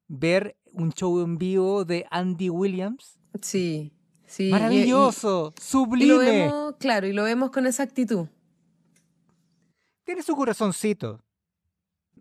ver 0.08 0.56
un 0.74 0.92
show 0.94 1.20
en 1.22 1.40
vivo 1.40 1.84
de 1.84 2.06
Andy 2.12 2.52
Williams. 2.52 3.18
sí, 3.42 3.94
sí. 4.28 4.50
y- 4.50 4.52
Maravilloso, 4.52 5.48
Y, 5.48 5.50
y 5.50 5.56
lo 5.56 5.62
sublime. 5.64 6.18
vemos, 6.20 6.76
claro, 6.78 7.08
y 7.08 7.14
lo 7.14 7.24
vemos 7.24 7.50
con 7.50 7.66
esa 7.66 7.82
actitud. 7.82 8.28
Tiene 10.04 10.22
su 10.22 10.36
corazoncito. 10.36 11.24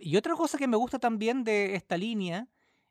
Y 0.01 0.17
otra 0.17 0.35
cosa 0.35 0.59
que 0.59 0.67
me 0.67 0.77
gusta 0.77 0.99
también 0.99 1.45
de 1.45 1.75
esta 1.75 1.97
línea 1.97 2.49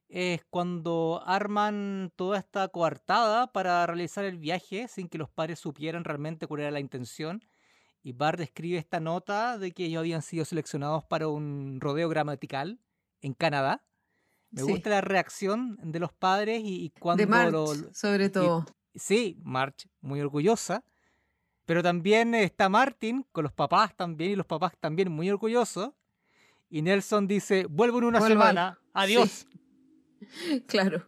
es 0.07 0.43
cuando 0.49 1.21
arman 1.25 2.11
toda 2.15 2.37
esta 2.39 2.67
coartada 2.69 3.51
para 3.51 3.85
realizar 3.85 4.25
el 4.25 4.37
viaje 4.37 4.87
sin 4.87 5.07
que 5.07 5.17
los 5.17 5.29
padres 5.29 5.59
supieran 5.59 6.03
realmente 6.03 6.47
cuál 6.47 6.61
era 6.61 6.71
la 6.71 6.79
intención. 6.79 7.43
Y 8.01 8.13
Bart 8.13 8.39
escribe 8.39 8.77
esta 8.77 8.99
nota 8.99 9.57
de 9.57 9.71
que 9.71 9.85
ellos 9.85 9.99
habían 9.99 10.21
sido 10.21 10.45
seleccionados 10.45 11.03
para 11.05 11.27
un 11.27 11.79
rodeo 11.81 12.09
gramatical 12.09 12.79
en 13.21 13.33
Canadá. 13.33 13.83
Me 14.51 14.63
Sí. 14.63 14.71
gusta 14.71 14.89
la 14.89 15.01
reacción 15.01 15.77
de 15.83 15.99
los 15.99 16.11
padres 16.13 16.61
y, 16.63 16.85
y 16.85 16.89
De 16.89 16.99
cuando 16.99 17.27
March, 17.27 17.51
lo, 17.51 17.67
sobre 17.93 18.25
y- 18.27 18.29
todo. 18.29 18.65
sí, 18.95 19.37
March, 19.43 19.87
muy 20.01 20.21
orgullosa. 20.21 20.83
Pero 21.65 21.83
también 21.83 22.33
está 22.33 22.67
Martin 22.67 23.25
con 23.31 23.43
los 23.43 23.53
papás 23.53 23.95
también 23.95 24.31
y 24.31 24.35
los 24.35 24.45
papás 24.47 24.73
también 24.79 25.11
muy 25.11 25.29
orgullosos. 25.29 25.91
Y 26.69 26.81
Nelson 26.81 27.27
dice, 27.27 27.65
vuelvo 27.69 27.97
en 27.99 28.05
una 28.05 28.19
Vuelvo 28.19 28.41
ahí. 28.41 28.49
semana, 28.49 28.79
adiós. 28.93 29.47
Sí, 30.45 30.61
claro. 30.67 31.05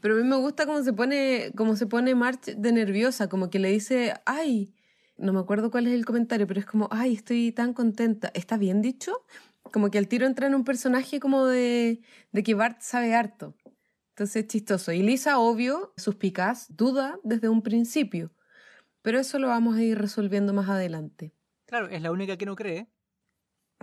Pero 0.00 0.14
a 0.14 0.18
mí 0.18 0.24
me 0.24 0.36
gusta 0.36 0.66
cómo 0.66 0.82
se 0.82 0.92
pone, 0.92 1.52
cómo 1.56 1.76
se 1.76 1.86
pone 1.86 2.14
March 2.14 2.44
de 2.56 2.72
nerviosa, 2.72 3.28
como 3.28 3.50
que 3.50 3.58
le 3.58 3.70
dice, 3.70 4.14
ay, 4.26 4.74
no 5.16 5.32
me 5.32 5.40
acuerdo 5.40 5.70
cuál 5.70 5.86
es 5.86 5.94
el 5.94 6.04
comentario, 6.04 6.46
pero 6.46 6.60
es 6.60 6.66
como, 6.66 6.88
ay, 6.90 7.14
estoy 7.14 7.52
tan 7.52 7.72
contenta. 7.72 8.30
¿Está 8.34 8.56
bien 8.56 8.82
dicho? 8.82 9.24
Como 9.62 9.90
que 9.90 9.98
al 9.98 10.08
tiro 10.08 10.26
entra 10.26 10.46
en 10.46 10.54
un 10.54 10.64
personaje 10.64 11.20
como 11.20 11.46
de, 11.46 12.02
de 12.32 12.42
que 12.42 12.54
Bart 12.54 12.80
sabe 12.80 13.14
harto. 13.14 13.54
Entonces 14.10 14.42
es 14.44 14.48
chistoso. 14.48 14.92
Y 14.92 15.02
Lisa, 15.02 15.38
obvio, 15.38 15.92
suspicaz, 15.96 16.66
duda 16.76 17.18
desde 17.22 17.48
un 17.48 17.62
principio. 17.62 18.32
Pero 19.02 19.18
eso 19.18 19.38
lo 19.38 19.48
vamos 19.48 19.76
a 19.76 19.82
ir 19.82 19.98
resolviendo 19.98 20.52
más 20.52 20.68
adelante. 20.68 21.34
Claro, 21.66 21.88
es 21.88 22.02
la 22.02 22.10
única 22.10 22.36
que 22.36 22.46
no 22.46 22.56
cree. 22.56 22.88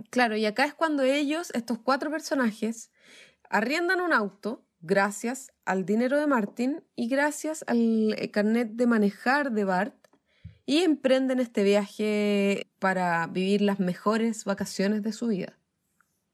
Claro, 0.09 0.35
y 0.35 0.45
acá 0.45 0.65
es 0.65 0.73
cuando 0.73 1.03
ellos, 1.03 1.51
estos 1.53 1.79
cuatro 1.79 2.11
personajes, 2.11 2.91
arriendan 3.49 4.01
un 4.01 4.13
auto 4.13 4.65
gracias 4.79 5.51
al 5.65 5.85
dinero 5.85 6.19
de 6.19 6.27
Martin 6.27 6.83
y 6.95 7.07
gracias 7.07 7.63
al 7.67 8.13
eh, 8.17 8.31
carnet 8.31 8.73
de 8.73 8.87
manejar 8.87 9.51
de 9.51 9.63
Bart 9.63 9.95
y 10.65 10.79
emprenden 10.79 11.39
este 11.39 11.63
viaje 11.63 12.67
para 12.79 13.25
vivir 13.27 13.61
las 13.61 13.79
mejores 13.79 14.45
vacaciones 14.45 15.01
de 15.01 15.13
su 15.13 15.27
vida. 15.27 15.57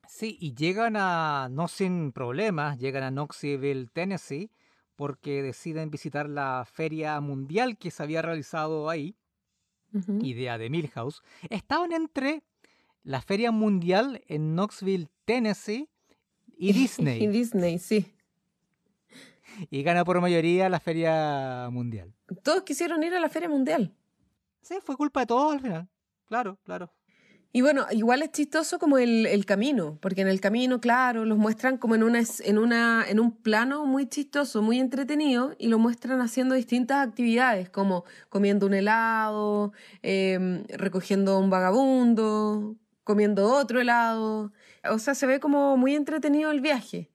Sí, 0.07 0.37
y 0.39 0.53
llegan 0.55 0.95
a, 0.97 1.49
no 1.51 1.67
sin 1.67 2.11
problemas, 2.11 2.79
llegan 2.79 3.03
a 3.03 3.11
Knoxville, 3.11 3.89
Tennessee, 3.93 4.51
porque 4.95 5.41
deciden 5.41 5.89
visitar 5.89 6.29
la 6.29 6.65
feria 6.71 7.19
mundial 7.19 7.77
que 7.77 7.91
se 7.91 8.03
había 8.03 8.21
realizado 8.21 8.89
ahí, 8.89 9.15
idea 10.21 10.57
de 10.57 10.69
Milhouse. 10.69 11.21
Estaban 11.49 11.91
entre 11.91 12.43
la 13.03 13.21
feria 13.21 13.51
mundial 13.51 14.21
en 14.27 14.55
Knoxville, 14.55 15.09
Tennessee 15.25 15.89
y 16.57 16.69
Y 16.69 16.73
Disney. 16.73 17.27
Disney, 17.27 17.79
sí. 17.79 18.05
y 19.69 19.83
gana 19.83 20.03
por 20.05 20.19
mayoría 20.21 20.69
la 20.69 20.79
feria 20.79 21.69
mundial. 21.71 22.13
Todos 22.43 22.63
quisieron 22.63 23.03
ir 23.03 23.13
a 23.13 23.19
la 23.19 23.29
Feria 23.29 23.49
Mundial. 23.49 23.93
Sí, 24.61 24.75
fue 24.81 24.95
culpa 24.95 25.21
de 25.21 25.25
todos 25.27 25.53
al 25.53 25.59
final. 25.59 25.87
Claro, 26.25 26.57
claro. 26.63 26.91
Y 27.55 27.61
bueno, 27.61 27.85
igual 27.91 28.23
es 28.23 28.31
chistoso 28.31 28.79
como 28.79 28.97
el, 28.97 29.27
el 29.27 29.45
camino, 29.45 29.99
porque 30.01 30.21
en 30.21 30.27
el 30.27 30.41
camino, 30.41 30.81
claro, 30.81 31.23
los 31.23 31.37
muestran 31.37 31.77
como 31.77 31.93
en, 31.93 32.01
una, 32.01 32.23
en, 32.43 32.57
una, 32.57 33.05
en 33.07 33.19
un 33.19 33.31
plano 33.31 33.85
muy 33.85 34.07
chistoso, 34.07 34.63
muy 34.63 34.79
entretenido, 34.79 35.53
y 35.59 35.67
lo 35.67 35.77
muestran 35.77 36.19
haciendo 36.21 36.55
distintas 36.55 37.07
actividades, 37.07 37.69
como 37.69 38.05
comiendo 38.29 38.65
un 38.65 38.73
helado, 38.73 39.71
em, 40.01 40.63
recogiendo 40.69 41.37
un 41.37 41.51
vagabundo, 41.51 42.75
comiendo 43.03 43.51
otro 43.53 43.79
helado. 43.81 44.51
O 44.89 44.99
sea, 44.99 45.15
se 45.15 45.25
ve 45.25 45.39
como 45.39 45.77
muy 45.77 45.95
entretenido 45.95 46.51
el 46.51 46.61
viaje. 46.61 47.09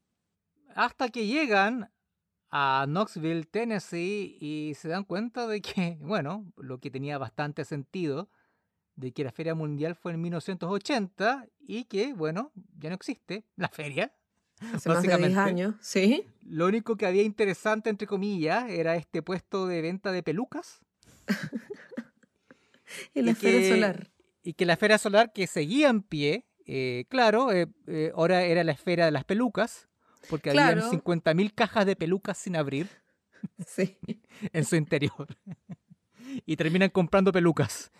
Hasta 0.75 1.09
que 1.09 1.27
llegan 1.27 1.91
a 2.51 2.85
Knoxville, 2.87 3.45
Tennessee, 3.45 4.37
y 4.41 4.75
se 4.75 4.89
dan 4.89 5.05
cuenta 5.05 5.47
de 5.47 5.61
que, 5.61 5.99
bueno, 6.01 6.51
lo 6.57 6.79
que 6.79 6.91
tenía 6.91 7.19
bastante 7.19 7.65
sentido, 7.65 8.31
de 8.97 9.13
que 9.13 9.23
la 9.25 9.31
Feria 9.33 9.55
Mundial 9.55 9.95
fue 9.95 10.13
en 10.13 10.21
1980 10.23 11.47
y 11.61 11.85
que, 11.85 12.15
bueno, 12.15 12.53
ya 12.79 12.89
no 12.89 12.95
existe 12.97 13.45
la 13.57 13.69
feria. 13.69 14.13
Hace 14.75 14.89
más 14.89 15.03
de 15.03 15.09
10 15.09 15.21
Básicamente. 15.21 15.39
años, 15.41 15.75
¿sí? 15.81 16.27
Lo 16.43 16.67
único 16.67 16.97
que 16.97 17.07
había 17.07 17.23
interesante, 17.23 17.91
entre 17.91 18.09
comillas, 18.09 18.69
era 18.69 18.97
este 18.97 19.23
puesto 19.23 19.69
de 19.69 19.83
venta 19.83 20.11
de 20.11 20.23
pelucas. 20.25 20.81
Y 23.15 23.23
la 23.23 23.33
y 23.33 23.35
que- 23.35 23.69
solar. 23.69 24.09
Y 24.49 24.55
que 24.55 24.65
la 24.65 24.73
esfera 24.73 24.97
solar 24.97 25.31
que 25.35 25.47
seguía 25.47 25.91
en 25.91 26.01
pie, 26.03 26.47
eh, 26.65 27.05
claro, 27.11 27.53
eh, 27.53 27.67
eh, 27.87 28.13
ahora 28.15 28.45
era 28.45 28.65
la 28.65 28.73
esfera 28.73 29.05
de 29.05 29.11
las 29.11 29.25
pelucas, 29.25 29.91
porque 30.31 30.53
Claro. 30.53 30.81
habían 30.87 30.91
50.000 31.03 31.53
cajas 31.55 31.85
de 31.85 31.97
pelucas 31.97 32.39
sin 32.39 32.57
abrir 32.57 32.89
Sí. 33.67 33.99
en 34.55 34.65
su 34.65 34.77
interior. 34.77 35.27
y 36.47 36.57
terminan 36.57 36.89
comprando 36.89 37.31
pelucas. 37.31 37.93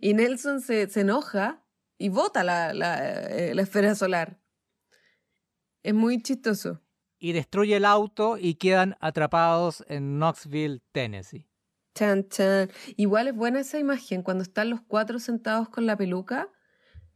Y 0.00 0.14
Nelson 0.14 0.62
se, 0.62 0.88
se 0.88 1.02
enoja 1.02 1.62
y 1.98 2.08
bota 2.08 2.42
la, 2.42 2.72
la, 2.72 2.98
la 3.52 3.60
esfera 3.62 3.94
solar. 3.94 4.40
Es 5.82 5.92
muy 5.92 6.22
chistoso. 6.22 6.80
Y 7.18 7.32
destruye 7.32 7.76
el 7.76 7.84
auto 7.84 8.38
y 8.38 8.54
quedan 8.54 8.96
atrapados 9.00 9.84
en 9.88 10.16
Knoxville, 10.18 10.80
Tennessee. 10.92 11.46
Chan, 11.94 12.28
chan. 12.28 12.70
Igual 12.96 13.28
es 13.28 13.34
buena 13.34 13.60
esa 13.60 13.78
imagen, 13.78 14.22
cuando 14.22 14.42
están 14.42 14.70
los 14.70 14.80
cuatro 14.80 15.18
sentados 15.18 15.68
con 15.68 15.86
la 15.86 15.96
peluca, 15.96 16.50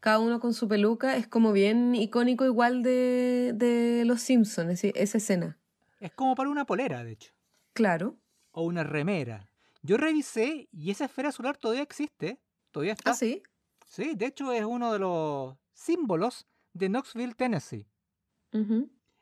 cada 0.01 0.19
uno 0.19 0.41
con 0.41 0.53
su 0.55 0.67
peluca, 0.67 1.17
es 1.17 1.29
como 1.29 1.53
bien 1.53 1.95
icónico 1.95 2.45
igual 2.45 2.83
de, 2.83 3.53
de 3.55 4.05
Los 4.05 4.23
Simpsons, 4.23 4.83
esa 4.83 5.19
escena. 5.19 5.59
Es 6.01 6.13
como 6.13 6.35
para 6.35 6.51
una 6.51 6.65
polera, 6.65 7.05
de 7.05 7.13
hecho. 7.13 7.33
Claro. 7.73 8.19
O 8.51 8.65
una 8.65 8.83
remera. 8.83 9.49
Yo 9.83 9.97
revisé 9.97 10.69
y 10.73 10.91
esa 10.91 11.05
esfera 11.05 11.31
solar 11.33 11.57
todavía 11.57 11.83
existe. 11.83 12.41
Todavía 12.73 12.95
está. 12.95 13.13
Ah, 13.13 13.15
sí. 13.15 13.43
Sí, 13.87 14.15
de 14.17 14.27
hecho 14.27 14.53
es 14.53 14.65
uno 14.65 14.93
de 14.93 14.99
los 14.99 15.57
símbolos 15.73 16.47
de 16.73 16.89
Knoxville, 16.89 17.35
Tennessee. 17.35 17.87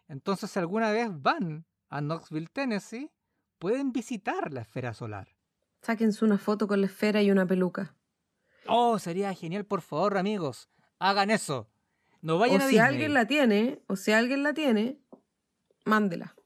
Entonces, 0.09 0.51
si 0.51 0.59
alguna 0.59 0.91
vez 0.91 1.09
van 1.11 1.67
a 1.89 2.01
Knoxville, 2.01 2.49
Tennessee, 2.49 3.11
pueden 3.59 3.93
visitar 3.93 4.53
la 4.53 4.63
esfera 4.63 4.95
solar. 4.95 5.29
Sáquense 5.83 6.25
una 6.25 6.39
foto 6.39 6.67
con 6.69 6.81
la 6.81 6.87
esfera 6.87 7.23
y 7.23 7.31
una 7.31 7.47
peluca. 7.47 7.95
Oh, 8.67 8.99
sería 8.99 9.33
genial, 9.35 9.65
por 9.65 9.81
favor, 9.81 10.19
amigos. 10.19 10.69
Hagan 10.99 11.31
eso. 11.31 11.69
No 12.21 12.37
O 12.37 12.39
vayan 12.39 12.61
a 12.61 12.65
si 12.67 12.73
Disney. 12.73 12.87
alguien 12.87 13.15
la 13.15 13.27
tiene, 13.27 13.83
o 13.87 13.97
si 13.97 14.13
alguien 14.13 14.43
la 14.43 14.53
tiene, 14.53 14.99
mándela. 15.87 16.37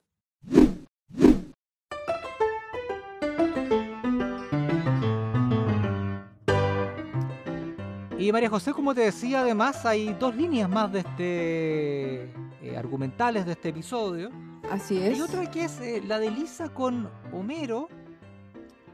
Y 8.19 8.33
María 8.33 8.49
José, 8.49 8.73
como 8.73 8.95
te 8.95 9.03
decía, 9.03 9.41
además 9.41 9.85
hay 9.85 10.15
dos 10.15 10.35
líneas 10.35 10.69
más 10.71 10.91
de 10.93 11.01
este 11.01 12.23
eh, 12.63 12.77
argumentales 12.77 13.45
de 13.45 13.53
este 13.53 13.69
episodio. 13.71 14.31
Así 14.71 14.97
es. 14.97 15.15
Hay 15.15 15.21
otra 15.21 15.51
que 15.51 15.65
es 15.65 15.81
eh, 15.81 16.03
la 16.07 16.19
de 16.19 16.31
Lisa 16.31 16.69
con 16.73 17.11
Homero, 17.33 17.89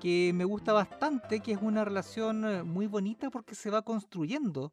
que 0.00 0.32
me 0.34 0.44
gusta 0.44 0.72
bastante, 0.72 1.40
que 1.40 1.52
es 1.52 1.58
una 1.60 1.84
relación 1.84 2.44
eh, 2.46 2.62
muy 2.62 2.86
bonita 2.86 3.30
porque 3.30 3.54
se 3.54 3.70
va 3.70 3.82
construyendo 3.82 4.72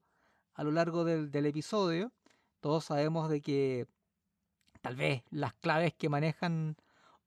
a 0.54 0.63
lo 0.63 0.72
largo 0.72 1.04
del, 1.04 1.46
episodio. 1.46 2.13
Todos 2.62 2.86
sabemos 2.86 3.30
de 3.30 3.42
que 3.42 3.88
tal 4.82 4.96
vez 4.96 5.24
las 5.30 5.54
claves 5.54 5.94
que 5.94 6.08
manejan 6.10 6.78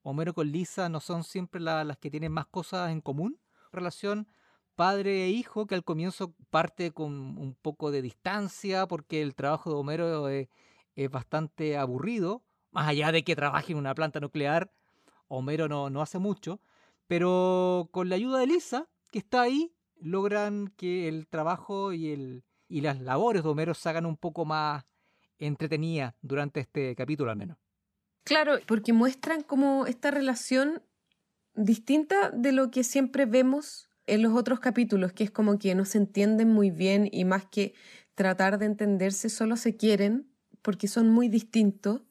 Homero 0.02 0.32
con 0.32 0.50
Lisa 0.50 0.88
no 0.88 1.00
son 1.00 1.24
siempre 1.24 1.60
la- 1.60 1.84
las 1.84 1.98
que 1.98 2.10
tienen 2.10 2.32
más 2.32 2.46
cosas 2.46 2.90
en 2.90 3.02
común, 3.02 3.38
relación 3.70 4.28
padre 4.74 5.24
e 5.26 5.28
hijo 5.28 5.66
que 5.66 5.74
al 5.74 5.84
comienzo 5.84 6.34
parte 6.48 6.92
con 6.92 7.12
un 7.36 7.54
poco 7.54 7.90
de 7.90 8.00
distancia 8.00 8.86
porque 8.86 9.20
el 9.20 9.34
trabajo 9.34 9.68
de 9.68 9.76
Homero 9.76 10.28
es, 10.28 10.48
es 10.96 11.10
bastante 11.10 11.76
aburrido, 11.76 12.42
más 12.70 12.88
allá 12.88 13.12
de 13.12 13.24
que 13.24 13.36
trabaje 13.36 13.72
en 13.72 13.78
una 13.78 13.94
planta 13.94 14.20
nuclear, 14.20 14.72
Homero 15.28 15.68
no, 15.68 15.90
no 15.90 16.00
hace 16.00 16.18
mucho, 16.18 16.60
pero 17.10 17.88
con 17.90 18.08
la 18.08 18.14
ayuda 18.14 18.38
de 18.38 18.46
Lisa, 18.46 18.88
que 19.10 19.18
está 19.18 19.40
ahí, 19.42 19.74
logran 19.96 20.72
que 20.76 21.08
el 21.08 21.26
trabajo 21.26 21.92
y, 21.92 22.12
el, 22.12 22.44
y 22.68 22.82
las 22.82 23.00
labores 23.00 23.42
de 23.42 23.48
Homero 23.48 23.74
se 23.74 23.88
hagan 23.88 24.06
un 24.06 24.16
poco 24.16 24.44
más 24.44 24.84
entretenidas 25.40 26.14
durante 26.22 26.60
este 26.60 26.94
capítulo 26.94 27.32
al 27.32 27.36
menos. 27.36 27.58
Claro, 28.22 28.60
porque 28.64 28.92
muestran 28.92 29.42
como 29.42 29.86
esta 29.86 30.12
relación 30.12 30.84
distinta 31.56 32.30
de 32.30 32.52
lo 32.52 32.70
que 32.70 32.84
siempre 32.84 33.26
vemos 33.26 33.90
en 34.06 34.22
los 34.22 34.32
otros 34.34 34.60
capítulos, 34.60 35.12
que 35.12 35.24
es 35.24 35.32
como 35.32 35.58
que 35.58 35.74
no 35.74 35.86
se 35.86 35.98
entienden 35.98 36.50
muy 36.50 36.70
bien 36.70 37.08
y 37.10 37.24
más 37.24 37.44
que 37.44 37.74
tratar 38.14 38.56
de 38.56 38.66
entenderse, 38.66 39.30
solo 39.30 39.56
se 39.56 39.76
quieren 39.76 40.30
porque 40.62 40.86
son 40.86 41.10
muy 41.10 41.28
distintos, 41.28 42.02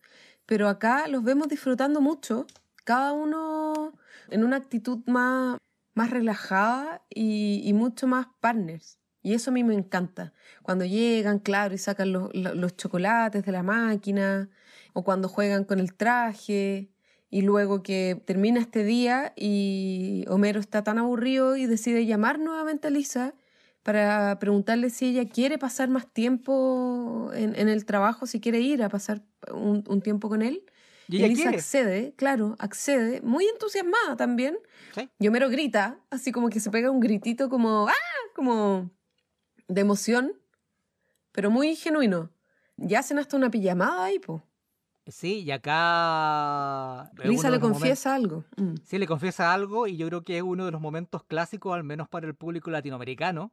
pero 0.46 0.68
acá 0.68 1.08
los 1.08 1.24
vemos 1.24 1.48
disfrutando 1.48 2.02
mucho, 2.02 2.48
cada 2.84 3.14
uno 3.14 3.94
en 4.30 4.44
una 4.44 4.58
actitud 4.58 5.00
más, 5.06 5.58
más 5.94 6.10
relajada 6.10 7.04
y, 7.10 7.72
mucho 7.74 8.08
más 8.08 8.28
partners. 8.40 9.00
Y 9.22 9.34
eso 9.34 9.52
a 9.52 9.54
mí 9.54 9.64
me 9.64 9.74
encanta. 9.76 10.34
Cuando 10.64 10.86
llegan, 10.86 11.40
claro, 11.40 11.76
y 11.76 11.78
sacan 11.78 12.14
los, 12.14 12.34
los 12.34 12.78
chocolates 12.78 13.46
de 13.46 13.52
la 13.52 13.64
máquina, 13.64 14.50
o 14.94 15.04
cuando 15.04 15.28
juegan 15.28 15.66
con 15.66 15.80
el 15.80 15.94
traje, 15.94 16.90
y 17.30 17.42
luego 17.42 17.84
que 17.84 18.22
termina 18.26 18.60
este 18.60 18.84
día 18.84 19.34
y 19.36 20.26
Homero 20.30 20.60
está 20.60 20.84
tan 20.84 20.98
aburrido 20.98 21.56
y 21.58 21.68
decide 21.68 22.06
llamar 22.06 22.40
nuevamente 22.40 22.88
a 22.88 22.92
Lisa 22.92 23.36
para 23.84 24.38
preguntarle 24.40 24.90
si 24.90 25.08
ella 25.08 25.30
quiere 25.30 25.58
pasar 25.58 25.90
más 25.90 26.12
tiempo 26.12 27.32
en, 27.34 27.56
en 27.56 27.70
el 27.70 27.86
trabajo, 27.86 28.26
si 28.26 28.40
quiere 28.40 28.60
ir 28.60 28.84
a 28.84 28.90
pasar 28.90 29.22
un, 29.54 29.84
un 29.88 30.02
tiempo 30.02 30.30
con 30.30 30.42
él. 30.42 30.64
Y, 31.12 31.24
accede, 31.48 32.14
claro, 32.16 32.56
accede, 32.60 33.22
muy 33.22 33.46
entusiasmada 33.48 34.16
también. 34.16 34.58
¿Sí? 34.94 35.10
Y 35.20 35.28
Homero 35.28 35.50
grita, 35.50 36.00
así 36.12 36.32
como 36.32 36.50
que 36.50 36.60
se 36.60 36.70
pega 36.70 36.92
un 36.92 37.00
gritito 37.00 37.50
como 37.50 37.88
¡ah! 37.88 37.94
como 38.36 38.92
de 39.68 39.82
emoción, 39.82 40.34
pero 41.32 41.50
muy 41.50 41.76
genuino. 41.76 42.30
Y 42.78 42.94
hacen 42.96 43.18
hasta 43.18 43.36
una 43.38 43.50
pijamada 43.50 44.06
ahí, 44.06 44.20
po. 44.20 44.44
Sí, 45.08 45.42
y 45.42 45.50
acá... 45.52 47.10
uno 47.18 47.32
Lisa 47.32 47.50
le 47.50 47.60
confiesa 47.60 48.14
algo. 48.14 48.46
Mm. 48.58 48.76
Sí, 48.84 49.00
le 49.00 49.08
confiesa 49.08 49.52
algo 49.54 49.88
y 49.88 49.98
yo 49.98 50.06
creo 50.08 50.24
que 50.24 50.38
es 50.38 50.44
uno 50.44 50.66
de 50.66 50.72
los 50.72 50.80
momentos 50.80 51.24
clásicos, 51.24 51.74
al 51.74 51.84
menos 51.84 52.08
para 52.08 52.28
el 52.28 52.36
público 52.36 52.70
latinoamericano, 52.70 53.52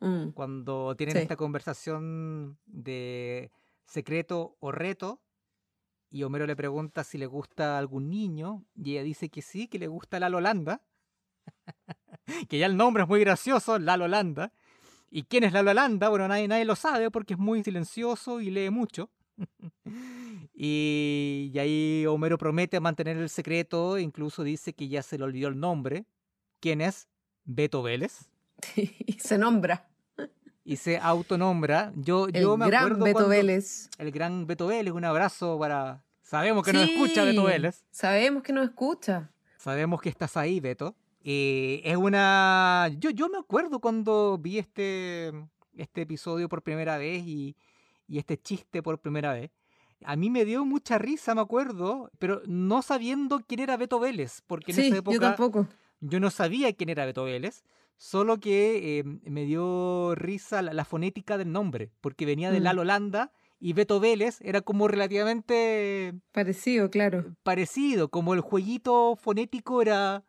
Mm. 0.00 0.28
cuando 0.30 0.94
tienen 0.94 1.16
Sí. 1.16 1.22
esta 1.22 1.34
conversación 1.34 2.56
de 2.66 3.50
secreto 3.84 4.56
o 4.60 4.70
reto 4.70 5.20
y 6.10 6.22
Homero 6.22 6.46
le 6.46 6.56
pregunta 6.56 7.04
si 7.04 7.18
le 7.18 7.26
gusta 7.26 7.78
algún 7.78 8.08
niño 8.10 8.64
y 8.74 8.92
ella 8.92 9.02
dice 9.02 9.28
que 9.28 9.42
sí, 9.42 9.68
que 9.68 9.78
le 9.78 9.86
gusta 9.86 10.18
la 10.20 10.28
Holanda, 10.28 10.82
que 12.48 12.58
ya 12.58 12.66
el 12.66 12.76
nombre 12.76 13.02
es 13.02 13.08
muy 13.08 13.20
gracioso, 13.20 13.78
la 13.78 13.94
Holanda. 13.94 14.52
¿Y 15.10 15.24
quién 15.24 15.44
es 15.44 15.52
la 15.52 15.60
Holanda? 15.60 16.08
Bueno, 16.08 16.28
nadie, 16.28 16.48
nadie 16.48 16.64
lo 16.64 16.76
sabe 16.76 17.10
porque 17.10 17.34
es 17.34 17.38
muy 17.38 17.62
silencioso 17.62 18.40
y 18.40 18.50
lee 18.50 18.70
mucho. 18.70 19.10
y, 20.54 21.50
y 21.52 21.58
ahí 21.58 22.06
Homero 22.06 22.38
promete 22.38 22.80
mantener 22.80 23.16
el 23.16 23.28
secreto, 23.28 23.98
incluso 23.98 24.42
dice 24.42 24.74
que 24.74 24.88
ya 24.88 25.02
se 25.02 25.18
le 25.18 25.24
olvidó 25.24 25.48
el 25.48 25.58
nombre. 25.58 26.06
¿Quién 26.60 26.80
es? 26.80 27.08
Beto 27.44 27.82
Vélez 27.82 28.28
y 28.76 29.12
se 29.14 29.38
nombra 29.38 29.88
y 30.68 30.76
se 30.76 30.98
autonombra. 30.98 31.92
Yo, 31.96 32.26
el 32.28 32.42
yo 32.42 32.56
me 32.56 32.66
gran 32.66 32.84
acuerdo 32.84 33.04
Beto 33.04 33.14
cuando- 33.14 33.30
Vélez. 33.30 33.88
El 33.98 34.10
gran 34.12 34.46
Beto 34.46 34.66
Vélez, 34.66 34.92
un 34.92 35.04
abrazo 35.04 35.58
para... 35.58 36.04
Sabemos 36.22 36.62
que 36.62 36.72
nos 36.74 36.82
escucha 36.88 37.24
Beto 37.24 37.40
Sí, 37.40 37.46
Vélez. 37.46 37.84
Sabemos 37.90 38.42
que 38.42 38.52
nos 38.52 38.64
escucha. 38.68 39.30
Sabemos 39.56 40.00
que 40.02 40.10
estás 40.10 40.36
ahí, 40.36 40.60
Beto. 40.60 40.94
Eh, 41.24 41.80
es 41.84 41.96
una... 41.96 42.90
Yo, 42.98 43.10
yo 43.10 43.28
me 43.28 43.38
acuerdo 43.38 43.78
cuando 43.80 44.36
vi 44.38 44.58
este, 44.58 45.32
este 45.76 46.02
episodio 46.02 46.48
por 46.50 46.62
primera 46.62 46.98
vez 46.98 47.22
y, 47.26 47.56
y 48.06 48.18
este 48.18 48.36
chiste 48.36 48.82
por 48.82 48.98
primera 49.00 49.32
vez. 49.32 49.50
A 50.04 50.16
mí 50.16 50.28
me 50.30 50.44
dio 50.44 50.64
mucha 50.66 50.98
risa, 50.98 51.34
me 51.34 51.40
acuerdo, 51.40 52.10
pero 52.18 52.42
no 52.46 52.82
sabiendo 52.82 53.40
quién 53.46 53.60
era 53.60 53.76
Beto 53.78 53.98
Vélez, 53.98 54.42
porque 54.46 54.70
en 54.72 54.76
Sí, 54.76 54.82
esa 54.82 54.94
yo 54.96 54.98
época 55.00 55.18
tampoco. 55.18 55.66
yo 56.00 56.20
no 56.20 56.30
sabía 56.30 56.72
quién 56.74 56.90
era 56.90 57.04
Beto 57.06 57.24
Vélez, 57.24 57.64
solo 57.98 58.38
que 58.40 58.98
eh, 59.00 59.04
me 59.04 59.44
dio 59.44 60.14
risa 60.14 60.62
la, 60.62 60.72
la 60.72 60.84
fonética 60.86 61.36
del 61.36 61.52
nombre, 61.52 61.90
porque 62.00 62.24
venía 62.24 62.50
de 62.50 62.60
Mm. 62.60 62.62
la 62.62 62.70
Holanda 62.72 63.32
y 63.60 63.72
Beto 63.74 63.98
Vélez 64.00 64.38
era 64.40 64.60
como 64.62 64.88
relativamente 64.88 66.14
Parecido, 66.32 66.90
claro. 66.90 67.34
parecido, 67.42 68.08
como 68.08 68.32
el 68.34 68.40
jueguito 68.40 69.16
fonético 69.16 69.82
era 69.82 70.24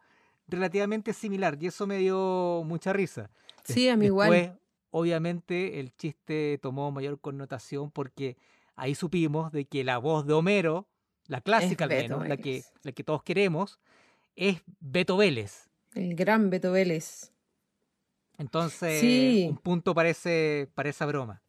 relativamente 0.48 1.14
similar 1.14 1.58
y 1.62 1.68
eso 1.68 1.86
me 1.88 1.98
dio 2.00 2.64
mucha 2.66 2.92
risa. 2.92 3.30
Sí, 3.64 3.88
a 3.88 3.96
mí 3.96 4.08
igual. 4.08 4.32
Después, 4.32 4.60
obviamente, 4.90 5.80
el 5.80 5.96
chiste 5.96 6.58
tomó 6.62 6.92
mayor 6.92 7.20
connotación 7.22 7.92
porque 7.92 8.36
ahí 8.76 8.96
supimos 8.96 9.52
de 9.52 9.66
que 9.66 9.84
la 9.84 10.00
voz 10.00 10.26
de 10.26 10.34
Homero, 10.34 10.88
la 11.28 11.42
clásica 11.42 11.84
al 11.84 11.92
menos, 11.92 12.28
la 12.28 12.38
que, 12.38 12.50
Vélez. 12.50 12.74
la 12.82 12.92
que 12.94 13.04
todos 13.04 13.22
queremos, 13.22 13.80
es 14.36 14.64
Beto 14.80 15.18
Vélez. 15.18 15.70
El 15.94 16.16
gran 16.16 16.50
Beto 16.50 16.72
Vélez. 16.72 17.32
Entonces, 18.40 19.00
Sí. 19.00 19.46
un 19.50 19.58
punto 19.58 19.94
para, 19.94 20.10
ese- 20.10 20.70
para 20.74 20.90
esa 20.90 21.06
broma. 21.06 21.44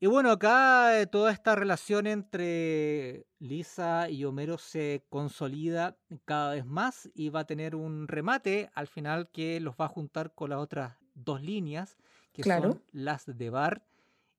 Y 0.00 0.06
bueno, 0.06 0.30
acá 0.30 0.98
eh, 1.00 1.06
toda 1.06 1.30
esta 1.30 1.54
relación 1.54 2.06
entre 2.06 3.26
Lisa 3.38 4.08
y 4.10 4.24
Homero 4.24 4.56
se 4.58 5.04
consolida 5.10 5.96
cada 6.24 6.54
vez 6.54 6.64
más 6.66 7.08
y 7.14 7.28
va 7.28 7.40
a 7.40 7.46
tener 7.46 7.74
un 7.74 8.08
remate 8.08 8.70
al 8.74 8.86
final 8.86 9.28
que 9.30 9.60
los 9.60 9.74
va 9.76 9.84
a 9.86 9.88
juntar 9.88 10.32
con 10.34 10.50
las 10.50 10.58
otras 10.58 10.96
dos 11.14 11.42
líneas, 11.42 11.96
que 12.32 12.42
Claro. 12.42 12.72
son 12.72 12.82
las 12.92 13.26
de 13.26 13.50
Bart 13.50 13.82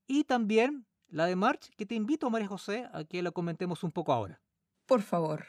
y 0.08 0.24
también 0.24 0.84
la 1.08 1.26
de 1.26 1.36
March, 1.36 1.70
que 1.76 1.86
te 1.86 1.94
invito, 1.94 2.28
María 2.28 2.48
José, 2.48 2.88
a 2.92 3.04
que 3.04 3.22
la 3.22 3.30
comentemos 3.30 3.84
un 3.84 3.92
poco 3.92 4.12
ahora. 4.12 4.40
Por 4.86 5.00
favor. 5.02 5.44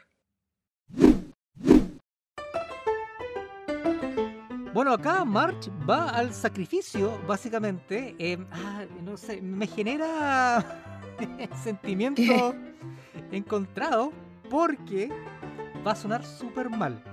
Bueno, 4.74 4.92
acá 4.94 5.24
March 5.24 5.70
va 5.88 6.10
al 6.10 6.34
sacrificio, 6.34 7.18
básicamente. 7.28 8.16
eh, 8.18 8.38
ah, 8.52 8.84
no 9.04 9.18
sé, 9.18 9.40
me 9.42 9.68
genera 9.68 10.66
sentimiento 11.64 12.56
encontrado 13.32 14.12
porque 14.50 15.10
va 15.86 15.92
a 15.92 15.96
sonar 15.96 16.26
súper 16.26 16.70
mal. 16.70 17.04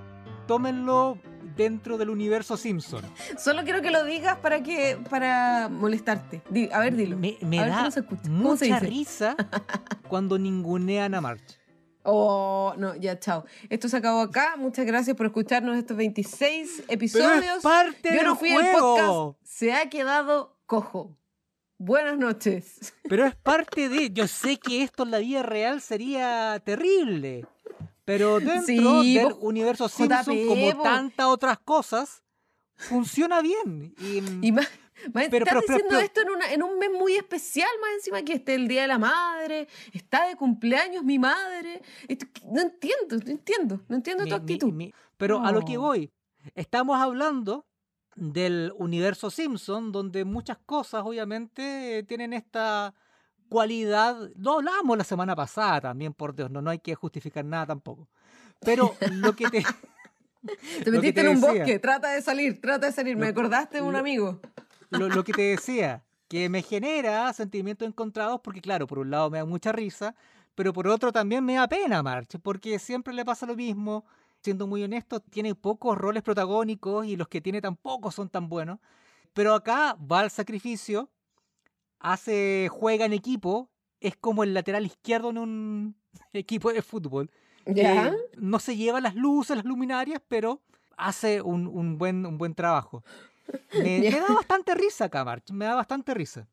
Tómenlo 0.47 1.17
dentro 1.55 1.97
del 1.97 2.09
universo 2.09 2.57
Simpson. 2.57 3.03
Solo 3.37 3.63
quiero 3.63 3.81
que 3.81 3.91
lo 3.91 4.03
digas 4.05 4.37
para 4.37 4.63
que 4.63 4.97
para 5.09 5.69
molestarte. 5.69 6.41
Di- 6.49 6.69
a 6.71 6.79
ver, 6.79 6.95
dilo. 6.95 7.17
Me, 7.17 7.37
me 7.41 7.59
A 7.59 7.63
ver 7.63 7.71
da 7.71 7.77
cómo 7.77 7.91
se 7.91 7.99
escucha. 7.99 8.21
¿Cómo 8.23 8.57
se 8.57 8.65
mucha 8.69 8.79
dice? 8.79 8.87
risa 8.87 9.35
cuando 10.07 10.39
ningunean 10.39 11.13
a 11.13 11.21
March. 11.21 11.59
Oh, 12.03 12.73
no, 12.77 12.95
ya, 12.95 13.19
chao. 13.19 13.45
Esto 13.69 13.87
se 13.89 13.97
acabó 13.97 14.21
acá. 14.21 14.55
Muchas 14.57 14.85
gracias 14.85 15.15
por 15.15 15.25
escucharnos 15.27 15.77
estos 15.77 15.95
26 15.97 16.83
Pero 16.87 16.93
episodios. 16.93 17.57
es 17.57 17.63
parte 17.63 18.09
Yo 18.09 18.15
del 18.15 18.25
no 18.25 18.35
fui 18.35 18.49
el 18.51 18.61
juego. 18.61 18.95
podcast. 19.35 19.45
Se 19.45 19.73
ha 19.73 19.89
quedado 19.89 20.57
cojo. 20.65 21.15
Buenas 21.77 22.17
noches. 22.17 22.93
Pero 23.09 23.25
es 23.25 23.35
parte 23.35 23.89
de. 23.89 24.11
Yo 24.11 24.27
sé 24.27 24.57
que 24.57 24.83
esto 24.83 25.03
en 25.03 25.11
la 25.11 25.19
vida 25.19 25.43
real 25.43 25.81
sería 25.81 26.61
terrible. 26.63 27.45
Pero 28.05 28.39
dentro 28.39 29.01
Sí, 29.01 29.13
del 29.15 29.33
universo 29.39 29.87
JP, 29.87 29.97
Simpson, 29.97 30.47
como 30.47 30.73
vos. 30.73 30.83
tantas 30.83 31.25
otras 31.27 31.59
cosas, 31.59 32.23
funciona 32.75 33.41
bien. 33.41 33.93
Y, 33.99 34.47
Y 34.47 34.51
más, 34.51 34.67
más 35.13 35.27
Pero- 35.29 35.45
estás 35.45 35.53
pero- 35.55 35.61
pero- 35.61 35.61
diciendo 35.77 35.99
esto 35.99 36.21
en, 36.21 36.29
una, 36.29 36.51
en 36.53 36.63
un 36.63 36.77
mes 36.79 36.89
muy 36.91 37.15
especial, 37.15 37.69
más 37.81 37.91
encima 37.95 38.21
que 38.23 38.33
esté 38.33 38.55
el 38.55 38.67
Día 38.67 38.83
de 38.83 38.87
la 38.87 38.97
Madre, 38.97 39.67
está 39.93 40.27
de 40.27 40.35
cumpleaños 40.35 41.03
mi 41.03 41.19
madre. 41.19 41.81
Esto- 42.07 42.25
no 42.51 42.61
entiendo, 42.61 43.17
no 43.23 43.31
entiendo, 43.31 43.81
no 43.87 43.95
entiendo 43.95 44.23
mi- 44.23 44.29
tu 44.29 44.35
actitud. 44.35 44.71
mi- 44.73 44.93
pero 45.17 45.43
a 45.43 45.51
lo 45.51 45.61
que 45.61 45.77
voy, 45.77 46.11
estamos 46.55 46.99
hablando 46.99 47.65
del 48.15 48.73
universo 48.77 49.29
Simpson, 49.29 49.91
donde 49.91 50.25
muchas 50.25 50.57
cosas, 50.65 51.03
obviamente, 51.05 52.03
tienen 52.07 52.33
esta 52.33 52.93
cualidad. 53.49 54.29
Lo 54.35 54.53
hablamos 54.55 54.97
la 54.97 55.03
semana 55.03 55.35
pasada 55.35 55.81
también, 55.81 56.13
por 56.13 56.35
Dios, 56.35 56.49
no, 56.51 56.61
no 56.61 56.69
hay 56.71 56.79
que 56.79 56.95
justificar 56.95 57.45
nada 57.45 57.67
tampoco. 57.67 58.09
Pero 58.59 58.95
lo 59.11 59.35
que 59.35 59.49
te. 59.49 59.63
Te 60.83 60.89
metiste 60.91 61.13
te 61.13 61.21
en 61.21 61.27
un 61.35 61.41
decía. 61.41 61.59
bosque, 61.59 61.77
trata 61.79 62.11
de 62.13 62.21
salir, 62.23 62.59
trata 62.59 62.87
de 62.87 62.91
salir. 62.93 63.15
Me 63.15 63.27
acordaste 63.27 63.77
de 63.77 63.83
un 63.83 63.93
lo- 63.93 63.99
amigo. 63.99 64.39
Lo, 64.91 65.09
lo 65.09 65.23
que 65.23 65.33
te 65.33 65.41
decía, 65.41 66.03
que 66.27 66.47
me 66.47 66.61
genera 66.61 67.33
sentimientos 67.33 67.87
encontrados 67.87 68.39
porque, 68.41 68.61
claro, 68.61 68.87
por 68.87 68.99
un 68.99 69.11
lado 69.11 69.29
me 69.29 69.39
da 69.39 69.45
mucha 69.45 69.71
risa, 69.71 70.15
pero 70.55 70.73
por 70.73 70.87
otro 70.87 71.11
también 71.11 71.43
me 71.43 71.55
da 71.55 71.67
pena 71.67 72.03
March, 72.03 72.37
porque 72.41 72.79
siempre 72.79 73.13
le 73.13 73.25
pasa 73.25 73.45
lo 73.45 73.55
mismo. 73.55 74.05
siendo 74.43 74.65
muy 74.65 74.81
honesto, 74.83 75.19
tiene 75.19 75.53
pocos 75.55 75.97
roles 75.97 76.23
protagónicos 76.23 77.05
y 77.05 77.15
los 77.15 77.27
que 77.27 77.41
tiene 77.41 77.61
tampoco 77.61 78.11
son 78.11 78.29
tan 78.29 78.47
buenos. 78.47 78.79
Pero 79.33 79.53
acá 79.53 79.97
va 80.11 80.21
al 80.21 80.31
sacrificio, 80.31 81.09
hace, 81.99 82.69
juega 82.71 83.05
en 83.05 83.13
equipo, 83.13 83.69
es 83.99 84.15
como 84.15 84.43
el 84.43 84.53
lateral 84.53 84.85
izquierdo 84.85 85.29
en 85.31 85.37
un 85.37 85.95
equipo 86.33 86.71
de 86.71 86.81
fútbol. 86.81 87.29
¿Ya? 87.65 88.15
no 88.37 88.57
se 88.57 88.75
lleva 88.75 89.01
las 89.01 89.15
luces, 89.15 89.55
las 89.55 89.65
luminarias, 89.65 90.21
pero 90.27 90.61
hace 90.97 91.41
un, 91.41 91.67
un 91.67 91.97
buen, 91.97 92.25
un 92.25 92.37
buen 92.37 92.55
trabajo. 92.55 93.03
Me, 93.73 93.99
me 93.99 94.09
da 94.11 94.33
bastante 94.33 94.75
risa 94.75 95.05
acá, 95.05 95.23
March, 95.23 95.51
me 95.51 95.65
da 95.65 95.75
bastante 95.75 96.13
risa. 96.13 96.47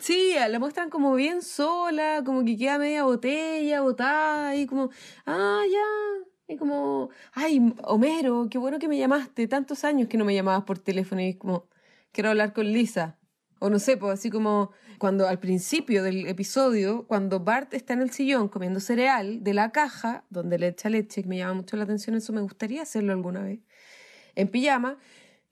Sí, 0.00 0.34
la 0.48 0.58
muestran 0.60 0.88
como 0.88 1.14
bien 1.14 1.42
sola, 1.42 2.22
como 2.24 2.44
que 2.44 2.56
queda 2.56 2.78
media 2.78 3.02
botella, 3.02 3.80
botada, 3.80 4.54
y 4.54 4.66
como, 4.66 4.90
ah, 5.26 5.62
ya. 5.70 6.54
Y 6.54 6.56
como, 6.56 7.10
ay, 7.32 7.74
Homero, 7.82 8.48
qué 8.50 8.58
bueno 8.58 8.78
que 8.78 8.88
me 8.88 8.98
llamaste, 8.98 9.48
tantos 9.48 9.84
años 9.84 10.08
que 10.08 10.16
no 10.16 10.24
me 10.24 10.34
llamabas 10.34 10.64
por 10.64 10.78
teléfono, 10.78 11.20
y 11.20 11.34
como, 11.34 11.68
quiero 12.12 12.30
hablar 12.30 12.52
con 12.52 12.66
Lisa. 12.66 13.18
O 13.58 13.68
no 13.68 13.78
sé, 13.78 13.96
pues 13.96 14.14
así 14.14 14.30
como 14.30 14.70
cuando 14.98 15.28
al 15.28 15.38
principio 15.38 16.02
del 16.02 16.26
episodio, 16.26 17.06
cuando 17.06 17.40
Bart 17.40 17.74
está 17.74 17.92
en 17.92 18.00
el 18.00 18.10
sillón 18.10 18.48
comiendo 18.48 18.80
cereal 18.80 19.42
de 19.42 19.54
la 19.54 19.70
caja, 19.70 20.24
donde 20.30 20.58
le 20.58 20.68
echa 20.68 20.88
leche, 20.88 21.22
que 21.22 21.28
me 21.28 21.36
llama 21.36 21.54
mucho 21.54 21.76
la 21.76 21.84
atención, 21.84 22.16
eso 22.16 22.32
me 22.32 22.40
gustaría 22.40 22.82
hacerlo 22.82 23.12
alguna 23.12 23.42
vez, 23.42 23.60
en 24.34 24.48
pijama, 24.48 24.98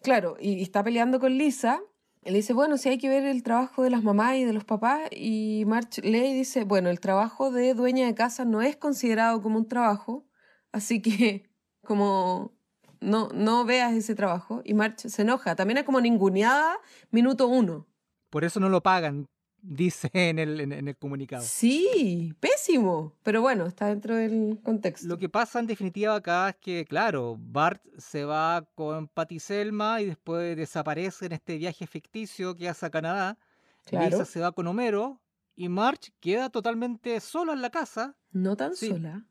claro, 0.02 0.36
y, 0.40 0.62
está 0.62 0.82
peleando 0.82 1.20
con 1.20 1.36
Lisa, 1.36 1.80
él 2.22 2.34
dice, 2.34 2.52
bueno, 2.52 2.76
si 2.76 2.88
hay 2.88 2.98
que 2.98 3.08
ver 3.08 3.24
el 3.24 3.42
trabajo 3.42 3.82
de 3.82 3.90
las 3.90 4.02
mamás 4.02 4.36
y 4.36 4.44
de 4.44 4.52
los 4.52 4.64
papás, 4.64 5.08
y 5.12 5.64
March 5.66 5.98
lee 6.02 6.28
y 6.28 6.34
dice, 6.34 6.64
bueno, 6.64 6.90
el 6.90 7.00
trabajo 7.00 7.50
de 7.50 7.74
dueña 7.74 8.06
de 8.06 8.14
casa 8.14 8.44
no 8.44 8.60
es 8.62 8.76
considerado 8.76 9.40
como 9.40 9.58
un 9.58 9.68
trabajo, 9.68 10.26
así 10.72 11.00
que 11.00 11.48
como 11.84 12.52
no, 13.00 13.28
no 13.32 13.64
veas 13.64 13.94
ese 13.94 14.14
trabajo, 14.14 14.62
y 14.64 14.74
March 14.74 15.08
se 15.08 15.22
enoja, 15.22 15.56
también 15.56 15.78
es 15.78 15.84
como 15.84 16.00
ninguneada 16.00 16.78
minuto 17.10 17.48
uno. 17.48 17.86
Por 18.30 18.44
eso 18.44 18.60
no 18.60 18.68
lo 18.68 18.82
pagan, 18.82 19.26
dice 19.62 20.10
en 20.12 20.38
el, 20.38 20.60
en, 20.60 20.72
en 20.72 20.88
el 20.88 20.96
comunicado. 20.96 21.42
Sí, 21.44 22.34
pésimo, 22.40 23.14
pero 23.22 23.40
bueno, 23.42 23.66
está 23.66 23.86
dentro 23.86 24.14
del 24.16 24.60
contexto. 24.62 25.06
Lo 25.08 25.18
que 25.18 25.28
pasa 25.28 25.58
en 25.60 25.66
definitiva 25.66 26.14
acá 26.14 26.50
es 26.50 26.56
que, 26.56 26.84
claro, 26.84 27.36
Bart 27.38 27.82
se 27.98 28.24
va 28.24 28.66
con 28.74 29.08
Patty 29.08 29.38
Selma 29.40 30.00
y 30.00 30.06
después 30.06 30.56
desaparece 30.56 31.26
en 31.26 31.32
este 31.32 31.56
viaje 31.58 31.86
ficticio 31.86 32.56
que 32.56 32.68
hace 32.68 32.86
a 32.86 32.90
Canadá. 32.90 33.38
Claro. 33.84 34.10
Lisa 34.18 34.24
se 34.24 34.40
va 34.40 34.52
con 34.52 34.66
Homero 34.66 35.20
y 35.56 35.68
March 35.68 36.12
queda 36.20 36.50
totalmente 36.50 37.18
solo 37.20 37.52
en 37.52 37.62
la 37.62 37.70
casa, 37.70 38.16
No 38.32 38.56
tan 38.56 38.76
sola. 38.76 39.24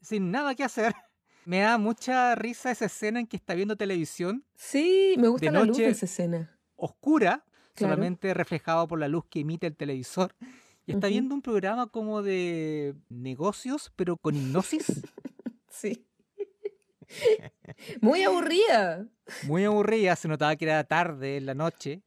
sin 0.00 0.30
nada 0.30 0.54
que 0.54 0.64
hacer. 0.64 0.94
Me 1.46 1.58
da 1.60 1.76
mucha 1.76 2.34
risa 2.36 2.70
esa 2.70 2.86
escena 2.86 3.20
en 3.20 3.26
que 3.26 3.36
está 3.36 3.52
viendo 3.52 3.76
televisión 3.76 4.46
Sí, 4.54 5.14
me 5.18 5.28
gusta 5.28 5.44
De 5.44 5.52
la 5.52 5.64
luz 5.64 5.76
de 5.76 5.88
esa 5.90 6.06
escena. 6.06 6.58
oscura, 6.74 7.44
Claro. 7.74 7.94
solamente 7.94 8.32
reflejado 8.34 8.86
por 8.86 8.98
la 8.98 9.08
luz 9.08 9.24
que 9.28 9.40
emite 9.40 9.66
el 9.66 9.76
televisor. 9.76 10.34
Y 10.86 10.92
está 10.92 11.08
viendo 11.08 11.34
un 11.34 11.42
programa 11.42 11.86
como 11.86 12.22
de 12.22 12.94
negocios, 13.08 13.92
pero 13.96 14.16
con 14.16 14.34
hipnosis. 14.36 14.86
Sí. 15.74 16.06
Muy 18.00 18.22
aburrida. 18.22 19.08
Muy 19.42 19.64
aburrida, 19.64 20.14
se 20.14 20.28
notaba 20.28 20.54
que 20.54 20.66
era 20.66 20.84
tarde 20.84 21.36
en 21.36 21.46
la 21.46 21.54
noche. 21.54 22.02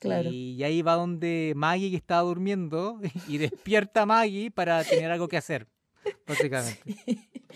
Claro. 0.00 0.30
Y 0.30 0.62
ahí 0.64 0.82
va 0.82 0.94
donde 0.94 1.52
Maggie 1.56 1.90
que 1.90 1.96
estaba 1.96 2.22
durmiendo 2.22 3.00
y 3.28 3.38
despierta 3.38 4.02
a 4.02 4.06
Maggie 4.06 4.50
para 4.50 4.82
tener 4.82 5.10
algo 5.10 5.28
que 5.28 5.36
hacer, 5.36 5.68
básicamente. 6.26 6.80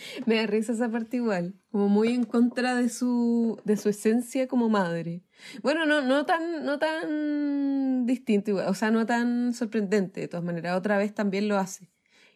Me 0.27 0.37
da 0.37 0.47
risa 0.47 0.73
esa 0.73 0.91
parte 0.91 1.17
igual, 1.17 1.55
como 1.71 1.89
muy 1.89 2.09
en 2.09 2.25
contra 2.25 2.75
de 2.75 2.89
su, 2.89 3.61
de 3.65 3.77
su 3.77 3.89
esencia 3.89 4.49
como 4.49 4.69
madre. 4.69 5.23
Bueno, 5.63 5.87
no, 5.87 6.03
no 6.03 6.27
tan, 6.27 6.65
no 6.65 6.79
tan 6.79 8.07
distinto 8.07 8.51
igual, 8.51 8.69
o 8.69 8.75
sea, 8.75 8.91
no 8.91 9.07
tan 9.07 9.53
sorprendente, 9.55 10.21
de 10.21 10.29
todas 10.29 10.45
maneras, 10.45 10.77
otra 10.77 10.99
vez 10.99 11.15
también 11.15 11.49
lo 11.49 11.59
hace. 11.59 11.91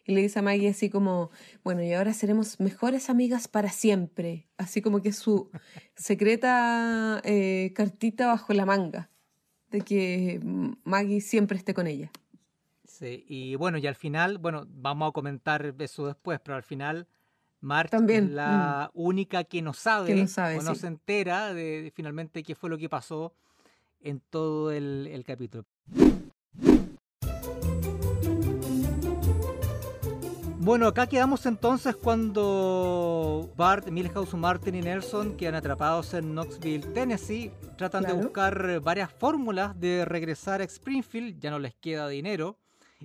Y 0.05 0.13
le 0.13 0.21
dice 0.21 0.39
a 0.39 0.41
Maggie 0.41 0.69
así 0.69 0.89
como, 0.89 1.31
bueno, 1.63 1.81
y 1.81 1.93
ahora 1.93 2.13
seremos 2.13 2.59
mejores 2.59 3.09
amigas 3.09 3.47
para 3.47 3.69
siempre. 3.69 4.49
Así 4.57 4.81
como 4.81 5.01
que 5.01 5.13
su 5.13 5.49
secreta 5.95 7.21
eh, 7.23 7.71
cartita 7.73 8.27
bajo 8.27 8.53
la 8.53 8.65
manga, 8.65 9.09
de 9.69 9.81
que 9.81 10.41
Maggie 10.83 11.21
siempre 11.21 11.57
esté 11.57 11.73
con 11.73 11.87
ella. 11.87 12.11
Sí, 12.83 13.23
y 13.27 13.55
bueno, 13.55 13.77
y 13.77 13.87
al 13.87 13.95
final, 13.95 14.37
bueno, 14.37 14.67
vamos 14.69 15.09
a 15.09 15.13
comentar 15.13 15.73
eso 15.79 16.05
después, 16.05 16.39
pero 16.41 16.55
al 16.55 16.63
final 16.63 17.07
Marge 17.63 17.91
También, 17.91 18.25
es 18.25 18.31
la 18.31 18.91
única 18.93 19.45
que 19.45 19.61
no 19.61 19.71
sabe, 19.71 20.07
Que 20.07 20.15
no 20.15 20.27
sabe, 20.27 20.59
o 20.59 20.61
no 20.61 20.75
se 20.75 20.87
entera 20.87 21.53
de, 21.53 21.83
de 21.83 21.91
finalmente 21.91 22.43
qué 22.43 22.55
fue 22.55 22.69
lo 22.69 22.77
que 22.77 22.89
pasó 22.89 23.33
en 24.01 24.19
todo 24.19 24.69
el, 24.73 25.07
el 25.09 25.23
capítulo. 25.23 25.63
Bueno, 30.59 30.87
acá 30.87 31.07
quedamos 31.07 31.45
entonces 31.45 31.95
cuando 31.95 33.49
Bart, 33.55 33.87
Milhouse, 33.87 34.33
Martin 34.33 34.75
y 34.75 34.81
Nelson 34.81 35.37
quedan 35.37 35.55
atrapados 35.55 36.13
en 36.13 36.33
Knoxville, 36.33 36.91
Tennessee. 36.93 37.51
Tratan 37.77 38.03
de 38.03 38.11
buscar 38.11 38.81
varias 38.81 39.09
fórmulas 39.09 39.79
de 39.79 40.03
regresar 40.03 40.59
a 40.59 40.65
Springfield, 40.65 41.39
ya 41.39 41.49
no 41.49 41.59
les 41.59 41.75
queda 41.75 42.09
dinero. 42.09 42.57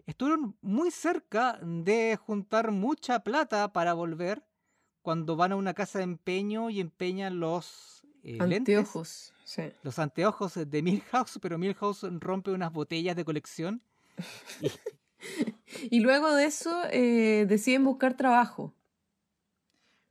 Estuvieron 0.07 0.57
muy 0.63 0.91
cerca 0.91 1.59
de 1.63 2.17
juntar 2.17 2.73
mucha 2.73 3.21
plata 3.21 3.73
para 3.73 3.95
volver 3.95 4.48
cuando 5.09 5.37
van 5.37 5.53
a 5.53 5.57
una 5.57 5.73
casa 5.73 6.01
de 6.01 6.05
empeño 6.05 6.69
y 6.69 6.81
empeñan 6.81 7.41
los 7.41 8.03
eh, 8.23 8.37
lentes, 8.47 8.77
Anteojos. 8.77 9.33
Sí. 9.43 9.63
los 9.83 9.99
anteojos 9.99 10.53
de 10.71 10.83
Milhouse, 10.83 11.39
pero 11.41 11.57
Milhouse 11.57 12.05
rompe 12.21 12.51
unas 12.51 12.71
botellas 12.75 13.17
de 13.17 13.25
colección. 13.25 13.81
Y 15.91 16.01
luego 16.01 16.35
de 16.35 16.45
eso 16.45 16.83
eh, 16.91 17.47
deciden 17.49 17.85
buscar 17.85 18.19
trabajo. 18.19 18.75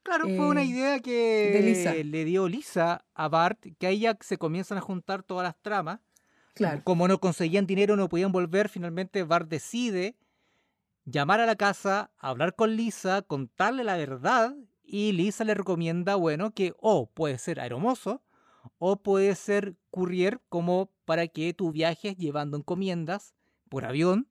Claro, 0.01 0.25
fue 0.25 0.47
una 0.47 0.63
Eh, 0.63 0.65
idea 0.65 0.99
que 0.99 2.03
le 2.03 2.25
dio 2.25 2.47
Lisa 2.47 3.05
a 3.13 3.27
Bart, 3.27 3.59
que 3.77 3.85
ahí 3.85 3.99
ya 3.99 4.17
se 4.19 4.39
comienzan 4.39 4.79
a 4.79 4.81
juntar 4.81 5.21
todas 5.21 5.43
las 5.43 5.61
tramas. 5.61 5.99
Claro. 6.55 6.81
Como 6.83 7.07
no 7.07 7.19
conseguían 7.19 7.67
dinero, 7.67 7.95
no 7.95 8.09
podían 8.09 8.31
volver, 8.31 8.67
finalmente 8.67 9.21
Bart 9.23 9.47
decide 9.47 10.15
llamar 11.05 11.39
a 11.39 11.45
la 11.45 11.55
casa, 11.55 12.09
hablar 12.17 12.55
con 12.55 12.75
Lisa, 12.75 13.21
contarle 13.21 13.83
la 13.83 13.95
verdad, 13.95 14.55
y 14.87 15.11
Lisa 15.11 15.43
le 15.43 15.53
recomienda, 15.53 16.15
bueno, 16.15 16.51
que 16.51 16.73
o 16.79 17.09
puede 17.09 17.37
ser 17.37 17.59
aeromozo, 17.59 18.23
o 18.79 18.95
puede 18.95 19.35
ser 19.35 19.75
courier, 19.91 20.41
como 20.49 20.89
para 21.05 21.27
que 21.27 21.53
tú 21.53 21.71
viajes 21.71 22.17
llevando 22.17 22.57
encomiendas 22.57 23.33
por 23.69 23.85
avión 23.85 24.27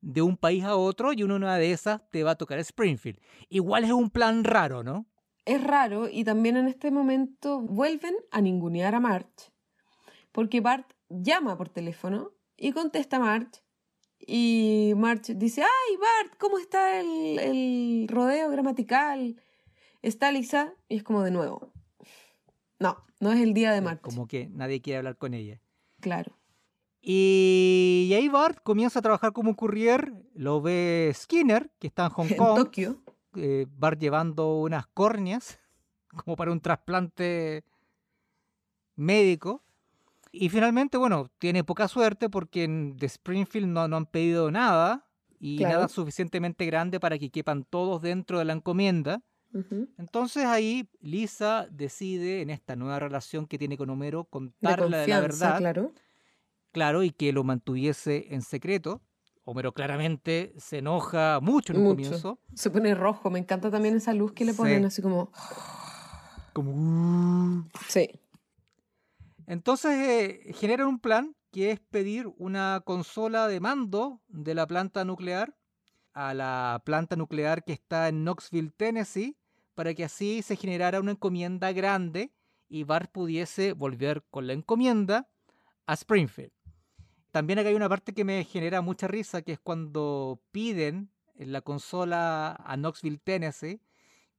de 0.00 0.22
un 0.22 0.36
país 0.36 0.64
a 0.64 0.76
otro 0.76 1.12
y 1.12 1.22
una 1.22 1.56
de 1.56 1.72
esas 1.72 2.08
te 2.10 2.24
va 2.24 2.32
a 2.32 2.36
tocar 2.36 2.58
Springfield. 2.58 3.20
Igual 3.50 3.84
es 3.84 3.92
un 3.92 4.10
plan 4.10 4.44
raro, 4.44 4.82
¿no? 4.82 5.06
Es 5.44 5.62
raro 5.62 6.08
y 6.08 6.24
también 6.24 6.56
en 6.56 6.66
este 6.66 6.90
momento 6.90 7.60
vuelven 7.60 8.14
a 8.30 8.40
ningunear 8.40 8.94
a 8.94 9.00
March 9.00 9.50
porque 10.32 10.60
Bart 10.60 10.92
llama 11.08 11.56
por 11.56 11.68
teléfono 11.68 12.32
y 12.56 12.72
contesta 12.72 13.18
March 13.18 13.62
y 14.18 14.92
March 14.96 15.32
dice, 15.34 15.62
ay 15.62 15.96
Bart, 15.96 16.38
¿cómo 16.38 16.58
está 16.58 17.00
el, 17.00 17.38
el 17.38 18.08
rodeo 18.08 18.50
gramatical? 18.50 19.40
¿Está 20.02 20.32
Lisa? 20.32 20.74
Y 20.88 20.96
es 20.96 21.02
como 21.02 21.22
de 21.22 21.30
nuevo. 21.30 21.72
No, 22.78 23.04
no 23.20 23.32
es 23.32 23.40
el 23.40 23.52
día 23.54 23.72
de 23.72 23.78
Sí, 23.78 23.84
March. 23.84 24.00
Como 24.00 24.26
que 24.26 24.48
nadie 24.48 24.80
quiere 24.80 24.98
hablar 24.98 25.16
con 25.18 25.34
ella. 25.34 25.60
Claro. 26.00 26.32
Y, 27.02 28.06
y 28.10 28.14
ahí 28.14 28.28
Bart 28.28 28.58
comienza 28.62 28.98
a 28.98 29.02
trabajar 29.02 29.32
como 29.32 29.56
courier, 29.56 30.12
lo 30.34 30.60
ve 30.60 31.10
Skinner, 31.14 31.70
que 31.78 31.86
está 31.86 32.04
en 32.06 32.10
Hong 32.10 32.26
En 32.30 32.36
Kong, 32.36 32.56
Tokio. 32.58 33.02
eh, 33.36 33.66
Bart 33.70 33.98
llevando 34.00 34.60
unas 34.60 34.86
córneas, 34.88 35.58
como 36.24 36.36
para 36.36 36.52
un 36.52 36.60
trasplante 36.60 37.64
médico. 38.96 39.62
Y 40.32 40.48
finalmente, 40.48 40.96
bueno, 40.96 41.30
tiene 41.38 41.64
poca 41.64 41.88
suerte 41.88 42.28
porque 42.30 42.64
en 42.64 42.96
de 42.96 43.06
Springfield 43.06 43.66
no, 43.66 43.88
no 43.88 43.96
han 43.96 44.06
pedido 44.06 44.50
nada 44.50 45.06
y 45.40 45.56
Claro. 45.56 45.74
nada 45.74 45.88
suficientemente 45.88 46.66
grande 46.66 47.00
para 47.00 47.18
que 47.18 47.30
quepan 47.30 47.64
todos 47.64 48.00
dentro 48.02 48.38
de 48.38 48.44
la 48.44 48.52
encomienda. 48.52 49.22
Entonces 49.98 50.44
ahí 50.44 50.88
Lisa 51.00 51.66
decide 51.70 52.40
en 52.40 52.50
esta 52.50 52.76
nueva 52.76 53.00
relación 53.00 53.46
que 53.46 53.58
tiene 53.58 53.76
con 53.76 53.90
Homero 53.90 54.22
De 54.24 54.28
contarle 54.30 54.88
la 54.88 54.98
confianza, 54.98 55.20
verdad 55.20 55.58
claro. 55.58 55.92
claro, 56.72 57.02
y 57.02 57.10
que 57.10 57.32
lo 57.32 57.42
mantuviese 57.44 58.32
en 58.34 58.42
secreto. 58.42 59.02
Homero 59.42 59.72
claramente 59.72 60.52
se 60.58 60.78
enoja 60.78 61.40
mucho 61.40 61.72
en 61.72 61.80
un 61.80 61.88
comienzo. 61.88 62.38
Se 62.54 62.70
pone 62.70 62.94
rojo. 62.94 63.30
Me 63.30 63.40
encanta 63.40 63.70
también 63.70 63.96
esa 63.96 64.14
luz 64.14 64.32
que 64.32 64.44
le 64.44 64.54
ponen 64.54 64.82
Sí. 64.82 64.86
así 64.86 65.02
como... 65.02 65.32
Como... 66.52 67.68
Sí. 67.88 68.10
Entonces 69.46 69.92
eh, 69.92 70.52
generan 70.54 70.86
un 70.86 71.00
plan 71.00 71.34
que 71.50 71.72
es 71.72 71.80
pedir 71.80 72.28
una 72.36 72.82
consola 72.84 73.48
de 73.48 73.58
mando 73.58 74.20
de 74.28 74.54
la 74.54 74.66
planta 74.66 75.04
nuclear 75.04 75.56
a 76.12 76.34
la 76.34 76.82
planta 76.84 77.16
nuclear 77.16 77.64
que 77.64 77.72
está 77.72 78.08
en 78.08 78.24
Knoxville, 78.24 78.70
Tennessee, 78.76 79.36
para 79.74 79.94
que 79.94 80.04
así 80.04 80.42
se 80.42 80.56
generara 80.56 81.00
una 81.00 81.12
encomienda 81.12 81.72
grande 81.72 82.32
y 82.68 82.84
Bart 82.84 83.10
pudiese 83.10 83.72
volver 83.72 84.22
con 84.30 84.46
la 84.46 84.52
encomienda 84.52 85.28
a 85.86 85.94
Springfield. 85.94 86.52
También 87.30 87.58
acá 87.58 87.68
hay 87.68 87.74
una 87.74 87.88
parte 87.88 88.12
que 88.12 88.24
me 88.24 88.44
genera 88.44 88.80
mucha 88.80 89.06
risa, 89.06 89.42
que 89.42 89.52
es 89.52 89.60
cuando 89.60 90.40
piden 90.50 91.10
en 91.36 91.52
la 91.52 91.60
consola 91.60 92.56
a 92.64 92.76
Knoxville, 92.76 93.18
Tennessee, 93.18 93.80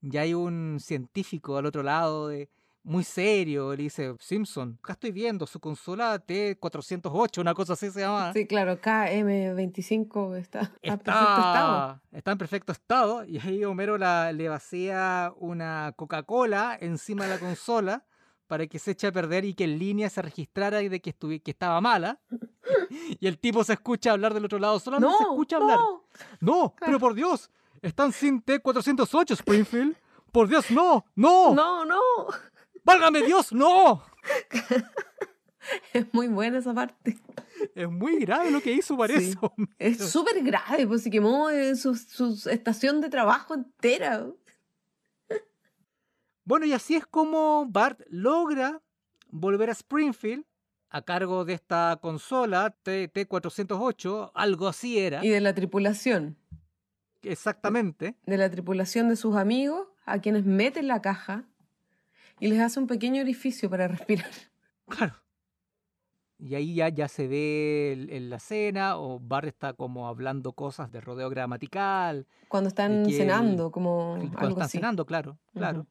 y 0.02 0.18
hay 0.18 0.34
un 0.34 0.80
científico 0.80 1.58
al 1.58 1.66
otro 1.66 1.84
lado 1.84 2.28
de, 2.28 2.50
muy 2.84 3.04
serio, 3.04 3.72
le 3.76 3.84
dice, 3.84 4.16
Simpson, 4.20 4.78
acá 4.82 4.94
estoy 4.94 5.12
viendo 5.12 5.46
su 5.46 5.60
consola 5.60 6.20
T408, 6.26 7.40
una 7.40 7.54
cosa 7.54 7.74
así 7.74 7.92
se 7.92 8.02
llama. 8.02 8.34
Sí, 8.34 8.48
claro, 8.48 8.80
KM25 8.82 10.38
está, 10.38 10.62
está, 10.82 10.94
en 10.94 11.00
perfecto 11.00 11.38
estado. 11.38 12.02
Está 12.12 12.32
en 12.32 12.38
perfecto 12.38 12.72
estado, 12.72 13.26
y 13.26 13.38
ahí 13.40 13.64
Homero 13.66 13.98
la, 13.98 14.32
le 14.32 14.50
vacía 14.50 15.32
una 15.38 15.94
Coca-Cola 15.96 16.78
encima 16.82 17.26
de 17.26 17.30
la 17.30 17.40
consola 17.40 18.06
para 18.48 18.68
que 18.68 18.80
se 18.80 18.92
eche 18.92 19.08
a 19.08 19.12
perder 19.12 19.46
y 19.46 19.54
que 19.54 19.64
en 19.64 19.80
línea 19.80 20.10
se 20.10 20.22
registrara 20.22 20.80
de 20.80 21.00
que, 21.00 21.14
que 21.14 21.52
estaba 21.52 21.80
mala. 21.80 22.20
y 23.20 23.28
el 23.28 23.38
tipo 23.38 23.64
se 23.64 23.74
escucha 23.74 24.12
hablar 24.12 24.34
del 24.34 24.46
otro 24.46 24.60
lado, 24.60 24.80
solamente 24.80 25.16
se 25.18 25.24
escucha 25.24 25.58
hablar. 25.58 25.80
No, 26.40 26.74
pero 26.80 27.00
por 27.00 27.14
Dios, 27.14 27.50
están 27.82 28.12
sin 28.12 28.44
T408, 28.44 29.32
Springfield. 29.32 29.96
Por 30.32 30.48
Dios, 30.48 30.72
no, 30.72 31.06
no. 31.16 31.54
No, 31.54 31.86
no. 31.86 32.02
¡Válgame 32.84 33.24
Dios, 33.24 33.52
no! 33.52 34.04
Es 35.94 36.12
muy 36.12 36.28
buena 36.28 36.58
esa 36.58 36.74
parte. 36.74 37.20
Es 37.76 37.88
muy 37.88 38.20
grave 38.20 38.50
lo 38.50 38.62
que 38.62 38.74
hizo 38.74 38.98
para 38.98 39.14
eso. 39.14 39.54
Es 39.78 40.10
súper 40.10 40.44
grave, 40.44 40.88
pues 40.88 41.04
se 41.04 41.12
quemó 41.12 41.50
su, 41.76 41.96
su 41.96 42.50
estación 42.50 43.00
de 43.00 43.10
trabajo 43.10 43.54
entera. 43.54 44.26
Bueno, 46.44 46.66
y 46.66 46.74
así 46.74 46.96
es 46.96 47.06
como 47.06 47.68
Bart 47.68 48.02
logra 48.10 48.82
volver 49.30 49.70
a 49.70 49.74
Springfield 49.74 50.46
a 50.90 51.04
cargo 51.04 51.46
de 51.46 51.54
esta 51.54 51.98
consola 52.02 52.76
T408, 52.84 54.32
algo 54.34 54.68
así 54.68 55.00
era. 55.00 55.24
Y 55.24 55.30
de 55.30 55.40
la 55.40 55.54
tripulación. 55.54 56.38
Exactamente. 57.22 58.16
De 58.26 58.38
la 58.38 58.50
tripulación 58.50 59.08
de 59.08 59.16
sus 59.16 59.36
amigos, 59.38 59.88
a 60.06 60.20
quienes 60.20 60.44
meten 60.44 60.88
la 60.88 61.02
caja 61.02 61.46
y 62.42 62.50
les 62.50 62.60
hace 62.60 62.82
un 62.82 62.88
pequeño 62.88 63.22
orificio 63.22 63.70
para 63.70 63.88
respirar. 63.88 64.30
Claro. 64.88 65.14
Y 66.38 66.54
ahí 66.56 66.76
ya, 66.76 66.90
ya 66.90 67.08
se 67.08 67.26
ve 67.30 67.94
en 68.10 68.30
la 68.30 68.40
cena, 68.40 68.98
o 68.98 69.22
Bart 69.22 69.48
está 69.48 69.72
como 69.72 70.10
hablando 70.10 70.52
cosas 70.52 70.92
de 70.92 71.00
rodeo 71.00 71.30
gramatical. 71.30 72.28
Cuando 72.50 72.68
están 72.68 73.06
cenando, 73.10 73.72
como. 73.72 74.18
Cuando 74.34 74.50
están 74.50 74.68
cenando, 74.68 75.06
claro, 75.06 75.40
claro 75.54 75.88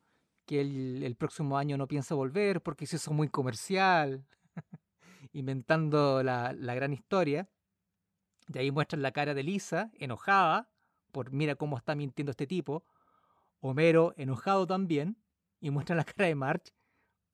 que 0.50 0.60
el, 0.60 1.14
próximo 1.14 1.56
año 1.56 1.76
no 1.76 1.86
piensa 1.86 2.16
volver 2.16 2.60
porque 2.60 2.84
se 2.84 2.96
hizo 2.96 3.12
muy 3.12 3.28
comercial, 3.28 4.26
inventando 5.32 6.24
la, 6.24 6.52
gran 6.52 6.92
historia. 6.92 7.48
Y 8.52 8.58
ahí 8.58 8.72
muestran 8.72 9.00
la 9.00 9.12
cara 9.12 9.32
de 9.32 9.44
Lisa, 9.44 9.92
enojada, 9.94 10.68
por 11.12 11.30
mira 11.30 11.54
cómo 11.54 11.76
está 11.76 11.94
mintiendo 11.94 12.32
este 12.32 12.48
tipo. 12.48 12.84
Homero, 13.60 14.12
enojado 14.16 14.66
también, 14.66 15.16
y 15.60 15.70
muestran 15.70 15.98
la 15.98 16.04
cara 16.04 16.26
de 16.26 16.34
March, 16.34 16.72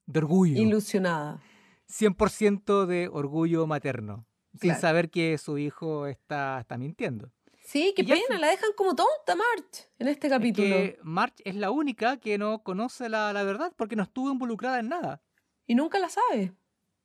de 0.05 0.19
orgullo. 0.19 0.61
Ilusionada. 0.61 1.41
100% 1.89 2.85
de 2.85 3.07
orgullo 3.07 3.65
materno, 3.65 4.25
sin 4.59 4.75
saber 4.75 5.09
que 5.09 5.37
su 5.37 5.57
hijo 5.57 6.05
está, 6.07 6.59
está 6.59 6.77
mintiendo. 6.77 7.31
Sí, 7.67 7.93
qué 7.97 8.03
pena, 8.05 8.39
la 8.39 8.47
dejan 8.47 8.69
como 8.77 8.95
tonta 8.95 9.35
March 9.35 9.89
en 9.99 10.07
este 10.07 10.29
capítulo. 10.29 10.69
que 10.69 10.97
March 11.03 11.41
es 11.43 11.53
la 11.55 11.69
única 11.69 12.15
que 12.15 12.37
no 12.37 12.63
conoce 12.63 13.09
la, 13.09 13.33
verdad 13.43 13.73
porque 13.75 13.97
no 13.97 14.03
estuvo 14.03 14.31
involucrada 14.31 14.79
en 14.79 14.87
nada. 14.87 15.21
Y 15.65 15.75
nunca 15.75 15.99
la 15.99 16.07
sabe. 16.07 16.53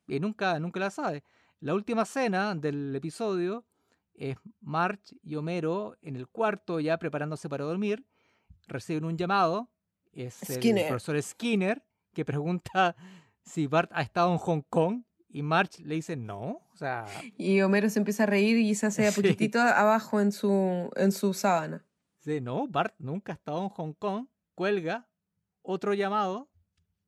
Y 0.07 0.21
nunca, 0.21 0.61
nunca 0.61 0.79
la 0.79 0.91
sabe. 0.91 1.25
La 1.59 1.75
última 1.75 2.03
escena 2.03 2.55
del 2.55 2.95
episodio 2.95 3.65
es 4.15 4.37
March 4.61 5.17
y 5.25 5.35
Homero 5.35 5.97
en 6.01 6.15
el 6.15 6.29
cuarto 6.29 6.79
ya 6.79 6.97
preparándose 6.97 7.49
para 7.49 7.65
dormir. 7.65 8.07
Reciben 8.69 9.05
un 9.05 9.19
llamado. 9.19 9.69
Es 10.13 10.49
el 10.51 10.87
profesor 10.89 11.21
Skinner 11.23 11.83
que 12.13 12.25
pregunta 12.25 12.95
si 13.45 13.67
Bart 13.67 13.91
ha 13.95 14.03
estado 14.03 14.33
en 14.33 14.39
Hong 14.39 14.63
Kong 14.69 15.03
y 15.29 15.43
March 15.43 15.79
le 15.81 15.95
dice 15.95 16.17
no. 16.17 16.61
O 16.73 16.77
sea, 16.77 17.07
y 17.37 17.61
Homero 17.63 17.89
se 17.89 17.99
empieza 17.99 18.25
a 18.25 18.27
reír 18.27 18.59
y 18.59 18.75
se 18.75 18.87
hace 18.87 19.09
a 19.09 19.13
poquitito 19.13 19.61
abajo 19.61 20.21
en 20.21 20.33
su, 20.33 20.91
en 20.97 21.13
su 21.13 21.33
sábana. 21.35 21.85
Sí, 22.19 22.41
no, 22.41 22.69
Bart 22.69 22.95
nunca 22.99 23.33
ha 23.33 23.35
estado 23.35 23.63
en 23.63 23.69
Hong 23.71 23.93
Kong. 23.95 24.27
Cuelga 24.55 25.09
otro 25.63 25.95
llamado. 25.95 26.51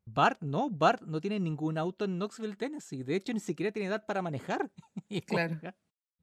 Bart, 0.07 0.43
no, 0.43 0.69
Bart 0.71 1.03
no 1.03 1.21
tiene 1.21 1.41
ningún 1.41 1.79
auto 1.79 2.05
en 2.05 2.19
Knoxville, 2.19 2.57
Tennessee. 2.57 3.05
De 3.05 3.17
hecho, 3.17 3.33
ni 3.33 3.41
siquiera 3.41 3.73
tiene 3.73 3.89
edad 3.89 4.05
para 4.07 4.23
manejar. 4.23 4.71
y 5.09 5.21
claro. 5.23 5.59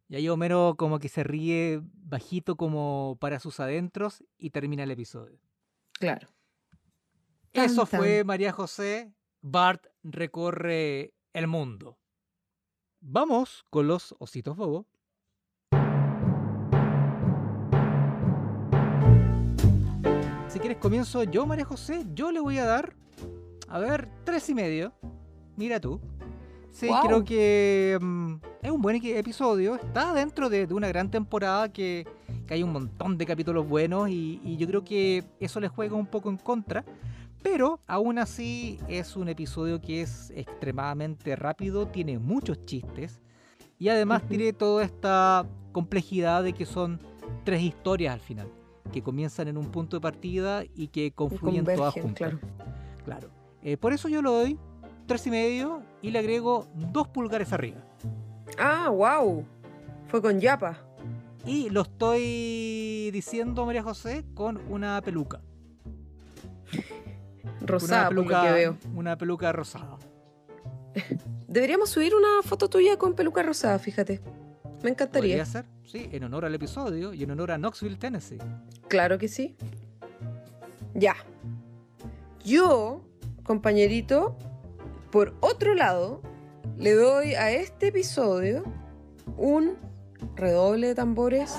Y 0.07 0.15
ahí 0.15 0.27
Homero 0.27 0.75
como 0.77 0.99
que 0.99 1.07
se 1.07 1.23
ríe 1.23 1.82
bajito 1.84 2.57
como 2.57 3.17
para 3.21 3.39
sus 3.39 3.59
adentros 3.59 4.23
y 4.38 4.49
termina 4.49 4.84
el 4.84 4.91
episodio. 4.91 5.39
Claro. 5.93 6.27
Eso 7.54 7.86
fue 7.86 8.24
María 8.24 8.52
José. 8.52 9.14
Bart 9.41 9.88
recorre 10.04 11.14
el 11.34 11.47
mundo. 11.47 11.97
Vamos 13.02 13.66
con 13.70 13.88
los 13.88 14.16
ositos 14.20 14.56
bobo. 14.56 14.88
Si 20.47 20.60
quieres 20.60 20.78
comienzo 20.78 21.24
yo, 21.24 21.45
María 21.45 21.66
José, 21.66 22.06
yo 22.14 22.32
le 22.32 22.39
voy 22.39 22.58
a 22.58 22.66
dar, 22.66 22.95
a 23.68 23.80
ver, 23.80 24.10
tres 24.24 24.47
y 24.49 24.54
medio. 24.54 24.93
Mira 25.58 25.80
tú. 25.80 25.99
Sí, 26.70 26.89
creo 27.06 27.26
que 27.26 27.97
mm, 27.99 28.36
es 28.62 28.72
un 28.72 28.82
buen 28.82 28.95
episodio. 29.04 29.76
Está 29.76 30.14
dentro 30.14 30.49
de, 30.49 30.66
una 30.72 30.88
gran 30.88 31.12
temporada 31.12 31.72
que, 31.72 32.08
hay 32.49 32.64
un 32.64 32.74
montón 32.74 33.18
de 33.18 33.26
capítulos 33.26 33.68
buenos 33.68 34.10
y, 34.10 34.41
y, 34.43 34.58
yo 34.58 34.68
creo 34.68 34.84
que 34.84 35.24
eso 35.39 35.62
le 35.62 35.70
juega 35.70 35.95
un 35.95 36.06
poco 36.06 36.30
en 36.30 36.38
contra. 36.38 36.84
Pero 37.43 37.79
aún 37.87 38.19
así 38.19 38.79
es 38.87 39.15
un 39.15 39.27
episodio 39.27 39.81
que 39.81 40.01
es 40.01 40.31
extremadamente 40.35 41.35
rápido, 41.35 41.87
tiene 41.87 42.19
muchos 42.19 42.65
chistes 42.65 43.19
y 43.79 43.89
además 43.89 44.23
tiene 44.27 44.53
toda 44.53 44.83
esta 44.83 45.47
complejidad 45.71 46.43
de 46.43 46.53
que 46.53 46.65
son 46.65 46.99
tres 47.43 47.61
historias 47.61 48.13
al 48.13 48.19
final, 48.19 48.47
que 48.91 49.01
comienzan 49.01 49.47
en 49.47 49.57
un 49.57 49.71
punto 49.71 49.97
de 49.97 50.01
partida 50.01 50.63
y 50.75 50.89
que 50.89 51.11
confluyen 51.11 51.65
todas 51.65 51.93
juntas. 51.93 52.35
Claro. 53.05 53.29
Eh, 53.63 53.77
por 53.77 53.93
eso 53.93 54.07
yo 54.07 54.21
lo 54.21 54.31
doy 54.31 54.59
tres 55.07 55.25
y 55.27 55.31
medio 55.31 55.81
y 56.01 56.11
le 56.11 56.19
agrego 56.19 56.67
dos 56.75 57.07
pulgares 57.07 57.51
arriba. 57.53 57.83
Ah, 58.57 58.89
wow. 58.89 59.43
Fue 60.07 60.21
con 60.21 60.39
Yapa. 60.39 60.77
Y 61.45 61.69
lo 61.71 61.81
estoy 61.81 63.09
diciendo, 63.11 63.65
María 63.65 63.81
José, 63.81 64.25
con 64.35 64.57
una 64.69 65.01
peluca. 65.01 65.41
Rosada, 67.62 68.01
una 68.01 68.09
peluca, 68.09 68.43
que 68.43 68.51
veo. 68.51 68.78
Una 68.95 69.18
peluca 69.18 69.51
rosada. 69.51 69.97
Deberíamos 71.47 71.89
subir 71.89 72.16
una 72.16 72.41
foto 72.43 72.70
tuya 72.70 72.97
con 72.97 73.14
peluca 73.14 73.43
rosada, 73.43 73.78
fíjate. 73.80 74.22
Me 74.84 74.89
encantaría. 74.89 75.36
Podría 75.36 75.45
ser, 75.45 75.66
sí, 75.86 76.09
en 76.12 76.24
honor 76.24 76.45
al 76.45 76.55
episodio 76.55 77.14
y 77.14 77.24
en 77.24 77.32
honor 77.32 77.51
a 77.51 77.57
Knoxville, 77.57 77.97
Tennessee. 77.97 78.39
Claro 78.88 79.18
que 79.18 79.28
sí. 79.28 79.55
Ya. 80.95 81.16
Yo, 82.43 83.01
compañerito, 83.43 84.36
por 85.12 85.36
otro 85.39 85.76
lado, 85.76 86.22
le 86.78 86.93
doy 86.93 87.36
a 87.36 87.51
este 87.51 87.88
episodio 87.88 88.64
un 89.38 89.78
redoble 90.36 90.88
de 90.88 90.95
tambores. 90.95 91.55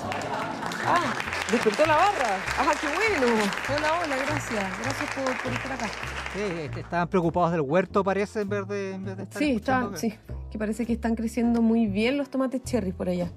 ¡Ah! 0.85 1.32
Despertó 1.53 1.85
la 1.85 1.97
barra. 1.97 2.39
¡Ah, 2.57 2.73
qué 2.81 2.87
bueno! 2.87 3.31
Hola, 3.69 4.01
hola, 4.01 4.15
gracias. 4.15 4.79
Gracias 4.79 5.13
por, 5.13 5.53
estar 5.53 5.71
acá. 5.71 5.87
Sí, 6.33 6.41
este, 6.41 6.79
estaban 6.79 7.07
preocupados 7.07 7.51
del 7.51 7.61
huerto, 7.61 8.03
parece, 8.03 8.41
en 8.41 8.49
vez 8.49 8.67
de, 8.67 8.91
en 8.93 9.05
vez 9.05 9.17
de 9.17 9.23
estar 9.23 9.39
Sí, 9.39 9.51
está, 9.51 9.91
sí, 9.93 10.15
que 10.49 10.57
parece 10.57 10.83
que 10.87 10.93
están 10.93 11.13
creciendo 11.13 11.61
muy 11.61 11.85
bien 11.85 12.17
los 12.17 12.31
tomates 12.31 12.63
cherry 12.63 12.91
por 12.91 13.07
allá. 13.07 13.31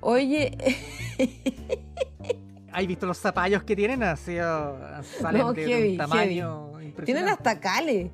Oye... 0.00 0.58
¿Has 2.72 2.84
visto 2.84 3.06
los 3.06 3.16
zapallos 3.16 3.62
que 3.62 3.76
tienen? 3.76 4.02
Así, 4.02 4.38
salen 5.20 5.54
de, 5.54 5.90
un 5.92 5.98
tamaño 5.98 6.80
impresionante. 6.80 7.04
Tienen 7.04 7.28
hasta 7.28 7.60
cale. 7.60 8.10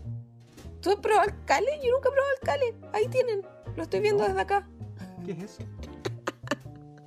¿Tú 0.82 0.90
has 0.90 0.96
probado 0.96 1.30
el 1.30 1.34
cale? 1.46 1.80
Yo 1.82 1.90
nunca 1.90 2.10
he 2.10 2.12
probado 2.12 2.32
el 2.38 2.46
cale. 2.46 2.74
Ahí 2.92 3.08
tienen. 3.08 3.40
Lo 3.76 3.84
estoy 3.84 4.00
viendo 4.00 4.28
desde 4.28 4.42
acá. 4.42 4.68
¿Qué 5.24 5.32
es 5.32 5.38
eso? 5.38 5.62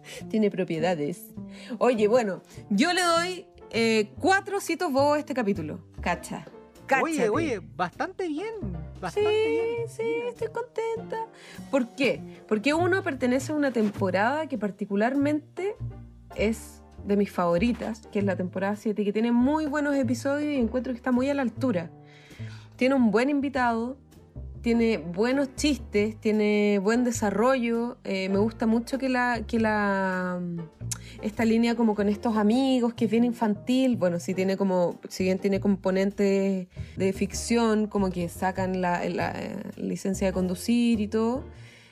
Tiene 0.29 0.51
propiedades. 0.51 1.33
Oye, 1.77 2.07
bueno, 2.07 2.41
yo 2.69 2.93
le 2.93 3.01
doy 3.01 3.45
eh, 3.71 4.11
cuatro 4.19 4.59
citos 4.59 4.91
bobos 4.91 5.17
a 5.17 5.19
este 5.19 5.33
capítulo. 5.33 5.79
Cacha. 6.01 6.45
Oye, 7.01 7.29
oye, 7.29 7.61
bastante 7.75 8.27
bien. 8.27 8.53
Bastante 9.01 9.85
sí, 9.87 10.03
sí, 10.03 10.03
estoy 10.29 10.49
contenta. 10.49 11.17
¿Por 11.71 11.95
qué? 11.95 12.21
Porque 12.47 12.73
uno 12.73 13.01
pertenece 13.01 13.51
a 13.51 13.55
una 13.55 13.71
temporada 13.71 14.47
que 14.47 14.57
particularmente 14.57 15.75
es 16.35 16.81
de 17.05 17.17
mis 17.17 17.31
favoritas, 17.31 18.07
que 18.11 18.19
es 18.19 18.25
la 18.25 18.35
temporada 18.35 18.75
7, 18.75 19.03
que 19.03 19.13
tiene 19.13 19.31
muy 19.31 19.65
buenos 19.65 19.95
episodios 19.95 20.53
y 20.53 20.57
encuentro 20.57 20.93
que 20.93 20.97
está 20.97 21.11
muy 21.11 21.29
a 21.29 21.33
la 21.33 21.41
altura. 21.41 21.89
Tiene 22.75 22.95
un 22.95 23.11
buen 23.11 23.29
invitado, 23.29 23.97
tiene 24.65 24.97
buenos 24.97 25.55
chistes, 25.55 26.19
tiene 26.19 26.79
buen 26.81 27.03
desarrollo. 27.03 27.97
Eh, 28.03 28.29
me 28.29 28.39
gusta 28.39 28.65
mucho 28.65 28.97
que 28.97 29.09
la, 29.09 29.43
que 29.45 29.59
la 29.59 30.41
esta 31.21 31.45
línea 31.45 31.75
como 31.75 31.93
con 31.93 32.09
estos 32.09 32.35
amigos, 32.35 32.95
que 32.95 33.05
es 33.05 33.11
bien 33.11 33.25
infantil. 33.25 33.95
Bueno, 33.95 34.19
si 34.19 34.33
tiene 34.33 34.57
como, 34.57 34.99
si 35.07 35.25
bien 35.25 35.37
tiene 35.37 35.59
componentes 35.59 36.67
de 36.97 37.13
ficción, 37.13 37.85
como 37.85 38.09
que 38.09 38.27
sacan 38.27 38.81
la, 38.81 39.07
la 39.07 39.33
eh, 39.39 39.55
licencia 39.77 40.25
de 40.25 40.33
conducir 40.33 40.99
y 40.99 41.09
todo. 41.09 41.43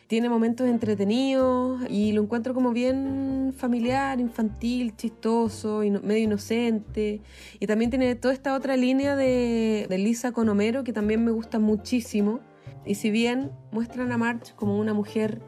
Tiene 0.07 0.27
momentos 0.27 0.67
entretenidos 0.67 1.79
y 1.91 2.11
lo 2.13 2.23
encuentro 2.23 2.55
como 2.55 2.71
bien 2.71 3.53
familiar, 3.55 4.19
infantil, 4.19 4.95
chistoso, 4.95 5.83
medio 6.01 6.23
inocente. 6.23 7.21
Y 7.59 7.67
también 7.67 7.91
tiene 7.91 8.15
toda 8.15 8.33
esta 8.33 8.55
otra 8.55 8.77
línea 8.77 9.15
de, 9.15 9.85
de 9.87 9.97
Lisa 9.99 10.31
con 10.31 10.49
Homero 10.49 10.83
que 10.83 10.91
también 10.91 11.23
me 11.23 11.29
gusta 11.29 11.59
muchísimo 11.59 12.39
y 12.85 12.95
si 12.95 13.11
bien 13.11 13.51
muestran 13.71 14.11
a 14.11 14.17
March 14.17 14.53
como 14.55 14.77
una 14.77 14.93
mujer 14.93 15.41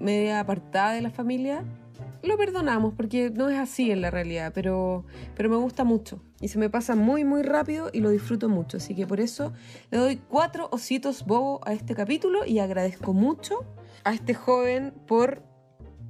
media 0.00 0.40
apartada 0.40 0.92
de 0.92 1.02
la 1.02 1.10
familia, 1.10 1.64
lo 2.22 2.36
perdonamos 2.36 2.94
porque 2.94 3.30
no 3.30 3.48
es 3.48 3.58
así 3.58 3.90
en 3.90 4.00
la 4.00 4.10
realidad, 4.10 4.52
pero, 4.54 5.04
pero 5.36 5.48
me 5.48 5.56
gusta 5.56 5.84
mucho 5.84 6.20
y 6.40 6.48
se 6.48 6.58
me 6.58 6.70
pasa 6.70 6.94
muy 6.94 7.24
muy 7.24 7.42
rápido 7.42 7.90
y 7.92 8.00
lo 8.00 8.10
disfruto 8.10 8.48
mucho. 8.48 8.76
Así 8.76 8.94
que 8.94 9.06
por 9.06 9.20
eso 9.20 9.52
le 9.90 9.98
doy 9.98 10.16
cuatro 10.16 10.68
ositos 10.72 11.24
bobo 11.24 11.60
a 11.64 11.72
este 11.72 11.94
capítulo 11.94 12.44
y 12.44 12.58
agradezco 12.58 13.12
mucho 13.12 13.64
a 14.04 14.12
este 14.12 14.34
joven 14.34 14.92
por 15.06 15.42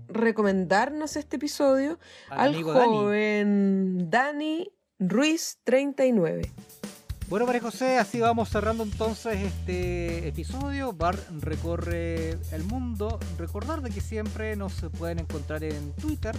recomendarnos 0.09 1.17
este 1.17 1.37
episodio, 1.37 1.99
al, 2.31 2.63
joven 2.63 4.11
Dani. 4.11 4.69
Dani 4.69 4.73
Ruiz 4.99 5.59
39. 5.65 6.43
Bueno, 7.29 7.45
María 7.45 7.61
José, 7.61 7.99
así 7.99 8.21
vamos 8.21 8.49
cerrando 8.49 8.85
entonces 8.85 9.37
este 9.37 10.27
episodio. 10.27 10.95
Bar 10.95 11.19
recorre 11.41 12.39
el 12.53 12.65
mundo. 12.65 13.21
Recordar 13.37 13.83
de 13.83 13.91
que 13.91 14.01
siempre 14.01 14.57
nos 14.57 14.73
pueden 14.97 15.19
encontrar 15.19 15.63
en 15.63 15.93
Twitter. 15.93 16.35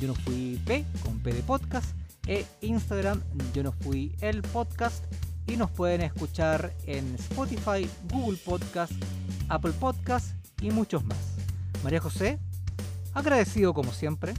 Yo 0.00 0.08
no 0.08 0.14
fui 0.14 0.58
P 0.64 0.86
con 1.04 1.18
P 1.18 1.34
de 1.34 1.42
podcast. 1.42 1.94
E 2.26 2.46
Instagram, 2.62 3.22
yo 3.52 3.62
no 3.62 3.72
fui 3.72 4.16
el 4.22 4.40
podcast. 4.40 5.04
Y 5.46 5.58
nos 5.58 5.70
pueden 5.70 6.00
escuchar 6.00 6.72
en 6.86 7.14
Spotify, 7.16 7.86
Google 8.10 8.38
Podcast, 8.42 8.92
Apple 9.50 9.72
Podcast 9.72 10.28
y 10.62 10.70
muchos 10.70 11.04
más. 11.04 11.18
María 11.84 12.00
José, 12.00 12.38
agradecido 13.12 13.74
como 13.74 13.92
siempre. 13.92 14.32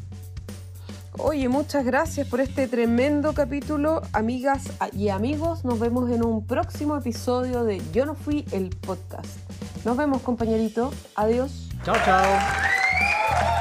Oye, 1.20 1.50
muchas 1.50 1.84
gracias 1.84 2.28
por 2.28 2.42
este 2.42 2.68
tremendo 2.68 3.34
capítulo, 3.34 4.04
amigas 4.14 4.66
y 4.94 5.10
amigos. 5.10 5.66
Nos 5.66 5.80
vemos 5.80 6.12
en 6.12 6.24
un 6.24 6.46
próximo 6.46 6.96
episodio 6.96 7.64
de 7.64 7.82
Yo 7.92 8.06
no 8.06 8.14
fui 8.14 8.46
el 8.52 8.70
podcast. 8.70 9.26
Nos 9.84 9.98
vemos, 9.98 10.22
compañerito. 10.22 10.92
Adiós. 11.16 11.70
Chao, 11.84 11.96
chao. 12.06 13.57